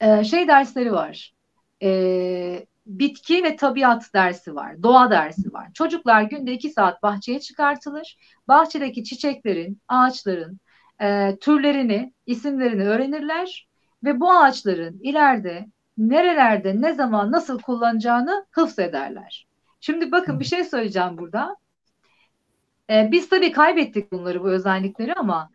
e, 0.00 0.24
şey 0.24 0.48
dersleri 0.48 0.92
var. 0.92 1.34
E, 1.82 2.66
bitki 2.86 3.44
ve 3.44 3.56
tabiat 3.56 4.14
dersi 4.14 4.54
var. 4.54 4.82
Doğa 4.82 5.10
dersi 5.10 5.52
var. 5.52 5.68
Çocuklar 5.74 6.22
günde 6.22 6.52
iki 6.52 6.70
saat 6.70 7.02
bahçeye 7.02 7.40
çıkartılır. 7.40 8.18
Bahçedeki 8.48 9.04
çiçeklerin, 9.04 9.80
ağaçların 9.88 10.60
e, 11.00 11.36
türlerini, 11.40 12.14
isimlerini 12.26 12.84
öğrenirler 12.84 13.68
ve 14.04 14.20
bu 14.20 14.32
ağaçların 14.32 15.00
ileride 15.02 15.66
nerelerde, 15.98 16.80
ne 16.80 16.94
zaman, 16.94 17.32
nasıl 17.32 17.58
kullanacağını 17.58 18.46
hıfzederler. 18.50 19.46
Şimdi 19.80 20.12
bakın 20.12 20.40
bir 20.40 20.44
şey 20.44 20.64
söyleyeceğim 20.64 21.18
burada. 21.18 21.56
E, 22.90 23.08
biz 23.12 23.28
tabii 23.28 23.52
kaybettik 23.52 24.12
bunları, 24.12 24.42
bu 24.44 24.48
özellikleri 24.50 25.14
ama 25.14 25.50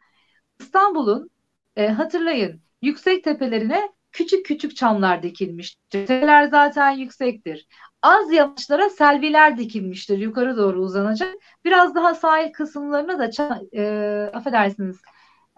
İstanbul'un 0.59 1.29
e, 1.75 1.87
hatırlayın 1.87 2.61
yüksek 2.81 3.23
tepelerine 3.23 3.89
küçük 4.11 4.45
küçük 4.45 4.75
çamlar 4.75 5.23
dikilmiştir. 5.23 5.79
Tepeler 5.89 6.47
zaten 6.47 6.91
yüksektir. 6.91 7.67
Az 8.01 8.31
yamaçlara 8.31 8.89
selviler 8.89 9.57
dikilmiştir. 9.57 10.17
Yukarı 10.17 10.57
doğru 10.57 10.81
uzanacak. 10.81 11.35
Biraz 11.65 11.95
daha 11.95 12.13
sahil 12.15 12.53
kısımlarına 12.53 13.19
da 13.19 13.59
e, 13.73 13.83
affedersiniz 14.33 15.01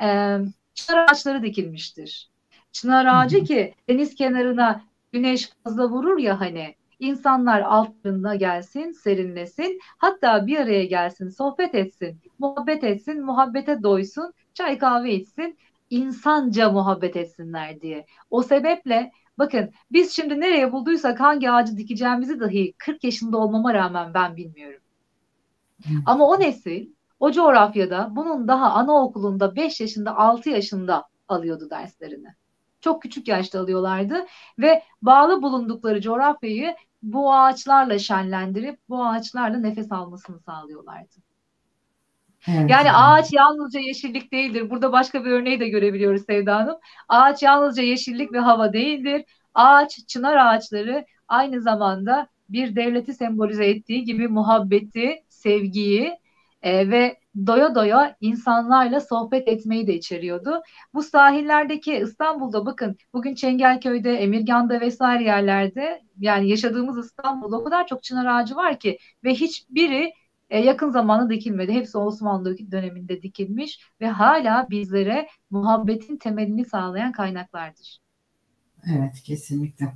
e, 0.02 0.38
çınar 0.74 0.98
ağaçları 0.98 1.44
dikilmiştir. 1.44 2.32
Çınar 2.72 3.06
ağacı 3.06 3.44
ki 3.44 3.76
deniz 3.90 4.16
kenarına 4.16 4.82
güneş 5.12 5.50
fazla 5.64 5.90
vurur 5.90 6.18
ya 6.18 6.40
hani 6.40 6.76
insanlar 7.00 7.62
altında 7.62 8.36
gelsin, 8.36 8.91
serinlesin, 8.91 9.80
hatta 9.98 10.48
bir 10.48 10.60
araya 10.60 10.86
gelsin, 10.86 11.30
sohbet 11.30 11.76
etsin, 11.76 12.22
muhabbet 12.39 12.84
etsin, 12.84 13.26
muhabbete 13.26 13.84
doysun, 13.84 14.34
çay 14.54 14.78
kahve 14.78 15.14
içsin, 15.14 15.58
insanca 15.89 16.72
muhabbet 16.72 17.16
etsinler 17.16 17.82
diye. 17.82 18.06
O 18.30 18.43
sebeple 18.43 19.12
bakın 19.38 19.72
biz 19.91 20.12
şimdi 20.16 20.39
nereye 20.39 20.72
bulduysak 20.72 21.20
hangi 21.20 21.52
ağacı 21.52 21.78
dikeceğimizi 21.78 22.39
dahi 22.39 22.74
40 22.78 23.04
yaşında 23.04 23.38
olmama 23.38 23.74
rağmen 23.74 24.14
ben 24.14 24.36
bilmiyorum. 24.36 24.82
Ama 26.06 26.28
o 26.28 26.39
nesil 26.39 26.89
o 27.20 27.32
coğrafyada 27.32 28.08
bunun 28.12 28.48
daha 28.48 28.72
anaokulunda 28.72 29.56
5 29.56 29.82
yaşında 29.82 30.18
6 30.18 30.50
yaşında 30.50 31.04
alıyordu 31.28 31.70
derslerini. 31.70 32.28
Çok 32.82 33.02
küçük 33.02 33.28
yaşta 33.28 33.60
alıyorlardı 33.60 34.26
ve 34.60 34.84
bağlı 35.02 35.41
bulundukları 35.41 36.02
coğrafyayı 36.02 36.76
bu 37.04 37.34
ağaçlarla 37.34 38.00
şenlendirip 38.00 38.80
bu 38.89 39.06
ağaçlarla 39.06 39.58
nefes 39.58 39.91
almasını 39.91 40.39
sağlıyorlardı. 40.39 41.16
Evet. 42.48 42.70
Yani 42.70 42.91
ağaç 42.91 43.34
yalnızca 43.34 43.80
yeşillik 43.80 44.32
değildir. 44.34 44.70
Burada 44.70 44.91
başka 44.91 45.26
bir 45.26 45.32
örneği 45.32 45.60
de 45.60 45.70
görebiliyoruz 45.70 46.26
Sevda 46.26 46.56
Hanım. 46.56 46.78
Ağaç 47.10 47.43
yalnızca 47.43 47.84
yeşillik 47.84 48.34
ve 48.34 48.39
hava 48.39 48.74
değildir. 48.74 49.26
Ağaç, 49.54 50.08
çınar 50.08 50.38
ağaçları 50.38 51.06
aynı 51.28 51.62
zamanda 51.62 52.28
bir 52.50 52.76
devleti 52.76 53.14
sembolize 53.14 53.66
ettiği 53.66 54.04
gibi 54.04 54.28
muhabbeti, 54.28 55.24
sevgiyi 55.30 56.18
e, 56.62 56.89
ve 56.89 57.18
doya 57.46 57.76
doya 57.76 58.16
insanlarla 58.22 59.02
sohbet 59.02 59.48
etmeyi 59.48 59.88
de 59.88 59.96
içeriyordu. 59.96 60.62
Bu 60.94 61.04
sahillerdeki 61.04 61.94
İstanbul'da 61.94 62.66
bakın 62.66 62.98
bugün 63.14 63.36
Çengelköy'de, 63.36 64.14
Emirgan'da 64.14 64.82
vesaire 64.82 65.24
yerlerde 65.24 66.02
yani 66.20 66.50
yaşadığımız 66.50 67.06
İstanbul'da 67.06 67.58
o 67.58 67.64
kadar 67.64 67.88
çok 67.88 68.04
çınar 68.04 68.26
ağacı 68.26 68.56
var 68.56 68.80
ki 68.80 68.98
ve 69.24 69.34
hiçbiri 69.34 70.14
e, 70.50 70.60
yakın 70.60 70.90
zamanda 70.90 71.30
dikilmedi. 71.30 71.72
Hepsi 71.72 71.98
Osmanlı 71.98 72.58
döneminde 72.72 73.22
dikilmiş 73.22 73.80
ve 74.02 74.08
hala 74.08 74.68
bizlere 74.70 75.28
muhabbetin 75.50 76.18
temelini 76.18 76.66
sağlayan 76.66 77.12
kaynaklardır. 77.12 78.00
Evet 78.96 79.22
kesinlikle. 79.24 79.94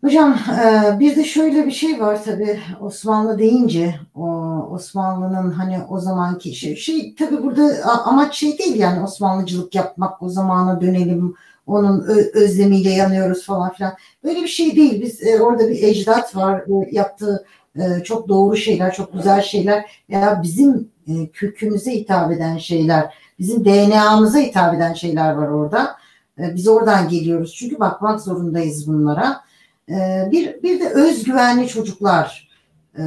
Hocam 0.00 0.38
e, 0.64 0.98
bir 0.98 1.16
de 1.16 1.24
şöyle 1.24 1.66
bir 1.66 1.70
şey 1.70 2.00
var 2.00 2.24
tabii 2.24 2.60
Osmanlı 2.80 3.38
deyince 3.38 3.94
Osmanlı'nın 4.70 5.50
hani 5.50 5.78
o 5.90 6.00
zamanki 6.00 6.54
şey, 6.54 6.76
şey 6.76 7.14
tabii 7.14 7.42
burada 7.42 7.84
amaç 8.04 8.34
şey 8.34 8.58
değil 8.58 8.76
yani 8.76 9.02
Osmanlıcılık 9.04 9.74
yapmak 9.74 10.22
o 10.22 10.28
zamana 10.28 10.80
dönelim 10.80 11.34
onun 11.66 12.00
özlemiyle 12.34 12.90
yanıyoruz 12.90 13.46
falan 13.46 13.72
filan. 13.72 13.92
Böyle 14.24 14.42
bir 14.42 14.48
şey 14.48 14.76
değil. 14.76 15.02
Biz 15.02 15.26
e, 15.26 15.40
orada 15.42 15.68
bir 15.68 15.82
ecdat 15.82 16.36
var 16.36 16.64
yaptığı 16.90 17.46
e, 17.76 18.02
çok 18.04 18.28
doğru 18.28 18.56
şeyler 18.56 18.92
çok 18.92 19.12
güzel 19.12 19.42
şeyler 19.42 20.02
ya 20.08 20.40
bizim 20.42 20.90
kökümüze 21.32 21.92
hitap 21.92 22.32
eden 22.32 22.58
şeyler 22.58 23.14
bizim 23.38 23.64
DNA'mıza 23.64 24.38
hitap 24.38 24.74
eden 24.74 24.94
şeyler 24.94 25.32
var 25.32 25.48
orada. 25.48 25.96
Biz 26.38 26.68
oradan 26.68 27.08
geliyoruz. 27.08 27.54
Çünkü 27.54 27.80
bakmak 27.80 28.20
zorundayız 28.20 28.86
bunlara 28.86 29.47
ee, 29.90 30.28
bir, 30.30 30.62
bir 30.62 30.80
de 30.80 30.88
özgüvenli 30.88 31.68
çocuklar 31.68 32.48
e, 32.98 33.02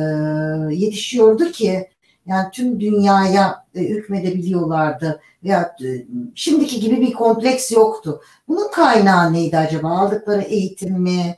yetişiyordu 0.69 1.51
ki 1.51 1.89
yani 2.25 2.47
tüm 2.51 2.79
dünyaya 2.79 3.65
e, 3.75 3.81
hükmedebiliyorlardı. 3.81 5.21
Veya 5.43 5.75
e, 5.83 6.05
şimdiki 6.35 6.79
gibi 6.79 7.01
bir 7.01 7.13
kompleks 7.13 7.71
yoktu. 7.71 8.21
Bunun 8.47 8.71
kaynağı 8.71 9.33
neydi 9.33 9.57
acaba? 9.57 9.89
Aldıkları 9.89 10.41
eğitim 10.41 11.01
mi? 11.01 11.35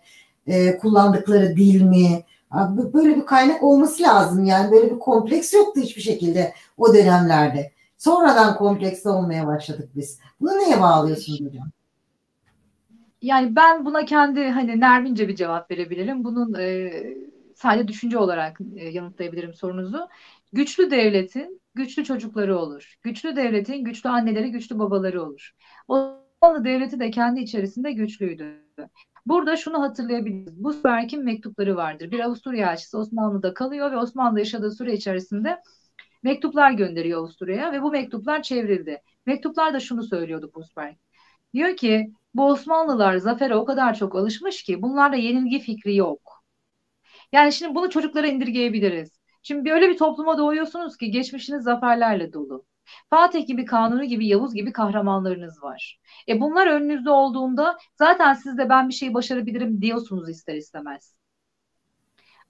Kullandıkları 0.82 1.56
dil 1.58 1.82
mi? 1.82 2.24
Böyle 2.94 3.16
bir 3.16 3.26
kaynak 3.26 3.64
olması 3.64 4.04
lazım. 4.04 4.46
Yani 4.46 4.72
böyle 4.72 4.92
bir 4.92 5.00
kompleks 5.00 5.54
yoktu 5.54 5.82
hiçbir 5.82 6.02
şekilde 6.02 6.54
o 6.78 6.94
dönemlerde. 6.94 7.72
Sonradan 7.98 8.58
kompleks 8.58 9.06
olmaya 9.06 9.48
başladık 9.48 9.90
biz. 9.96 10.20
Bunu 10.42 10.52
neye 10.52 10.82
bağlıyorsunuz 10.82 11.42
hocam? 11.42 11.72
Yani 13.24 13.56
ben 13.56 13.86
buna 13.86 14.06
kendi 14.06 14.50
hani 14.50 14.80
Nermince 14.80 15.28
bir 15.28 15.36
cevap 15.36 15.72
verebilirim. 15.72 16.24
Bunun 16.24 16.54
e, 16.60 16.92
sadece 17.56 17.88
düşünce 17.88 18.18
olarak 18.18 18.60
e, 18.76 18.90
yanıtlayabilirim 18.90 19.54
sorunuzu. 19.54 20.08
Güçlü 20.54 20.92
devletin 20.92 21.62
güçlü 21.76 22.04
çocukları 22.04 22.58
olur. 22.58 22.96
Güçlü 23.02 23.36
devletin 23.36 23.84
güçlü 23.84 24.10
anneleri, 24.10 24.52
güçlü 24.52 24.80
babaları 24.80 25.24
olur. 25.24 25.52
Osmanlı 25.88 26.66
devleti 26.66 27.00
de 27.00 27.12
kendi 27.12 27.40
içerisinde 27.40 27.92
güçlüydü. 27.92 28.64
Burada 29.26 29.58
şunu 29.58 29.82
hatırlayabiliriz. 29.82 30.64
Bu 30.64 30.84
Berk'in 30.84 31.24
mektupları 31.24 31.76
vardır. 31.76 32.12
Bir 32.12 32.20
Avusturya 32.20 32.72
elçisi 32.72 32.98
Osmanlı'da 32.98 33.54
kalıyor 33.54 33.92
ve 33.92 33.98
Osmanlı 33.98 34.40
yaşadığı 34.40 34.72
süre 34.72 34.94
içerisinde 34.94 35.62
mektuplar 36.24 36.72
gönderiyor 36.72 37.20
Avusturya'ya 37.20 37.72
ve 37.72 37.82
bu 37.82 37.92
mektuplar 37.92 38.44
çevrildi. 38.44 39.02
Mektuplar 39.26 39.74
da 39.74 39.80
şunu 39.80 40.04
söylüyordu 40.04 40.52
Busberg. 40.56 40.96
Diyor 41.54 41.78
ki 41.78 42.14
bu 42.34 42.46
Osmanlılar 42.48 43.18
zafere 43.18 43.56
o 43.56 43.66
kadar 43.66 43.94
çok 43.96 44.16
alışmış 44.16 44.64
ki 44.64 44.82
bunlarda 44.82 45.16
yenilgi 45.16 45.60
fikri 45.60 45.96
yok. 45.96 46.44
Yani 47.32 47.54
şimdi 47.54 47.76
bunu 47.76 47.90
çocuklara 47.90 48.28
indirgeyebiliriz. 48.28 49.20
Şimdi 49.44 49.74
öyle 49.74 49.90
bir 49.90 49.98
topluma 49.98 50.38
doğuyorsunuz 50.38 50.98
ki 50.98 51.12
geçmişiniz 51.12 51.64
zaferlerle 51.64 52.34
dolu. 52.34 52.66
Fatih 53.10 53.48
gibi, 53.48 53.66
Kanuni 53.66 54.08
gibi, 54.08 54.28
Yavuz 54.28 54.54
gibi 54.54 54.72
kahramanlarınız 54.74 55.64
var. 55.64 56.00
E 56.28 56.42
bunlar 56.42 56.68
önünüzde 56.68 57.10
olduğunda 57.10 57.78
zaten 57.96 58.34
siz 58.34 58.58
de 58.58 58.70
ben 58.70 58.90
bir 58.90 58.94
şey 58.94 59.14
başarabilirim 59.14 59.82
diyorsunuz 59.82 60.30
ister 60.30 60.56
istemez. 60.56 61.16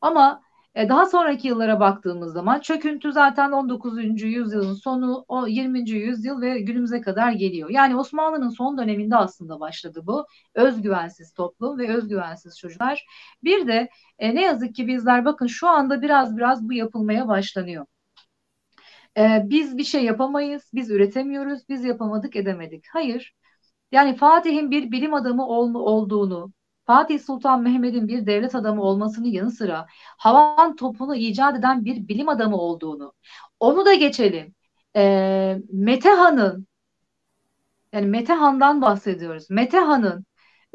Ama 0.02 0.44
daha 0.76 1.06
sonraki 1.06 1.48
yıllara 1.48 1.80
baktığımız 1.80 2.34
zaman 2.34 2.60
çöküntü 2.60 3.12
zaten 3.12 3.52
19. 3.52 4.28
yüzyılın 4.28 4.74
sonu, 4.74 5.26
o 5.28 5.48
20. 5.48 5.90
yüzyıl 5.90 6.42
ve 6.42 6.60
günümüze 6.60 7.02
kadar 7.02 7.32
geliyor. 7.32 7.70
Yani 7.70 7.96
Osmanlı'nın 7.96 8.50
son 8.50 8.78
döneminde 8.78 9.16
aslında 9.16 9.60
başladı 9.60 10.02
bu. 10.04 10.26
Özgüvensiz 10.56 11.34
toplum 11.34 11.78
ve 11.80 11.96
özgüvensiz 11.96 12.58
çocuklar. 12.60 13.06
Bir 13.44 13.68
de 13.68 13.90
e, 14.20 14.36
ne 14.36 14.42
yazık 14.42 14.76
ki 14.76 14.88
bizler 14.88 15.26
bakın 15.26 15.48
şu 15.48 15.68
anda 15.68 16.02
biraz 16.02 16.38
biraz 16.38 16.70
bu 16.70 16.74
yapılmaya 16.74 17.28
başlanıyor. 17.28 17.86
E, 19.18 19.42
biz 19.46 19.78
bir 19.78 19.84
şey 19.84 20.04
yapamayız, 20.04 20.72
biz 20.74 20.90
üretemiyoruz, 20.92 21.70
biz 21.70 21.84
yapamadık 21.86 22.36
edemedik. 22.36 22.86
Hayır. 22.94 23.34
Yani 23.92 24.16
Fatih'in 24.16 24.72
bir 24.72 24.92
bilim 24.92 25.14
adamı 25.14 25.48
ol, 25.48 25.74
olduğunu, 25.76 26.54
Fatih 26.86 27.20
Sultan 27.20 27.62
Mehmet'in 27.62 28.08
bir 28.08 28.26
devlet 28.26 28.56
adamı 28.56 28.82
olmasının 28.84 29.28
yanı 29.28 29.52
sıra 29.52 29.88
havan 30.18 30.76
topunu 30.76 31.16
icat 31.16 31.60
eden 31.60 31.86
bir 31.86 32.08
bilim 32.08 32.30
adamı 32.30 32.58
olduğunu, 32.58 33.14
onu 33.60 33.86
da 33.86 33.94
geçelim. 33.94 34.56
E, 34.96 35.62
Metehan'ın 35.72 36.68
yani 37.94 38.06
Metehan'dan 38.08 38.82
bahsediyoruz. 38.82 39.50
Metehan'ın 39.50 40.26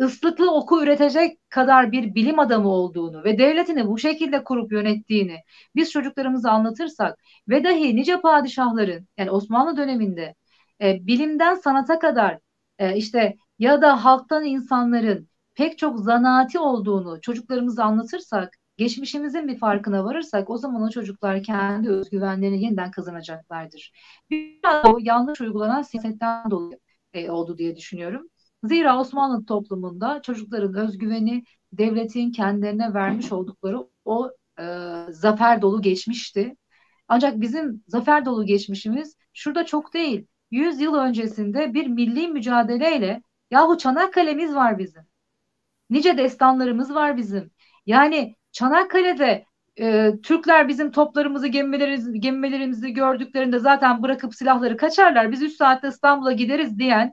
ıslıklı 0.00 0.54
oku 0.54 0.82
üretecek 0.82 1.50
kadar 1.50 1.92
bir 1.92 2.14
bilim 2.14 2.38
adamı 2.38 2.68
olduğunu 2.68 3.24
ve 3.24 3.38
devletini 3.38 3.86
bu 3.86 3.98
şekilde 3.98 4.44
kurup 4.44 4.72
yönettiğini 4.72 5.36
biz 5.76 5.90
çocuklarımıza 5.92 6.50
anlatırsak 6.50 7.18
ve 7.48 7.64
dahi 7.64 7.96
nice 7.96 8.20
padişahların 8.20 9.08
yani 9.18 9.30
Osmanlı 9.30 9.76
döneminde 9.76 10.34
e, 10.82 11.06
bilimden 11.06 11.54
sanata 11.54 11.98
kadar 11.98 12.38
e, 12.78 12.96
işte 12.96 13.36
ya 13.58 13.82
da 13.82 14.04
halktan 14.04 14.44
insanların 14.44 15.28
pek 15.58 15.78
çok 15.78 16.00
zanaati 16.00 16.58
olduğunu 16.58 17.20
çocuklarımıza 17.20 17.84
anlatırsak, 17.84 18.54
geçmişimizin 18.76 19.48
bir 19.48 19.58
farkına 19.58 20.04
varırsak 20.04 20.50
o 20.50 20.58
zaman 20.58 20.82
o 20.82 20.90
çocuklar 20.90 21.42
kendi 21.42 21.90
özgüvenlerini 21.90 22.62
yeniden 22.64 22.90
kazanacaklardır. 22.90 23.92
Biraz 24.30 24.86
o 24.86 24.98
yanlış 25.00 25.40
uygulanan 25.40 25.82
siyasetten 25.82 26.50
dolayı 26.50 26.78
e, 27.12 27.30
oldu 27.30 27.58
diye 27.58 27.76
düşünüyorum. 27.76 28.28
Zira 28.64 29.00
Osmanlı 29.00 29.44
toplumunda 29.46 30.22
çocukların 30.22 30.74
özgüveni 30.74 31.44
devletin 31.72 32.32
kendilerine 32.32 32.94
vermiş 32.94 33.32
oldukları 33.32 33.86
o 34.04 34.30
e, 34.60 34.64
zafer 35.10 35.62
dolu 35.62 35.82
geçmişti. 35.82 36.56
Ancak 37.08 37.40
bizim 37.40 37.84
zafer 37.88 38.24
dolu 38.24 38.46
geçmişimiz 38.46 39.16
şurada 39.32 39.66
çok 39.66 39.94
değil. 39.94 40.26
100 40.50 40.80
yıl 40.80 40.94
öncesinde 40.94 41.74
bir 41.74 41.86
milli 41.86 42.28
mücadeleyle 42.28 43.22
yahu 43.50 43.78
Çanakkale'miz 43.78 44.54
var 44.54 44.78
bizim. 44.78 45.07
Nice 45.90 46.18
destanlarımız 46.18 46.94
var 46.94 47.16
bizim. 47.16 47.50
Yani 47.86 48.36
Çanakkale'de 48.52 49.44
e, 49.80 50.12
Türkler 50.22 50.68
bizim 50.68 50.90
toplarımızı, 50.92 51.46
gemilerimizi, 51.46 52.20
gemilerimizi 52.20 52.92
gördüklerinde 52.92 53.58
zaten 53.58 54.02
bırakıp 54.02 54.34
silahları 54.34 54.76
kaçarlar. 54.76 55.32
Biz 55.32 55.42
3 55.42 55.52
saatte 55.56 55.88
İstanbul'a 55.88 56.32
gideriz 56.32 56.78
diyen 56.78 57.12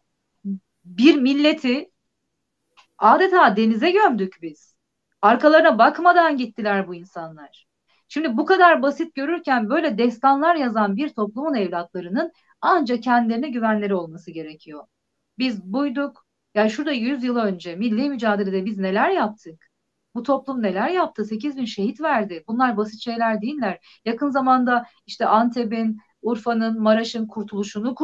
bir 0.85 1.15
milleti 1.15 1.91
adeta 2.97 3.55
denize 3.57 3.91
gömdük 3.91 4.37
biz. 4.41 4.75
Arkalarına 5.21 5.77
bakmadan 5.79 6.37
gittiler 6.37 6.87
bu 6.87 6.95
insanlar. 6.95 7.67
Şimdi 8.07 8.37
bu 8.37 8.45
kadar 8.45 8.81
basit 8.81 9.15
görürken 9.15 9.69
böyle 9.69 9.97
destanlar 9.97 10.55
yazan 10.55 10.95
bir 10.97 11.09
toplumun 11.09 11.53
evlatlarının 11.53 12.31
ancak 12.61 13.03
kendilerine 13.03 13.49
güvenleri 13.49 13.95
olması 13.95 14.31
gerekiyor. 14.31 14.87
Biz 15.37 15.63
buyduk, 15.63 16.24
Yani 16.55 16.69
şurada 16.69 16.91
100 16.91 17.23
yıl 17.23 17.35
önce 17.35 17.75
milli 17.75 18.09
mücadelede 18.09 18.65
biz 18.65 18.77
neler 18.77 19.09
yaptık? 19.09 19.71
Bu 20.15 20.23
toplum 20.23 20.63
neler 20.63 20.89
yaptı? 20.89 21.25
8 21.25 21.57
bin 21.57 21.65
şehit 21.65 22.01
verdi. 22.01 22.43
Bunlar 22.47 22.77
basit 22.77 23.01
şeyler 23.01 23.41
değiller. 23.41 23.99
Yakın 24.05 24.29
zamanda 24.29 24.85
işte 25.05 25.25
Antep'in, 25.25 25.99
Urfa'nın, 26.21 26.81
Maraş'ın 26.81 27.27
kurtuluşunu 27.27 27.95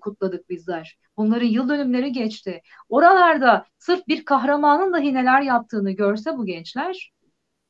kutladık 0.00 0.50
bizler. 0.50 0.98
Bunların 1.16 1.46
yıl 1.46 1.68
dönümleri 1.68 2.12
geçti. 2.12 2.62
Oralarda 2.88 3.66
sırf 3.78 4.08
bir 4.08 4.24
kahramanın 4.24 4.92
dahi 4.92 5.14
neler 5.14 5.42
yaptığını 5.42 5.90
görse 5.90 6.36
bu 6.36 6.46
gençler, 6.46 7.12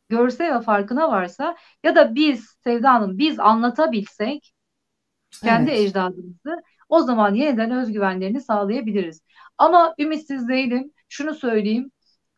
görse 0.08 0.54
ve 0.54 0.60
farkına 0.60 1.10
varsa 1.10 1.56
ya 1.84 1.96
da 1.96 2.14
biz 2.14 2.56
Sevda 2.64 2.94
Hanım 2.94 3.18
biz 3.18 3.40
anlatabilsek 3.40 4.52
kendi 5.42 5.70
evet. 5.70 5.80
ecdadımızı 5.80 6.62
o 6.90 7.00
zaman 7.02 7.34
yeniden 7.34 7.70
özgüvenlerini 7.70 8.40
sağlayabiliriz. 8.40 9.20
Ama 9.58 9.94
ümitsiz 9.98 10.48
değilim. 10.48 10.92
Şunu 11.08 11.34
söyleyeyim. 11.34 11.90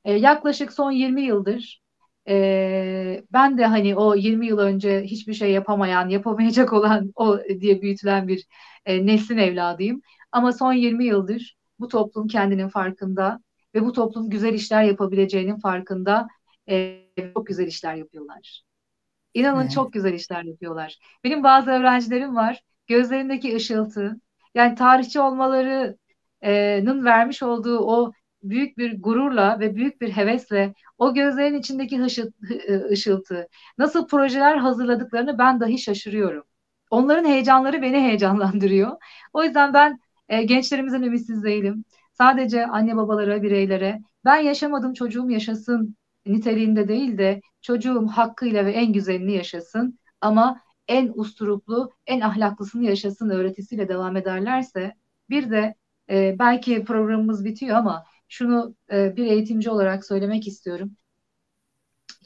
E, 0.04 0.12
yaklaşık 0.12 0.72
son 0.72 0.90
20 0.90 1.22
yıldır 1.22 1.82
e, 2.28 3.24
ben 3.32 3.58
de 3.58 3.66
hani 3.66 3.96
o 3.96 4.14
20 4.14 4.46
yıl 4.46 4.58
önce 4.58 5.02
hiçbir 5.04 5.34
şey 5.34 5.52
yapamayan, 5.52 6.08
yapamayacak 6.08 6.72
olan 6.72 7.12
o 7.14 7.38
diye 7.60 7.82
büyütülen 7.82 8.28
bir 8.28 8.46
e, 8.86 9.06
neslin 9.06 9.38
evladıyım. 9.38 10.02
Ama 10.32 10.52
son 10.52 10.72
20 10.72 11.04
yıldır 11.04 11.56
bu 11.78 11.88
toplum 11.88 12.28
kendinin 12.28 12.68
farkında 12.68 13.40
ve 13.74 13.84
bu 13.84 13.92
toplum 13.92 14.30
güzel 14.30 14.54
işler 14.54 14.82
yapabileceğinin 14.82 15.56
farkında 15.58 16.28
e, 16.68 17.06
çok 17.34 17.46
güzel 17.46 17.66
işler 17.66 17.94
yapıyorlar. 17.94 18.62
İnanın 19.34 19.60
evet. 19.62 19.72
çok 19.72 19.92
güzel 19.92 20.12
işler 20.14 20.44
yapıyorlar. 20.44 20.98
Benim 21.24 21.44
bazı 21.44 21.70
öğrencilerim 21.70 22.36
var. 22.36 22.62
Gözlerindeki 22.86 23.56
ışıltı, 23.56 24.20
yani 24.54 24.74
tarihçi 24.74 25.20
olmalarının 25.20 27.04
vermiş 27.04 27.42
olduğu 27.42 27.78
o 27.78 28.12
büyük 28.42 28.78
bir 28.78 29.02
gururla 29.02 29.60
ve 29.60 29.74
büyük 29.74 30.00
bir 30.00 30.10
hevesle 30.10 30.74
o 30.98 31.14
gözlerin 31.14 31.58
içindeki 31.58 32.02
ışıltı, 32.90 33.48
nasıl 33.78 34.06
projeler 34.06 34.56
hazırladıklarını 34.56 35.38
ben 35.38 35.60
dahi 35.60 35.78
şaşırıyorum. 35.78 36.44
Onların 36.90 37.24
heyecanları 37.24 37.82
beni 37.82 38.00
heyecanlandırıyor. 38.00 38.96
O 39.32 39.44
yüzden 39.44 39.74
ben 39.74 39.98
e, 40.28 40.42
gençlerimizin 40.42 41.02
ümitsiz 41.02 41.44
değilim. 41.44 41.84
Sadece 42.12 42.66
anne 42.66 42.96
babalara, 42.96 43.42
bireylere 43.42 44.00
ben 44.24 44.36
yaşamadım 44.36 44.94
çocuğum 44.94 45.30
yaşasın 45.30 45.96
niteliğinde 46.26 46.88
değil 46.88 47.18
de 47.18 47.40
çocuğum 47.62 48.06
hakkıyla 48.06 48.64
ve 48.66 48.72
en 48.72 48.92
güzelini 48.92 49.32
yaşasın 49.32 49.98
ama 50.20 50.60
en 50.88 51.12
usturuplu, 51.14 51.92
en 52.06 52.20
ahlaklısını 52.20 52.84
yaşasın 52.84 53.30
öğretisiyle 53.30 53.88
devam 53.88 54.16
ederlerse 54.16 54.94
bir 55.30 55.50
de 55.50 55.74
e, 56.10 56.36
belki 56.38 56.84
programımız 56.84 57.44
bitiyor 57.44 57.76
ama 57.76 58.04
şunu 58.28 58.76
e, 58.92 59.16
bir 59.16 59.26
eğitimci 59.26 59.70
olarak 59.70 60.06
söylemek 60.06 60.48
istiyorum. 60.48 60.96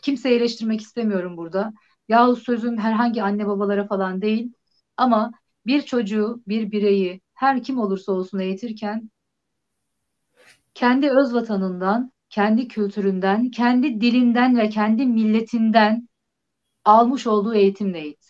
Kimseyi 0.02 0.36
eleştirmek 0.36 0.80
istemiyorum 0.80 1.36
burada. 1.36 1.72
Yahut 2.08 2.38
sözüm 2.38 2.78
herhangi 2.78 3.22
anne 3.22 3.46
babalara 3.46 3.86
falan 3.86 4.22
değil. 4.22 4.52
Ama 4.96 5.32
bir 5.66 5.82
çocuğu, 5.82 6.42
bir 6.48 6.70
bireyi 6.70 7.20
her 7.34 7.62
kim 7.62 7.78
olursa 7.78 8.12
olsun 8.12 8.38
eğitirken 8.38 9.10
kendi 10.74 11.10
öz 11.10 11.34
vatanından, 11.34 12.12
kendi 12.30 12.68
kültüründen, 12.68 13.50
kendi 13.50 14.00
dilinden 14.00 14.56
ve 14.58 14.68
kendi 14.68 15.06
milletinden 15.06 16.08
almış 16.84 17.26
olduğu 17.26 17.54
eğitimle 17.54 17.98
eğitsin. 18.00 18.25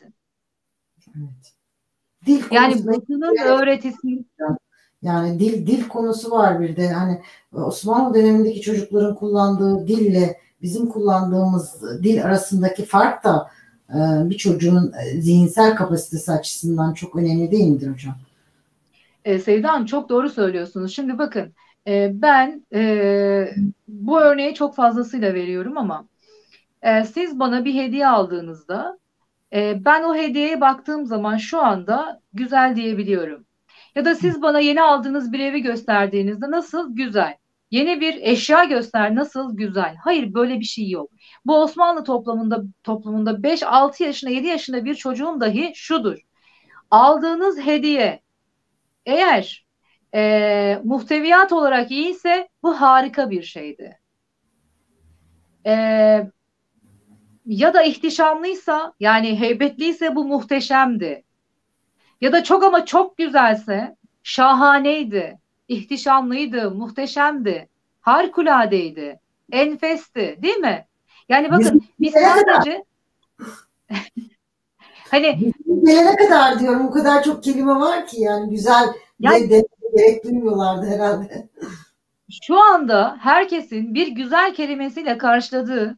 Evet. 1.18 1.52
Dil 2.26 2.42
yani 2.50 2.86
Batı'nın 2.86 3.36
öğretisi 3.46 4.24
yani 5.02 5.40
dil 5.40 5.66
dil 5.66 5.88
konusu 5.88 6.30
var 6.30 6.60
bir 6.60 6.76
de 6.76 6.88
hani 6.88 7.20
Osmanlı 7.52 8.14
dönemindeki 8.14 8.60
çocukların 8.60 9.14
kullandığı 9.14 9.88
dille 9.88 10.40
bizim 10.62 10.86
kullandığımız 10.88 11.82
dil 12.02 12.24
arasındaki 12.24 12.84
fark 12.84 13.24
da 13.24 13.50
e, 13.90 14.30
bir 14.30 14.36
çocuğun 14.36 14.92
e, 14.92 15.20
zihinsel 15.20 15.76
kapasitesi 15.76 16.32
açısından 16.32 16.94
çok 16.94 17.16
önemli 17.16 17.50
değil 17.50 17.68
midir 17.68 17.92
hocam? 17.92 18.14
E, 19.24 19.38
Sevda 19.38 19.72
Hanım 19.72 19.86
çok 19.86 20.08
doğru 20.08 20.30
söylüyorsunuz. 20.30 20.94
Şimdi 20.94 21.18
bakın 21.18 21.52
e, 21.86 22.10
ben 22.14 22.62
e, 22.74 23.54
bu 23.88 24.20
örneği 24.20 24.54
çok 24.54 24.74
fazlasıyla 24.74 25.34
veriyorum 25.34 25.78
ama 25.78 26.04
e, 26.82 27.04
siz 27.04 27.38
bana 27.38 27.64
bir 27.64 27.74
hediye 27.74 28.08
aldığınızda 28.08 28.98
e, 29.52 29.84
ben 29.84 30.02
o 30.02 30.14
hediyeye 30.16 30.60
baktığım 30.60 31.06
zaman 31.06 31.36
şu 31.36 31.62
anda 31.62 32.20
güzel 32.32 32.76
diyebiliyorum. 32.76 33.46
Ya 33.94 34.04
da 34.04 34.14
siz 34.14 34.42
bana 34.42 34.60
yeni 34.60 34.82
aldığınız 34.82 35.32
bir 35.32 35.40
evi 35.40 35.62
gösterdiğinizde 35.62 36.50
nasıl 36.50 36.96
güzel. 36.96 37.36
Yeni 37.70 38.00
bir 38.00 38.14
eşya 38.22 38.64
göster 38.64 39.14
nasıl 39.14 39.56
güzel. 39.56 39.96
Hayır 40.04 40.34
böyle 40.34 40.60
bir 40.60 40.64
şey 40.64 40.90
yok. 40.90 41.10
Bu 41.44 41.62
Osmanlı 41.62 42.04
toplumunda 42.04 42.62
toplumunda 42.82 43.42
5-6 43.42 44.02
yaşında 44.02 44.30
7 44.30 44.46
yaşında 44.46 44.84
bir 44.84 44.94
çocuğun 44.94 45.40
dahi 45.40 45.72
şudur. 45.74 46.18
Aldığınız 46.90 47.60
hediye 47.60 48.20
eğer 49.06 49.66
e, 50.14 50.80
muhteviyat 50.84 51.52
olarak 51.52 51.90
iyiyse 51.90 52.48
bu 52.62 52.80
harika 52.80 53.30
bir 53.30 53.42
şeydi. 53.42 53.98
E, 55.66 56.30
ya 57.46 57.74
da 57.74 57.82
ihtişamlıysa 57.82 58.92
yani 59.00 59.40
heybetliyse 59.40 60.16
bu 60.16 60.24
muhteşemdi. 60.24 61.22
Ya 62.20 62.32
da 62.32 62.44
çok 62.44 62.64
ama 62.64 62.84
çok 62.84 63.16
güzelse 63.16 63.96
şahaneydi, 64.22 65.38
ihtişamlıydı, 65.68 66.70
muhteşemdi, 66.70 67.68
harikuladeydi, 68.00 69.20
enfesti 69.52 70.38
değil 70.42 70.56
mi? 70.56 70.86
Yani 71.28 71.50
bakın 71.50 71.82
biz 72.00 72.12
sadece 72.12 72.84
hani 75.10 75.52
gelene 75.84 76.16
kadar 76.16 76.60
diyorum 76.60 76.86
o 76.86 76.90
kadar 76.90 77.22
çok 77.22 77.44
kelime 77.44 77.74
var 77.74 78.06
ki 78.06 78.20
yani 78.20 78.50
güzel 78.50 78.88
yani, 79.20 79.50
de, 79.50 79.64
gerek 79.96 80.24
duymuyorlardı 80.24 80.86
herhalde. 80.86 81.48
Şu 82.42 82.60
anda 82.60 83.16
herkesin 83.20 83.94
bir 83.94 84.08
güzel 84.08 84.54
kelimesiyle 84.54 85.18
karşıladığı 85.18 85.96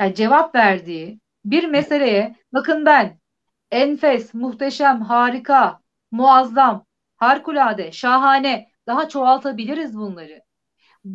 yani 0.00 0.14
cevap 0.14 0.54
verdiği 0.54 1.20
bir 1.44 1.64
meseleye 1.64 2.36
bakın 2.52 2.86
ben 2.86 3.18
enfes, 3.70 4.34
muhteşem, 4.34 5.02
harika, 5.02 5.80
muazzam, 6.10 6.86
harikulade, 7.16 7.92
şahane 7.92 8.68
daha 8.86 9.08
çoğaltabiliriz 9.08 9.96
bunları. 9.96 10.42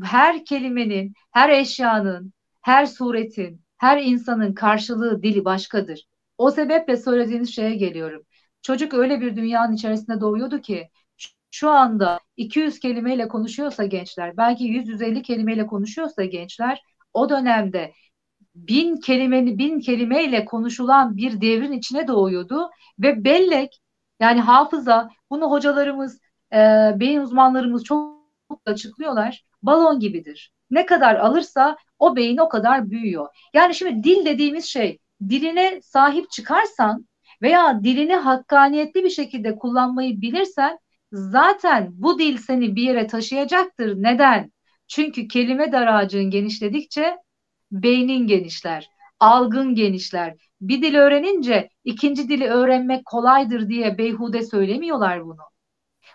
Her 0.03 0.45
kelimenin, 0.45 1.13
her 1.31 1.49
eşyanın, 1.49 2.33
her 2.61 2.85
suretin, 2.85 3.61
her 3.77 4.01
insanın 4.01 4.53
karşılığı 4.53 5.23
dili 5.23 5.45
başkadır. 5.45 6.07
O 6.37 6.51
sebeple 6.51 6.97
söylediğiniz 6.97 7.55
şeye 7.55 7.75
geliyorum. 7.75 8.23
Çocuk 8.61 8.93
öyle 8.93 9.21
bir 9.21 9.35
dünyanın 9.35 9.73
içerisinde 9.73 10.21
doğuyordu 10.21 10.61
ki 10.61 10.89
şu 11.51 11.69
anda 11.69 12.19
200 12.37 12.79
kelimeyle 12.79 13.27
konuşuyorsa 13.27 13.85
gençler, 13.85 14.37
belki 14.37 14.63
100-150 14.63 15.21
kelimeyle 15.21 15.67
konuşuyorsa 15.67 16.25
gençler, 16.25 16.81
o 17.13 17.29
dönemde 17.29 17.93
bin 18.55 18.97
kelimeni 18.97 19.57
bin 19.57 19.79
kelimeyle 19.79 20.45
konuşulan 20.45 21.17
bir 21.17 21.41
devrin 21.41 21.71
içine 21.71 22.07
doğuyordu 22.07 22.69
ve 22.99 23.23
bellek 23.23 23.81
yani 24.19 24.41
hafıza 24.41 25.09
bunu 25.29 25.51
hocalarımız 25.51 26.19
e, 26.53 26.57
beyin 26.95 27.19
uzmanlarımız 27.19 27.83
çok 27.83 28.15
açıklıyorlar 28.65 29.45
balon 29.61 29.99
gibidir. 29.99 30.51
Ne 30.69 30.85
kadar 30.85 31.15
alırsa 31.15 31.77
o 31.99 32.15
beyin 32.15 32.37
o 32.37 32.49
kadar 32.49 32.89
büyüyor. 32.89 33.27
Yani 33.53 33.75
şimdi 33.75 34.03
dil 34.03 34.25
dediğimiz 34.25 34.65
şey 34.65 34.99
diline 35.29 35.81
sahip 35.81 36.31
çıkarsan 36.31 37.07
veya 37.41 37.83
dilini 37.83 38.15
hakkaniyetli 38.15 39.03
bir 39.03 39.09
şekilde 39.09 39.55
kullanmayı 39.55 40.21
bilirsen 40.21 40.79
zaten 41.11 41.89
bu 41.91 42.19
dil 42.19 42.37
seni 42.37 42.75
bir 42.75 42.83
yere 42.83 43.07
taşıyacaktır. 43.07 44.03
Neden? 44.03 44.51
Çünkü 44.87 45.27
kelime 45.27 45.71
daracığın 45.71 46.29
genişledikçe 46.29 47.17
beynin 47.71 48.27
genişler, 48.27 48.89
algın 49.19 49.75
genişler. 49.75 50.35
Bir 50.61 50.81
dil 50.81 50.95
öğrenince 50.95 51.69
ikinci 51.83 52.29
dili 52.29 52.47
öğrenmek 52.47 53.05
kolaydır 53.05 53.69
diye 53.69 53.97
beyhude 53.97 54.41
söylemiyorlar 54.41 55.25
bunu. 55.25 55.41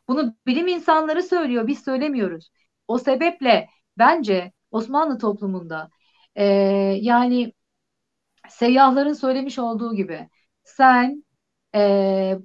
Bunu 0.09 0.35
bilim 0.47 0.69
insanları 0.69 1.23
söylüyor, 1.23 1.67
biz 1.67 1.85
söylemiyoruz. 1.85 2.51
O 2.89 2.99
sebeple 2.99 3.69
bence 3.99 4.53
Osmanlı 4.71 5.19
toplumunda 5.19 5.91
e, 6.37 6.45
yani 7.01 7.53
seyyahların 8.49 9.13
söylemiş 9.13 9.59
olduğu 9.59 9.95
gibi 9.95 10.29
sen 10.65 11.25
e, 11.75 12.39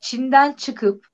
Çin'den 0.00 0.52
çıkıp 0.52 1.06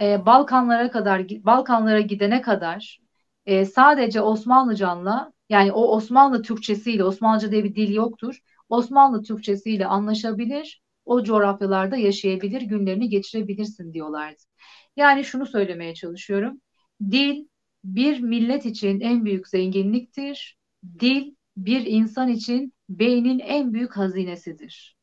e, 0.00 0.26
Balkanlara 0.26 0.90
kadar 0.90 1.28
Balkanlara 1.28 2.00
gidene 2.00 2.42
kadar 2.42 3.00
e, 3.46 3.64
sadece 3.64 4.20
Osmanlıcanla 4.20 5.32
yani 5.48 5.72
o 5.72 5.96
Osmanlı 5.96 6.42
Türkçesiyle, 6.42 7.04
Osmanlıca 7.04 7.50
diye 7.50 7.64
bir 7.64 7.74
dil 7.74 7.94
yoktur. 7.94 8.38
Osmanlı 8.68 9.22
Türkçesiyle 9.22 9.86
anlaşabilir, 9.86 10.82
o 11.04 11.22
coğrafyalarda 11.24 11.96
yaşayabilir, 11.96 12.62
günlerini 12.62 13.08
geçirebilirsin 13.08 13.92
diyorlardı. 13.92 14.42
Yani 14.96 15.24
şunu 15.24 15.46
söylemeye 15.46 15.94
çalışıyorum. 15.94 16.60
Dil 17.10 17.46
bir 17.84 18.20
millet 18.20 18.66
için 18.66 19.00
en 19.00 19.24
büyük 19.24 19.48
zenginliktir. 19.48 20.58
Dil 21.00 21.34
bir 21.56 21.86
insan 21.86 22.28
için 22.28 22.72
beynin 22.88 23.38
en 23.38 23.74
büyük 23.74 23.96
hazinesidir. 23.96 24.96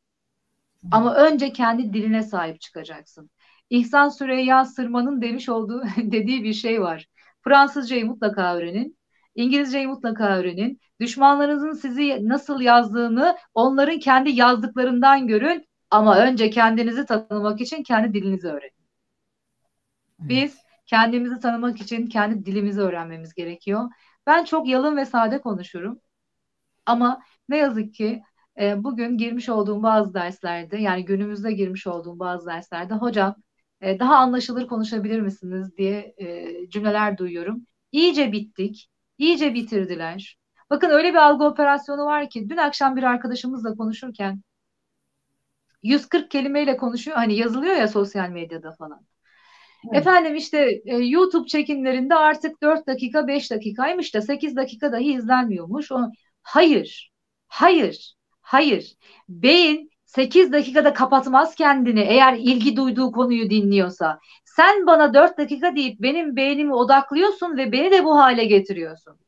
Ama 0.91 1.15
önce 1.15 1.53
kendi 1.53 1.93
diline 1.93 2.23
sahip 2.23 2.61
çıkacaksın. 2.61 3.29
İhsan 3.69 4.09
Süreyya 4.09 4.65
Sırman'ın 4.65 5.21
demiş 5.21 5.49
olduğu 5.49 5.83
dediği 5.97 6.43
bir 6.43 6.53
şey 6.53 6.81
var. 6.81 7.07
Fransızcayı 7.43 8.05
mutlaka 8.05 8.55
öğrenin. 8.55 8.97
İngilizceyi 9.35 9.87
mutlaka 9.87 10.37
öğrenin. 10.37 10.79
Düşmanlarınızın 10.99 11.73
sizi 11.73 12.29
nasıl 12.29 12.61
yazdığını 12.61 13.37
onların 13.53 13.99
kendi 13.99 14.31
yazdıklarından 14.31 15.27
görün. 15.27 15.65
Ama 15.89 16.17
önce 16.17 16.49
kendinizi 16.49 17.05
tanımak 17.05 17.61
için 17.61 17.83
kendi 17.83 18.13
dilinizi 18.13 18.47
öğrenin. 18.47 18.81
Biz 20.19 20.57
kendimizi 20.85 21.39
tanımak 21.39 21.81
için 21.81 22.07
kendi 22.07 22.45
dilimizi 22.45 22.81
öğrenmemiz 22.81 23.33
gerekiyor. 23.33 23.89
Ben 24.27 24.43
çok 24.43 24.67
yalın 24.67 24.97
ve 24.97 25.05
sade 25.05 25.41
konuşurum. 25.41 25.99
Ama 26.85 27.21
ne 27.49 27.57
yazık 27.57 27.93
ki 27.93 28.23
e, 28.61 28.83
bugün 28.83 29.17
girmiş 29.17 29.49
olduğum 29.49 29.83
bazı 29.83 30.13
derslerde 30.13 30.77
yani 30.77 31.05
günümüzde 31.05 31.51
girmiş 31.51 31.87
olduğum 31.87 32.19
bazı 32.19 32.47
derslerde 32.47 32.93
hocam 32.93 33.35
e, 33.81 33.99
daha 33.99 34.15
anlaşılır 34.15 34.67
konuşabilir 34.67 35.21
misiniz 35.21 35.77
diye 35.77 36.15
e, 36.17 36.47
cümleler 36.69 37.17
duyuyorum. 37.17 37.67
İyice 37.91 38.31
bittik, 38.31 38.89
iyice 39.21 39.53
bitirdiler. 39.53 40.37
Bakın 40.69 40.89
öyle 40.89 41.09
bir 41.09 41.17
algı 41.17 41.43
operasyonu 41.43 42.05
var 42.05 42.29
ki 42.29 42.49
dün 42.49 42.57
akşam 42.57 42.95
bir 42.95 43.03
arkadaşımızla 43.03 43.75
konuşurken 43.75 44.41
140 45.83 46.31
kelimeyle 46.31 46.77
konuşuyor. 46.77 47.17
Hani 47.17 47.35
yazılıyor 47.37 47.75
ya 47.75 47.87
sosyal 47.87 48.29
medyada 48.29 48.71
falan. 48.71 49.05
Evet. 49.85 50.01
Efendim 50.01 50.35
işte 50.35 50.81
e, 50.85 50.97
YouTube 50.97 51.47
çekimlerinde 51.47 52.15
artık 52.15 52.61
4 52.61 52.87
dakika 52.87 53.27
5 53.27 53.51
dakikaymış 53.51 54.13
da 54.13 54.21
8 54.21 54.55
dakika 54.55 54.91
dahi 54.91 55.13
izlenmiyormuş. 55.13 55.91
O, 55.91 55.99
hayır, 56.43 57.11
hayır, 57.47 58.15
hayır. 58.41 58.95
Beyin 59.29 59.91
8 60.05 60.51
dakikada 60.51 60.93
kapatmaz 60.93 61.55
kendini 61.55 61.99
eğer 61.99 62.33
ilgi 62.33 62.75
duyduğu 62.75 63.11
konuyu 63.11 63.49
dinliyorsa. 63.49 64.19
Sen 64.55 64.87
bana 64.87 65.13
4 65.13 65.37
dakika 65.37 65.75
deyip 65.75 66.01
benim 66.01 66.35
beynimi 66.35 66.73
odaklıyorsun 66.75 67.57
ve 67.57 67.71
beni 67.71 67.91
de 67.91 68.05
bu 68.05 68.17
hale 68.17 68.45
getiriyorsun. 68.45 69.19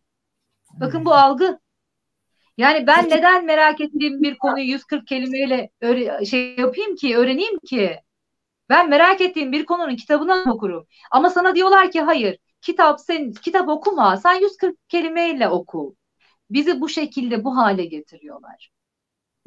Bakın 0.74 1.06
bu 1.06 1.14
algı. 1.14 1.60
Yani 2.58 2.88
ben 2.88 3.10
neden 3.10 3.46
merak 3.46 3.82
ettiğim 3.82 4.22
bir 4.22 4.38
konuyu 4.38 4.66
140 4.66 5.08
kelimeyle 5.08 5.70
şey 6.26 6.56
yapayım 6.58 6.96
ki, 6.96 7.18
öğreneyim 7.18 7.60
ki? 7.60 8.00
Ben 8.70 8.90
merak 8.90 9.22
ettiğim 9.22 9.52
bir 9.52 9.66
konunun 9.66 9.96
kitabını 9.96 10.54
okurum. 10.54 10.88
Ama 11.12 11.30
sana 11.30 11.56
diyorlar 11.56 11.92
ki 11.92 12.02
hayır, 12.02 12.38
kitap 12.62 13.02
sen 13.02 13.32
kitap 13.32 13.70
okuma, 13.70 14.18
sen 14.18 14.42
140 14.42 14.90
kelimeyle 14.90 15.50
oku. 15.50 15.96
Bizi 16.50 16.82
bu 16.82 16.90
şekilde 16.90 17.44
bu 17.44 17.58
hale 17.58 17.86
getiriyorlar. 17.86 18.72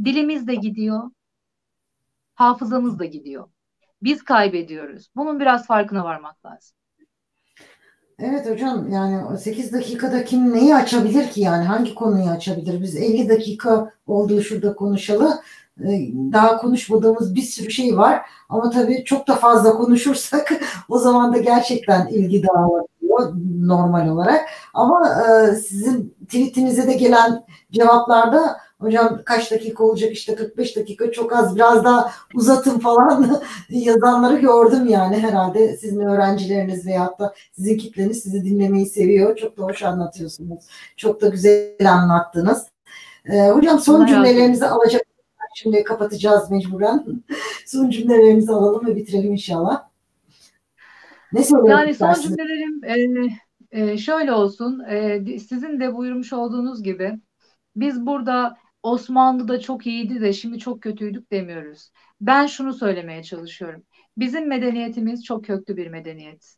Dilimiz 0.04 0.46
de 0.46 0.54
gidiyor, 0.54 1.10
hafızamız 2.34 2.98
da 2.98 3.04
gidiyor. 3.04 3.48
Biz 4.06 4.24
kaybediyoruz. 4.24 5.10
Bunun 5.16 5.40
biraz 5.40 5.66
farkına 5.66 6.04
varmak 6.04 6.46
lazım. 6.46 6.76
Evet 8.18 8.50
hocam 8.50 8.92
yani 8.92 9.38
8 9.38 9.72
dakikada 9.72 10.24
kim 10.24 10.52
neyi 10.52 10.74
açabilir 10.74 11.30
ki 11.30 11.40
yani 11.40 11.64
hangi 11.64 11.94
konuyu 11.94 12.30
açabilir? 12.30 12.82
Biz 12.82 12.96
50 12.96 13.28
dakika 13.28 13.90
olduğu 14.06 14.42
şurada 14.42 14.74
konuşalı 14.76 15.42
e, 15.80 15.88
daha 16.32 16.56
konuşmadığımız 16.56 17.34
bir 17.34 17.42
sürü 17.42 17.70
şey 17.70 17.96
var 17.96 18.22
ama 18.48 18.70
tabii 18.70 19.04
çok 19.04 19.28
da 19.28 19.34
fazla 19.34 19.72
konuşursak 19.72 20.52
o 20.88 20.98
zaman 20.98 21.34
da 21.34 21.38
gerçekten 21.38 22.06
ilgi 22.06 22.42
dağılıyor 22.46 22.86
normal 23.60 24.08
olarak 24.08 24.48
ama 24.74 25.08
e, 25.08 25.54
sizin 25.54 26.14
tweetinize 26.24 26.86
de 26.86 26.92
gelen 26.92 27.44
cevaplarda 27.70 28.56
hocam 28.80 29.20
kaç 29.24 29.50
dakika 29.50 29.84
olacak 29.84 30.12
işte 30.12 30.34
45 30.34 30.76
dakika 30.76 31.12
çok 31.12 31.32
az 31.32 31.56
biraz 31.56 31.84
daha 31.84 32.12
uzatın 32.34 32.78
falan 32.78 33.40
yazanları 33.68 34.38
gördüm 34.38 34.86
yani 34.86 35.18
herhalde 35.18 35.76
sizin 35.76 36.00
öğrencileriniz 36.00 36.86
veyahut 36.86 37.18
da 37.18 37.34
sizin 37.52 37.78
kitleniz 37.78 38.22
sizi 38.22 38.44
dinlemeyi 38.44 38.86
seviyor. 38.86 39.36
Çok 39.36 39.58
da 39.58 39.62
hoş 39.62 39.82
anlatıyorsunuz. 39.82 40.64
Çok 40.96 41.20
da 41.20 41.28
güzel 41.28 41.92
anlattınız. 41.92 42.66
Ee, 43.24 43.48
hocam 43.48 43.78
son 43.78 44.00
Allah 44.00 44.06
cümlelerinizi 44.06 44.66
alacak. 44.66 45.02
Şimdi 45.54 45.84
kapatacağız 45.84 46.50
mecburen. 46.50 47.06
son 47.66 47.90
cümlelerinizi 47.90 48.52
alalım 48.52 48.86
ve 48.86 48.96
bitirelim 48.96 49.32
inşallah. 49.32 49.88
Ne 51.32 51.42
Yani 51.68 51.94
son 51.94 52.12
cümlelerim 52.12 52.80
e, 53.72 53.80
e, 53.80 53.98
şöyle 53.98 54.32
olsun. 54.32 54.80
E, 54.80 55.24
sizin 55.38 55.80
de 55.80 55.94
buyurmuş 55.94 56.32
olduğunuz 56.32 56.82
gibi 56.82 57.20
biz 57.76 58.06
burada 58.06 58.56
Osmanlı'da 58.86 59.60
çok 59.60 59.86
iyiydi 59.86 60.20
de 60.20 60.32
şimdi 60.32 60.58
çok 60.58 60.82
kötüydük 60.82 61.32
demiyoruz. 61.32 61.90
Ben 62.20 62.46
şunu 62.46 62.72
söylemeye 62.72 63.22
çalışıyorum. 63.22 63.82
Bizim 64.16 64.48
medeniyetimiz 64.48 65.24
çok 65.24 65.44
köklü 65.44 65.76
bir 65.76 65.86
medeniyet. 65.86 66.56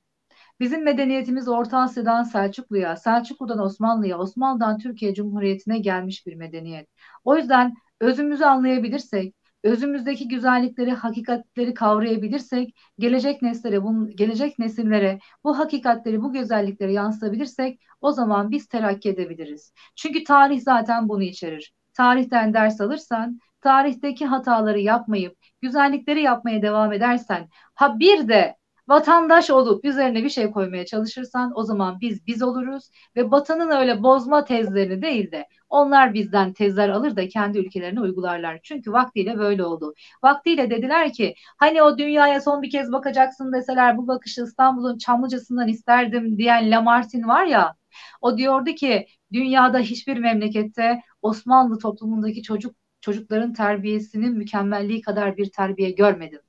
Bizim 0.60 0.84
medeniyetimiz 0.84 1.48
Orta 1.48 1.78
Asya'dan 1.78 2.22
Selçuklu'ya, 2.22 2.96
Selçuklu'dan 2.96 3.58
Osmanlı'ya, 3.58 4.18
Osmanlı'dan 4.18 4.78
Türkiye 4.78 5.14
Cumhuriyeti'ne 5.14 5.78
gelmiş 5.78 6.26
bir 6.26 6.34
medeniyet. 6.34 6.88
O 7.24 7.36
yüzden 7.36 7.74
özümüzü 8.00 8.44
anlayabilirsek, 8.44 9.34
özümüzdeki 9.64 10.28
güzellikleri, 10.28 10.92
hakikatleri 10.92 11.74
kavrayabilirsek, 11.74 12.74
gelecek 12.98 13.42
nesillere, 13.42 13.82
bu, 13.82 14.08
gelecek 14.08 14.58
nesillere 14.58 15.18
bu 15.44 15.58
hakikatleri, 15.58 16.22
bu 16.22 16.32
güzellikleri 16.32 16.92
yansıtabilirsek 16.92 17.80
o 18.00 18.12
zaman 18.12 18.50
biz 18.50 18.68
terakki 18.68 19.08
edebiliriz. 19.08 19.72
Çünkü 19.96 20.24
tarih 20.24 20.60
zaten 20.60 21.08
bunu 21.08 21.22
içerir 21.22 21.77
tarihten 21.98 22.54
ders 22.54 22.80
alırsan, 22.80 23.40
tarihteki 23.60 24.26
hataları 24.26 24.80
yapmayıp 24.80 25.36
güzellikleri 25.60 26.22
yapmaya 26.22 26.62
devam 26.62 26.92
edersen, 26.92 27.48
ha 27.74 27.98
bir 27.98 28.28
de 28.28 28.56
vatandaş 28.88 29.50
olup 29.50 29.84
üzerine 29.84 30.24
bir 30.24 30.28
şey 30.28 30.50
koymaya 30.50 30.86
çalışırsan 30.86 31.52
o 31.54 31.62
zaman 31.64 32.00
biz 32.00 32.26
biz 32.26 32.42
oluruz 32.42 32.90
ve 33.16 33.30
Batı'nın 33.30 33.70
öyle 33.70 34.02
bozma 34.02 34.44
tezlerini 34.44 35.02
değil 35.02 35.30
de 35.32 35.46
onlar 35.68 36.14
bizden 36.14 36.52
tezler 36.52 36.88
alır 36.88 37.16
da 37.16 37.28
kendi 37.28 37.58
ülkelerine 37.58 38.00
uygularlar. 38.00 38.60
Çünkü 38.62 38.92
vaktiyle 38.92 39.38
böyle 39.38 39.64
oldu. 39.64 39.94
Vaktiyle 40.22 40.70
dediler 40.70 41.12
ki 41.12 41.34
hani 41.58 41.82
o 41.82 41.98
dünyaya 41.98 42.40
son 42.40 42.62
bir 42.62 42.70
kez 42.70 42.92
bakacaksın 42.92 43.52
deseler 43.52 43.98
bu 43.98 44.08
bakışı 44.08 44.42
İstanbul'un 44.42 44.98
Çamlıcası'ndan 44.98 45.68
isterdim 45.68 46.38
diyen 46.38 46.70
Lamartine 46.70 47.26
var 47.26 47.44
ya 47.46 47.74
o 48.20 48.38
diyordu 48.38 48.70
ki 48.70 49.06
dünyada 49.32 49.78
hiçbir 49.78 50.16
memlekette 50.16 51.02
Osmanlı 51.22 51.78
toplumundaki 51.78 52.42
çocuk 52.42 52.76
çocukların 53.00 53.52
terbiyesinin 53.52 54.38
mükemmelliği 54.38 55.00
kadar 55.00 55.36
bir 55.36 55.50
terbiye 55.50 55.90
görmedim. 55.90 56.40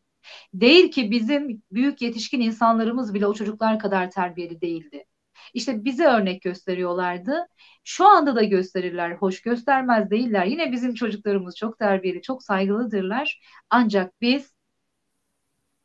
Değil 0.54 0.92
ki 0.92 1.12
bizim 1.12 1.64
büyük 1.72 2.02
yetişkin 2.02 2.42
insanlarımız 2.42 3.14
bile 3.14 3.28
o 3.28 3.34
çocuklar 3.34 3.80
kadar 3.80 4.12
terbiyeli 4.12 4.62
değildi. 4.62 5.06
İşte 5.54 5.86
bize 5.86 6.06
örnek 6.06 6.42
gösteriyorlardı. 6.42 7.48
Şu 7.84 8.08
anda 8.08 8.36
da 8.36 8.44
gösterirler, 8.44 9.12
hoş 9.12 9.42
göstermez 9.42 10.10
değiller. 10.12 10.46
Yine 10.46 10.72
bizim 10.72 10.94
çocuklarımız 10.94 11.56
çok 11.58 11.80
terbiyeli, 11.80 12.22
çok 12.22 12.44
saygılıdırlar. 12.44 13.42
Ancak 13.70 14.22
biz 14.22 14.54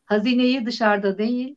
hazineyi 0.06 0.66
dışarıda 0.66 1.18
değil, 1.18 1.56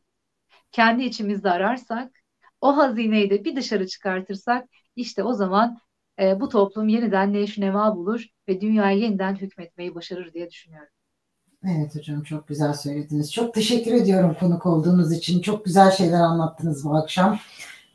kendi 0.72 1.04
içimizde 1.04 1.50
ararsak, 1.50 2.12
o 2.60 2.76
hazineyi 2.76 3.30
de 3.30 3.44
bir 3.44 3.56
dışarı 3.56 3.86
çıkartırsak, 3.86 4.68
işte 4.96 5.22
o 5.24 5.32
zaman 5.34 5.78
e, 6.18 6.40
bu 6.40 6.48
toplum 6.48 6.88
yeniden 6.88 7.32
neşe 7.32 7.60
neva 7.60 7.96
bulur 7.96 8.26
ve 8.48 8.60
dünyaya 8.60 8.98
yeniden 8.98 9.34
hükmetmeyi 9.34 9.94
başarır 9.94 10.32
diye 10.32 10.50
düşünüyorum. 10.50 10.92
Evet 11.64 11.96
hocam 11.96 12.22
çok 12.22 12.48
güzel 12.48 12.72
söylediniz. 12.72 13.32
Çok 13.32 13.54
teşekkür 13.54 13.92
ediyorum 13.92 14.36
konuk 14.40 14.66
olduğunuz 14.66 15.12
için. 15.12 15.40
Çok 15.40 15.64
güzel 15.64 15.90
şeyler 15.90 16.20
anlattınız 16.20 16.84
bu 16.84 16.96
akşam. 16.96 17.38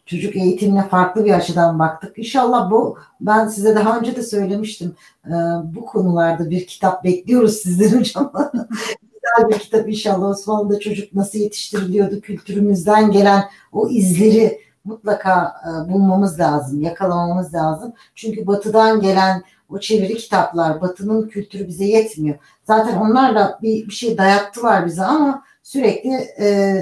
Çocuk 0.05 0.35
eğitimine 0.35 0.87
farklı 0.87 1.25
bir 1.25 1.33
açıdan 1.33 1.79
baktık. 1.79 2.17
İnşallah 2.17 2.71
bu 2.71 2.97
ben 3.21 3.47
size 3.47 3.75
daha 3.75 3.99
önce 3.99 4.15
de 4.15 4.23
söylemiştim. 4.23 4.95
Ee, 5.25 5.31
bu 5.63 5.85
konularda 5.85 6.49
bir 6.49 6.67
kitap 6.67 7.03
bekliyoruz 7.03 7.53
sizden 7.53 7.99
hocam. 7.99 8.31
güzel 9.01 9.49
bir 9.49 9.59
kitap 9.59 9.89
inşallah. 9.89 10.29
Osmanlı'da 10.29 10.79
çocuk 10.79 11.13
nasıl 11.13 11.39
yetiştiriliyordu 11.39 12.21
kültürümüzden 12.21 13.11
gelen 13.11 13.43
o 13.71 13.89
izleri 13.89 14.62
mutlaka 14.85 15.55
e, 15.65 15.93
bulmamız 15.93 16.39
lazım, 16.39 16.81
yakalamamız 16.81 17.53
lazım. 17.53 17.93
Çünkü 18.15 18.47
batıdan 18.47 19.01
gelen 19.01 19.43
o 19.69 19.79
çeviri 19.79 20.17
kitaplar, 20.17 20.81
batının 20.81 21.27
kültürü 21.27 21.67
bize 21.67 21.85
yetmiyor. 21.85 22.37
Zaten 22.63 22.97
onlarla 22.97 23.59
bir, 23.61 23.87
bir 23.87 23.93
şey 23.93 24.17
dayattılar 24.17 24.85
bize 24.85 25.03
ama 25.03 25.43
sürekli 25.63 26.13
e, 26.39 26.77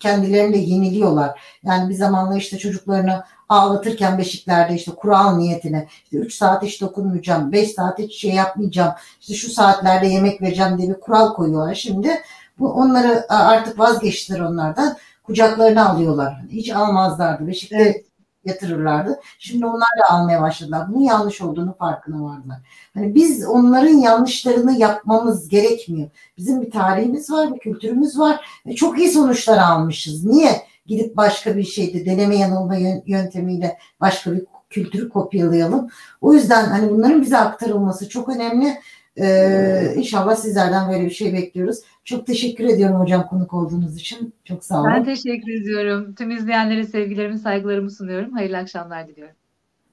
kendilerini 0.00 0.54
de 0.54 0.58
yeniliyorlar. 0.58 1.40
Yani 1.64 1.88
bir 1.88 1.94
zamanla 1.94 2.36
işte 2.36 2.58
çocuklarını 2.58 3.24
ağlatırken 3.48 4.18
beşiklerde 4.18 4.74
işte 4.74 4.92
kural 4.92 5.36
niyetine 5.36 5.88
işte 6.04 6.16
3 6.16 6.34
saat 6.34 6.62
hiç 6.62 6.80
dokunmayacağım, 6.80 7.52
5 7.52 7.72
saat 7.72 7.98
hiç 7.98 8.20
şey 8.20 8.30
yapmayacağım, 8.30 8.92
işte 9.20 9.34
şu 9.34 9.50
saatlerde 9.50 10.06
yemek 10.06 10.42
vereceğim 10.42 10.78
diye 10.78 10.88
bir 10.88 11.00
kural 11.00 11.34
koyuyorlar. 11.34 11.74
Şimdi 11.74 12.10
bu 12.58 12.72
onları 12.72 13.26
artık 13.28 13.78
vazgeçtiler 13.78 14.40
onlardan 14.40 14.96
kucaklarına 15.22 15.88
alıyorlar. 15.88 16.34
Hiç 16.50 16.70
almazlardı. 16.70 17.46
Beşikte 17.46 17.76
evet. 17.76 18.06
yatırırlardı. 18.44 19.20
Şimdi 19.38 19.66
onlar 19.66 19.88
da 20.00 20.10
almaya 20.10 20.42
başladılar. 20.42 20.86
Bunun 20.88 21.04
yanlış 21.04 21.40
olduğunu 21.40 21.74
farkına 21.78 22.24
vardılar. 22.24 22.58
Hani 22.94 23.14
biz 23.14 23.46
onların 23.46 23.96
yanlışlarını 23.98 24.78
yapmamız 24.78 25.48
gerekmiyor. 25.48 26.10
Bizim 26.36 26.62
bir 26.62 26.70
tarihimiz 26.70 27.30
var, 27.30 27.54
bir 27.54 27.58
kültürümüz 27.58 28.18
var 28.18 28.62
ve 28.66 28.74
çok 28.74 28.98
iyi 28.98 29.10
sonuçlar 29.10 29.58
almışız. 29.58 30.24
Niye 30.24 30.62
gidip 30.86 31.16
başka 31.16 31.56
bir 31.56 31.64
şeyde 31.64 32.06
deneme 32.06 32.36
yanılma 32.36 32.76
yöntemiyle 33.06 33.78
başka 34.00 34.32
bir 34.32 34.42
kültürü 34.70 35.08
kopyalayalım? 35.08 35.88
O 36.20 36.34
yüzden 36.34 36.64
hani 36.64 36.90
bunların 36.90 37.22
bize 37.22 37.38
aktarılması 37.38 38.08
çok 38.08 38.28
önemli. 38.28 38.78
Ee, 39.20 39.94
inşallah 39.96 40.36
sizlerden 40.36 40.92
böyle 40.92 41.04
bir 41.04 41.10
şey 41.10 41.32
bekliyoruz. 41.32 41.78
Çok 42.04 42.26
teşekkür 42.26 42.64
ediyorum 42.64 43.00
hocam 43.00 43.26
konuk 43.26 43.54
olduğunuz 43.54 43.96
için. 43.96 44.34
Çok 44.44 44.64
sağ 44.64 44.80
olun. 44.80 44.90
Ben 44.94 45.04
teşekkür 45.04 45.60
ediyorum. 45.60 46.14
Tüm 46.14 46.30
izleyenlere 46.30 46.84
sevgilerimi, 46.84 47.38
saygılarımı 47.38 47.90
sunuyorum. 47.90 48.32
Hayırlı 48.32 48.56
akşamlar 48.56 49.08
diliyorum. 49.08 49.36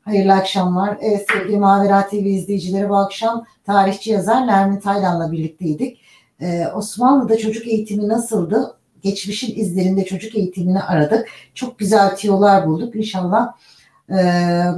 Hayırlı 0.02 0.34
akşamlar. 0.34 0.98
Evet, 1.02 1.26
sevgili 1.34 1.58
Mavera 1.58 2.08
TV 2.08 2.16
izleyicileri 2.16 2.90
bu 2.90 2.98
akşam 2.98 3.46
tarihçi 3.66 4.12
yazar 4.12 4.48
Nermin 4.48 4.80
Taylan'la 4.80 5.32
birlikteydik. 5.32 6.02
Ee, 6.42 6.68
Osmanlı'da 6.76 7.38
çocuk 7.38 7.68
eğitimi 7.68 8.08
nasıldı? 8.08 8.78
Geçmişin 9.02 9.60
izlerinde 9.60 10.06
çocuk 10.06 10.36
eğitimini 10.36 10.82
aradık. 10.82 11.30
Çok 11.54 11.80
güzel 11.80 12.16
tiyolar 12.16 12.68
bulduk. 12.68 12.96
İnşallah 12.96 13.54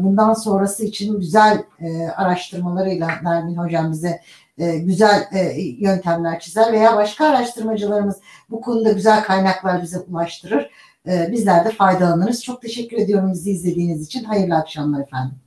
bundan 0.04 0.34
sonrası 0.34 0.86
için 0.86 1.20
güzel 1.20 1.64
e, 1.80 2.08
araştırmalarıyla 2.08 3.10
Nermin 3.24 3.56
Hocam 3.56 3.92
bize 3.92 4.22
e, 4.58 4.78
güzel 4.78 5.28
e, 5.34 5.62
yöntemler 5.62 6.40
çizer 6.40 6.74
veya 6.74 6.96
başka 6.98 7.26
araştırmacılarımız 7.26 8.16
bu 8.50 8.62
konuda 8.62 8.92
güzel 8.92 9.24
kaynaklar 9.24 9.82
bize 9.82 10.00
ulaştırır. 10.00 10.70
E, 11.08 11.32
bizler 11.32 11.66
de 11.66 11.70
faydalanırız. 11.70 12.44
Çok 12.44 12.62
teşekkür 12.62 12.98
ediyorum 12.98 13.32
bizi 13.34 13.52
izlediğiniz 13.52 14.06
için. 14.06 14.24
Hayırlı 14.24 14.56
akşamlar 14.56 15.02
efendim. 15.02 15.41